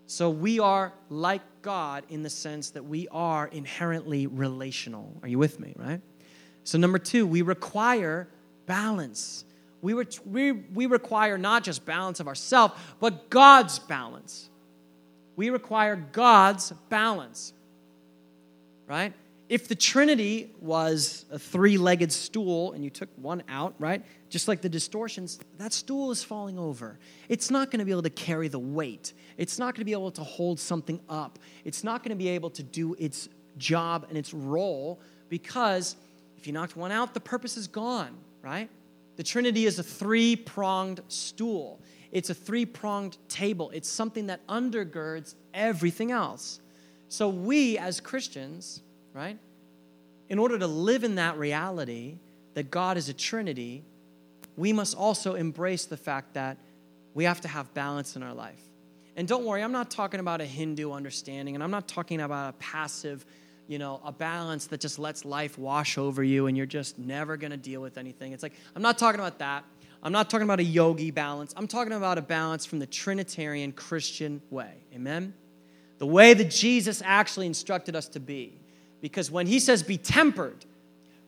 So 0.05 0.29
we 0.29 0.59
are 0.59 0.91
like 1.09 1.41
God 1.61 2.03
in 2.09 2.23
the 2.23 2.29
sense 2.29 2.71
that 2.71 2.83
we 2.83 3.07
are 3.09 3.47
inherently 3.47 4.25
relational. 4.27 5.15
Are 5.21 5.27
you 5.27 5.37
with 5.37 5.59
me, 5.59 5.73
right? 5.75 6.01
So, 6.63 6.77
number 6.77 6.99
two, 6.99 7.25
we 7.25 7.41
require 7.41 8.27
balance. 8.65 9.45
We, 9.81 9.93
re- 9.93 10.05
we, 10.25 10.51
we 10.51 10.85
require 10.87 11.37
not 11.37 11.63
just 11.63 11.85
balance 11.85 12.19
of 12.19 12.27
ourselves, 12.27 12.73
but 12.99 13.29
God's 13.29 13.79
balance. 13.79 14.49
We 15.35 15.51
require 15.51 15.95
God's 15.95 16.71
balance, 16.89 17.53
right? 18.87 19.13
If 19.49 19.67
the 19.67 19.75
Trinity 19.75 20.51
was 20.61 21.25
a 21.31 21.39
three 21.39 21.77
legged 21.79 22.11
stool 22.11 22.73
and 22.73 22.83
you 22.83 22.91
took 22.91 23.09
one 23.15 23.41
out, 23.49 23.73
right? 23.79 24.05
Just 24.29 24.47
like 24.47 24.61
the 24.61 24.69
distortions, 24.69 25.39
that 25.57 25.73
stool 25.73 26.11
is 26.11 26.23
falling 26.23 26.59
over. 26.59 26.99
It's 27.29 27.49
not 27.49 27.71
going 27.71 27.79
to 27.79 27.85
be 27.85 27.91
able 27.91 28.03
to 28.03 28.11
carry 28.11 28.47
the 28.47 28.59
weight. 28.59 29.13
It's 29.37 29.57
not 29.57 29.73
going 29.73 29.81
to 29.81 29.85
be 29.85 29.91
able 29.91 30.11
to 30.11 30.23
hold 30.23 30.59
something 30.59 31.01
up. 31.09 31.39
It's 31.65 31.83
not 31.83 32.03
going 32.03 32.11
to 32.11 32.15
be 32.15 32.29
able 32.29 32.51
to 32.51 32.63
do 32.63 32.95
its 32.99 33.27
job 33.57 34.05
and 34.07 34.17
its 34.17 34.35
role 34.35 35.01
because 35.29 35.95
if 36.37 36.45
you 36.45 36.53
knocked 36.53 36.77
one 36.77 36.91
out, 36.91 37.15
the 37.15 37.19
purpose 37.19 37.57
is 37.57 37.67
gone, 37.67 38.15
right? 38.43 38.69
The 39.15 39.23
Trinity 39.23 39.65
is 39.65 39.79
a 39.79 39.83
three 39.83 40.35
pronged 40.35 41.01
stool, 41.07 41.81
it's 42.11 42.29
a 42.29 42.35
three 42.35 42.65
pronged 42.65 43.17
table. 43.27 43.71
It's 43.71 43.89
something 43.89 44.27
that 44.27 44.45
undergirds 44.47 45.35
everything 45.53 46.11
else. 46.11 46.59
So 47.07 47.29
we 47.29 47.77
as 47.77 47.99
Christians, 47.99 48.81
right? 49.13 49.37
In 50.27 50.39
order 50.39 50.59
to 50.59 50.67
live 50.67 51.03
in 51.03 51.15
that 51.15 51.37
reality 51.37 52.17
that 52.53 52.71
God 52.71 52.97
is 52.97 53.09
a 53.09 53.13
Trinity, 53.13 53.83
we 54.55 54.73
must 54.73 54.95
also 54.95 55.35
embrace 55.35 55.85
the 55.85 55.97
fact 55.97 56.33
that 56.33 56.57
we 57.13 57.23
have 57.23 57.41
to 57.41 57.47
have 57.47 57.73
balance 57.73 58.15
in 58.15 58.23
our 58.23 58.33
life. 58.33 58.61
And 59.15 59.27
don't 59.27 59.43
worry, 59.43 59.63
I'm 59.63 59.71
not 59.71 59.91
talking 59.91 60.19
about 60.19 60.39
a 60.39 60.45
Hindu 60.45 60.91
understanding, 60.91 61.55
and 61.55 61.63
I'm 61.63 61.71
not 61.71 61.87
talking 61.87 62.21
about 62.21 62.49
a 62.49 62.53
passive, 62.53 63.25
you 63.67 63.79
know, 63.79 63.99
a 64.05 64.11
balance 64.11 64.67
that 64.67 64.79
just 64.79 64.99
lets 64.99 65.25
life 65.25 65.57
wash 65.57 65.97
over 65.97 66.23
you 66.23 66.47
and 66.47 66.55
you're 66.55 66.65
just 66.65 66.97
never 66.97 67.37
to 67.37 67.57
deal 67.57 67.81
with 67.81 67.97
anything. 67.97 68.31
It's 68.31 68.43
like, 68.43 68.53
I'm 68.75 68.81
not 68.81 68.97
talking 68.97 69.19
about 69.19 69.39
that. 69.39 69.65
I'm 70.01 70.13
not 70.13 70.29
talking 70.29 70.45
about 70.45 70.59
a 70.59 70.63
yogi 70.63 71.11
balance. 71.11 71.53
I'm 71.57 71.67
talking 71.67 71.93
about 71.93 72.17
a 72.17 72.21
balance 72.21 72.65
from 72.65 72.79
the 72.79 72.85
Trinitarian 72.85 73.73
Christian 73.73 74.41
way. 74.49 74.73
Amen? 74.93 75.33
The 75.97 76.07
way 76.07 76.33
that 76.33 76.49
Jesus 76.49 77.01
actually 77.03 77.47
instructed 77.47 77.95
us 77.95 78.07
to 78.09 78.19
be. 78.19 78.58
Because 79.01 79.31
when 79.31 79.47
he 79.47 79.59
says 79.59 79.83
be 79.83 79.97
tempered, 79.97 80.65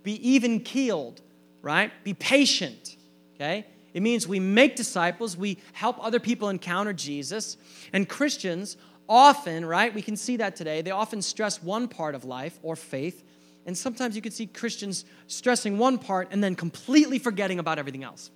be 0.04 0.14
even 0.28 0.60
keeled, 0.60 1.22
right? 1.62 1.92
Be 2.04 2.14
patient, 2.14 2.98
okay? 3.36 3.66
It 3.94 4.02
means 4.02 4.28
we 4.28 4.40
make 4.40 4.76
disciples, 4.76 5.36
we 5.36 5.58
help 5.74 6.04
other 6.04 6.20
people 6.20 6.50
encounter 6.50 6.94
Jesus. 6.94 7.58
And 7.94 8.08
Christians 8.08 8.78
often, 9.08 9.66
right, 9.66 9.94
we 9.94 10.02
can 10.02 10.16
see 10.16 10.38
that 10.38 10.56
today, 10.56 10.82
they 10.82 10.92
often 10.92 11.22
stress 11.22 11.62
one 11.62 11.88
part 11.88 12.16
of 12.16 12.24
life 12.24 12.60
or 12.64 12.76
faith. 12.76 13.24
And 13.66 13.78
sometimes 13.78 14.16
you 14.16 14.22
can 14.22 14.32
see 14.32 14.48
Christians 14.48 15.06
stressing 15.28 15.78
one 15.78 15.98
part 15.98 16.30
and 16.32 16.44
then 16.44 16.56
completely 16.56 17.20
forgetting 17.20 17.60
about 17.60 17.78
everything 17.78 18.04
else. 18.04 18.32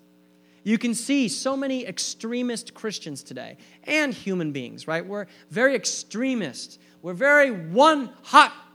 You 0.64 0.78
can 0.78 0.94
see 0.94 1.30
so 1.30 1.56
many 1.56 1.86
extremist 1.86 2.74
Christians 2.74 3.24
today 3.24 3.58
and 3.84 4.14
human 4.14 4.52
beings, 4.52 4.88
right? 4.88 5.06
We're 5.06 5.28
very 5.50 5.76
extremist. 5.76 6.80
We're 7.02 7.14
very 7.14 7.52
one 7.52 8.10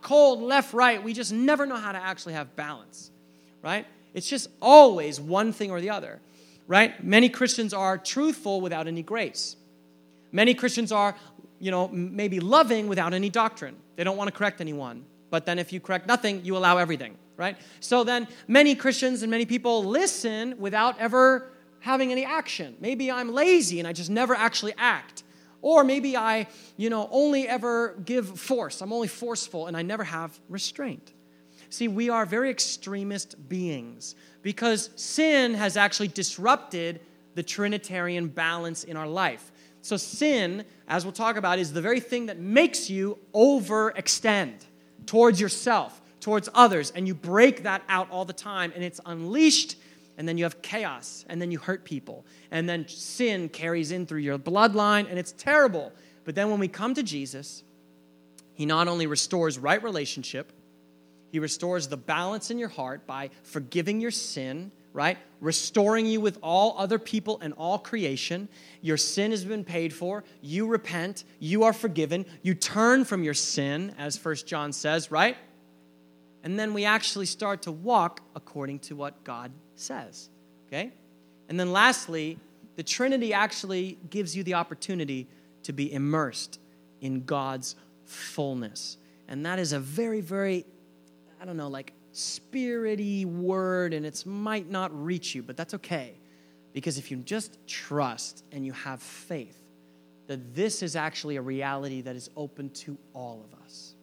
cold, 0.02 0.40
left, 0.40 0.72
right. 0.72 1.02
We 1.02 1.12
just 1.12 1.32
never 1.32 1.66
know 1.66 1.76
how 1.76 1.92
to 1.92 1.98
actually 1.98 2.34
have 2.34 2.54
balance, 2.56 3.10
right? 3.62 3.86
It's 4.14 4.28
just 4.28 4.48
always 4.60 5.20
one 5.20 5.52
thing 5.52 5.70
or 5.70 5.80
the 5.80 5.90
other, 5.90 6.20
right? 6.66 7.02
Many 7.04 7.28
Christians 7.28 7.72
are 7.72 7.98
truthful 7.98 8.60
without 8.60 8.86
any 8.86 9.02
grace. 9.02 9.56
Many 10.32 10.54
Christians 10.54 10.92
are, 10.92 11.14
you 11.58 11.70
know, 11.70 11.88
maybe 11.88 12.40
loving 12.40 12.88
without 12.88 13.14
any 13.14 13.30
doctrine. 13.30 13.76
They 13.96 14.04
don't 14.04 14.16
want 14.16 14.28
to 14.28 14.36
correct 14.36 14.60
anyone. 14.60 15.04
But 15.30 15.46
then 15.46 15.58
if 15.58 15.72
you 15.72 15.80
correct 15.80 16.06
nothing, 16.06 16.44
you 16.44 16.56
allow 16.56 16.76
everything, 16.78 17.16
right? 17.36 17.56
So 17.80 18.02
then 18.04 18.26
many 18.48 18.74
Christians 18.74 19.22
and 19.22 19.30
many 19.30 19.46
people 19.46 19.84
listen 19.84 20.56
without 20.58 20.98
ever 20.98 21.52
having 21.80 22.12
any 22.12 22.24
action. 22.24 22.76
Maybe 22.80 23.10
I'm 23.10 23.32
lazy 23.32 23.78
and 23.78 23.88
I 23.88 23.92
just 23.92 24.10
never 24.10 24.34
actually 24.34 24.74
act. 24.76 25.22
Or 25.62 25.84
maybe 25.84 26.16
I, 26.16 26.46
you 26.76 26.90
know, 26.90 27.08
only 27.10 27.46
ever 27.46 27.96
give 28.04 28.38
force. 28.38 28.80
I'm 28.80 28.92
only 28.92 29.08
forceful 29.08 29.66
and 29.66 29.76
I 29.76 29.82
never 29.82 30.04
have 30.04 30.38
restraint. 30.48 31.12
See, 31.68 31.88
we 31.88 32.08
are 32.08 32.26
very 32.26 32.50
extremist 32.50 33.48
beings 33.48 34.14
because 34.42 34.90
sin 34.96 35.54
has 35.54 35.76
actually 35.76 36.08
disrupted 36.08 37.00
the 37.34 37.42
Trinitarian 37.42 38.28
balance 38.28 38.84
in 38.84 38.96
our 38.96 39.06
life. 39.06 39.52
So, 39.82 39.96
sin, 39.96 40.64
as 40.88 41.04
we'll 41.04 41.12
talk 41.12 41.36
about, 41.36 41.58
is 41.58 41.72
the 41.72 41.80
very 41.80 42.00
thing 42.00 42.26
that 42.26 42.38
makes 42.38 42.90
you 42.90 43.18
overextend 43.32 44.66
towards 45.06 45.40
yourself, 45.40 46.02
towards 46.20 46.48
others, 46.54 46.92
and 46.94 47.06
you 47.06 47.14
break 47.14 47.62
that 47.62 47.82
out 47.88 48.10
all 48.10 48.24
the 48.24 48.32
time, 48.32 48.72
and 48.74 48.84
it's 48.84 49.00
unleashed, 49.06 49.76
and 50.18 50.28
then 50.28 50.38
you 50.38 50.44
have 50.44 50.62
chaos, 50.62 51.24
and 51.28 51.40
then 51.40 51.50
you 51.50 51.58
hurt 51.58 51.84
people, 51.84 52.24
and 52.50 52.68
then 52.68 52.86
sin 52.88 53.48
carries 53.48 53.90
in 53.90 54.06
through 54.06 54.20
your 54.20 54.38
bloodline, 54.38 55.08
and 55.08 55.18
it's 55.18 55.32
terrible. 55.32 55.92
But 56.24 56.34
then 56.34 56.50
when 56.50 56.60
we 56.60 56.68
come 56.68 56.94
to 56.94 57.02
Jesus, 57.02 57.62
He 58.54 58.66
not 58.66 58.88
only 58.88 59.06
restores 59.06 59.58
right 59.58 59.82
relationship, 59.82 60.52
He 61.30 61.38
restores 61.38 61.88
the 61.88 61.96
balance 61.96 62.50
in 62.50 62.58
your 62.58 62.68
heart 62.68 63.06
by 63.06 63.30
forgiving 63.42 64.00
your 64.00 64.10
sin 64.10 64.72
right? 64.92 65.18
Restoring 65.40 66.06
you 66.06 66.20
with 66.20 66.38
all 66.42 66.74
other 66.78 66.98
people 66.98 67.38
and 67.40 67.52
all 67.54 67.78
creation. 67.78 68.48
Your 68.80 68.96
sin 68.96 69.30
has 69.30 69.44
been 69.44 69.64
paid 69.64 69.92
for. 69.92 70.24
You 70.40 70.66
repent. 70.66 71.24
You 71.38 71.64
are 71.64 71.72
forgiven. 71.72 72.26
You 72.42 72.54
turn 72.54 73.04
from 73.04 73.22
your 73.22 73.34
sin, 73.34 73.94
as 73.98 74.16
First 74.16 74.46
John 74.46 74.72
says, 74.72 75.10
right? 75.10 75.36
And 76.42 76.58
then 76.58 76.74
we 76.74 76.84
actually 76.84 77.26
start 77.26 77.62
to 77.62 77.72
walk 77.72 78.22
according 78.34 78.80
to 78.80 78.96
what 78.96 79.22
God 79.24 79.52
says, 79.80 80.28
okay? 80.66 80.92
And 81.48 81.58
then 81.58 81.72
lastly, 81.72 82.38
the 82.76 82.82
Trinity 82.82 83.32
actually 83.32 83.98
gives 84.08 84.36
you 84.36 84.42
the 84.42 84.54
opportunity 84.54 85.28
to 85.64 85.72
be 85.72 85.92
immersed 85.92 86.60
in 87.00 87.24
God's 87.24 87.76
fullness. 88.04 88.96
And 89.28 89.44
that 89.46 89.58
is 89.58 89.72
a 89.72 89.80
very, 89.80 90.20
very, 90.20 90.64
I 91.40 91.44
don't 91.44 91.56
know, 91.56 91.68
like 91.68 91.92
spirity 92.12 93.24
word 93.24 93.94
and 93.94 94.04
it 94.04 94.24
might 94.26 94.68
not 94.68 94.90
reach 95.04 95.34
you, 95.34 95.42
but 95.42 95.56
that's 95.56 95.74
okay. 95.74 96.14
Because 96.72 96.98
if 96.98 97.10
you 97.10 97.18
just 97.18 97.58
trust 97.66 98.44
and 98.52 98.64
you 98.64 98.72
have 98.72 99.02
faith 99.02 99.60
that 100.26 100.54
this 100.54 100.82
is 100.82 100.94
actually 100.94 101.36
a 101.36 101.42
reality 101.42 102.00
that 102.02 102.14
is 102.14 102.30
open 102.36 102.70
to 102.70 102.96
all 103.14 103.44
of 103.44 103.58
us, 103.64 103.94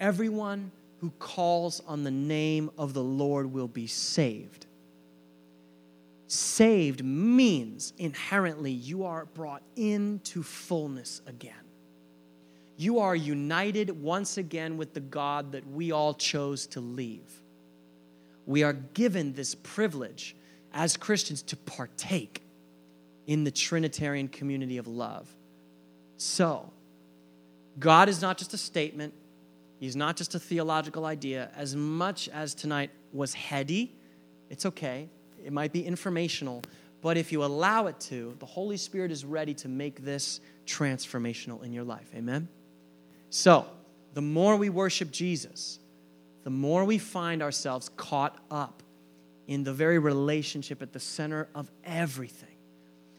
everyone 0.00 0.72
who 1.00 1.10
calls 1.18 1.80
on 1.86 2.04
the 2.04 2.10
name 2.10 2.70
of 2.76 2.94
the 2.94 3.02
Lord 3.02 3.52
will 3.52 3.68
be 3.68 3.86
saved. 3.86 4.66
Saved 6.26 7.04
means 7.04 7.92
inherently 7.98 8.72
you 8.72 9.04
are 9.04 9.26
brought 9.26 9.62
into 9.76 10.42
fullness 10.42 11.22
again 11.26 11.54
you 12.78 13.00
are 13.00 13.16
united 13.16 13.90
once 13.90 14.38
again 14.38 14.76
with 14.76 14.94
the 14.94 15.00
God 15.00 15.52
that 15.52 15.68
we 15.68 15.90
all 15.90 16.14
chose 16.14 16.68
to 16.68 16.80
leave. 16.80 17.42
We 18.46 18.62
are 18.62 18.72
given 18.72 19.34
this 19.34 19.56
privilege 19.56 20.36
as 20.72 20.96
Christians 20.96 21.42
to 21.42 21.56
partake 21.56 22.40
in 23.26 23.42
the 23.42 23.50
Trinitarian 23.50 24.28
community 24.28 24.78
of 24.78 24.86
love. 24.86 25.28
So, 26.18 26.70
God 27.80 28.08
is 28.08 28.22
not 28.22 28.38
just 28.38 28.54
a 28.54 28.58
statement, 28.58 29.12
He's 29.78 29.94
not 29.94 30.16
just 30.16 30.34
a 30.34 30.38
theological 30.38 31.04
idea. 31.04 31.50
As 31.56 31.76
much 31.76 32.28
as 32.28 32.54
tonight 32.54 32.90
was 33.12 33.34
heady, 33.34 33.94
it's 34.50 34.66
okay. 34.66 35.08
It 35.44 35.52
might 35.52 35.72
be 35.72 35.84
informational, 35.84 36.62
but 37.00 37.16
if 37.16 37.30
you 37.30 37.44
allow 37.44 37.86
it 37.86 38.00
to, 38.00 38.34
the 38.38 38.46
Holy 38.46 38.76
Spirit 38.76 39.12
is 39.12 39.24
ready 39.24 39.54
to 39.54 39.68
make 39.68 40.04
this 40.04 40.40
transformational 40.66 41.62
in 41.62 41.72
your 41.72 41.84
life. 41.84 42.10
Amen? 42.14 42.48
So, 43.30 43.66
the 44.14 44.20
more 44.22 44.56
we 44.56 44.68
worship 44.68 45.12
Jesus, 45.12 45.78
the 46.42 46.50
more 46.50 46.84
we 46.84 46.98
find 46.98 47.42
ourselves 47.42 47.90
caught 47.96 48.36
up 48.50 48.82
in 49.46 49.64
the 49.64 49.72
very 49.72 49.98
relationship 49.98 50.82
at 50.82 50.92
the 50.92 51.00
center 51.00 51.48
of 51.54 51.70
everything 51.84 52.56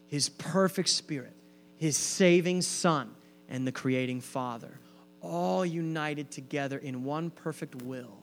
His 0.08 0.28
perfect 0.28 0.88
Spirit, 0.88 1.34
His 1.76 1.96
saving 1.96 2.62
Son, 2.62 3.14
and 3.48 3.66
the 3.66 3.72
creating 3.72 4.20
Father, 4.20 4.78
all 5.20 5.64
united 5.64 6.30
together 6.30 6.78
in 6.78 7.04
one 7.04 7.30
perfect 7.30 7.82
will. 7.82 8.18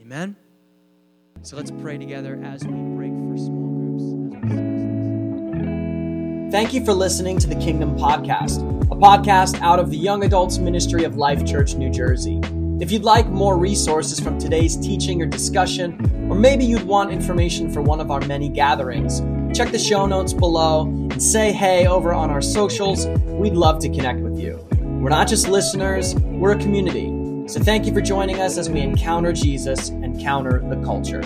Amen? 0.00 0.36
So 1.42 1.56
let's 1.56 1.70
pray 1.70 1.98
together 1.98 2.40
as 2.42 2.64
we 2.64 2.74
break 2.96 3.12
for 3.12 3.36
small 3.38 3.68
groups. 3.70 4.04
Thank 6.52 6.72
you 6.72 6.84
for 6.84 6.92
listening 6.94 7.38
to 7.38 7.46
the 7.46 7.56
Kingdom 7.56 7.96
Podcast, 7.96 8.62
a 8.90 8.96
podcast 8.96 9.60
out 9.60 9.78
of 9.78 9.90
the 9.90 9.96
Young 9.96 10.24
Adults 10.24 10.58
Ministry 10.58 11.04
of 11.04 11.16
Life 11.16 11.44
Church, 11.44 11.74
New 11.74 11.90
Jersey. 11.90 12.40
If 12.80 12.90
you'd 12.90 13.02
like 13.02 13.26
more 13.26 13.58
resources 13.58 14.20
from 14.20 14.38
today's 14.38 14.76
teaching 14.76 15.20
or 15.20 15.26
discussion, 15.26 16.28
or 16.30 16.36
maybe 16.36 16.64
you'd 16.64 16.84
want 16.84 17.10
information 17.10 17.70
for 17.72 17.82
one 17.82 18.00
of 18.00 18.10
our 18.10 18.20
many 18.22 18.48
gatherings, 18.48 19.20
check 19.56 19.72
the 19.72 19.78
show 19.78 20.06
notes 20.06 20.32
below 20.32 20.82
and 20.82 21.22
say 21.22 21.52
hey 21.52 21.86
over 21.86 22.14
on 22.14 22.30
our 22.30 22.40
socials. 22.40 23.06
We'd 23.26 23.54
love 23.54 23.80
to 23.80 23.88
connect 23.88 24.20
with 24.20 24.38
you. 24.38 24.64
We're 24.98 25.10
not 25.10 25.28
just 25.28 25.46
listeners, 25.46 26.16
we're 26.16 26.52
a 26.52 26.58
community. 26.58 27.06
So 27.48 27.60
thank 27.60 27.86
you 27.86 27.94
for 27.94 28.00
joining 28.00 28.40
us 28.40 28.58
as 28.58 28.68
we 28.68 28.80
encounter 28.80 29.32
Jesus 29.32 29.90
and 29.90 30.18
counter 30.20 30.60
the 30.68 30.74
culture. 30.84 31.22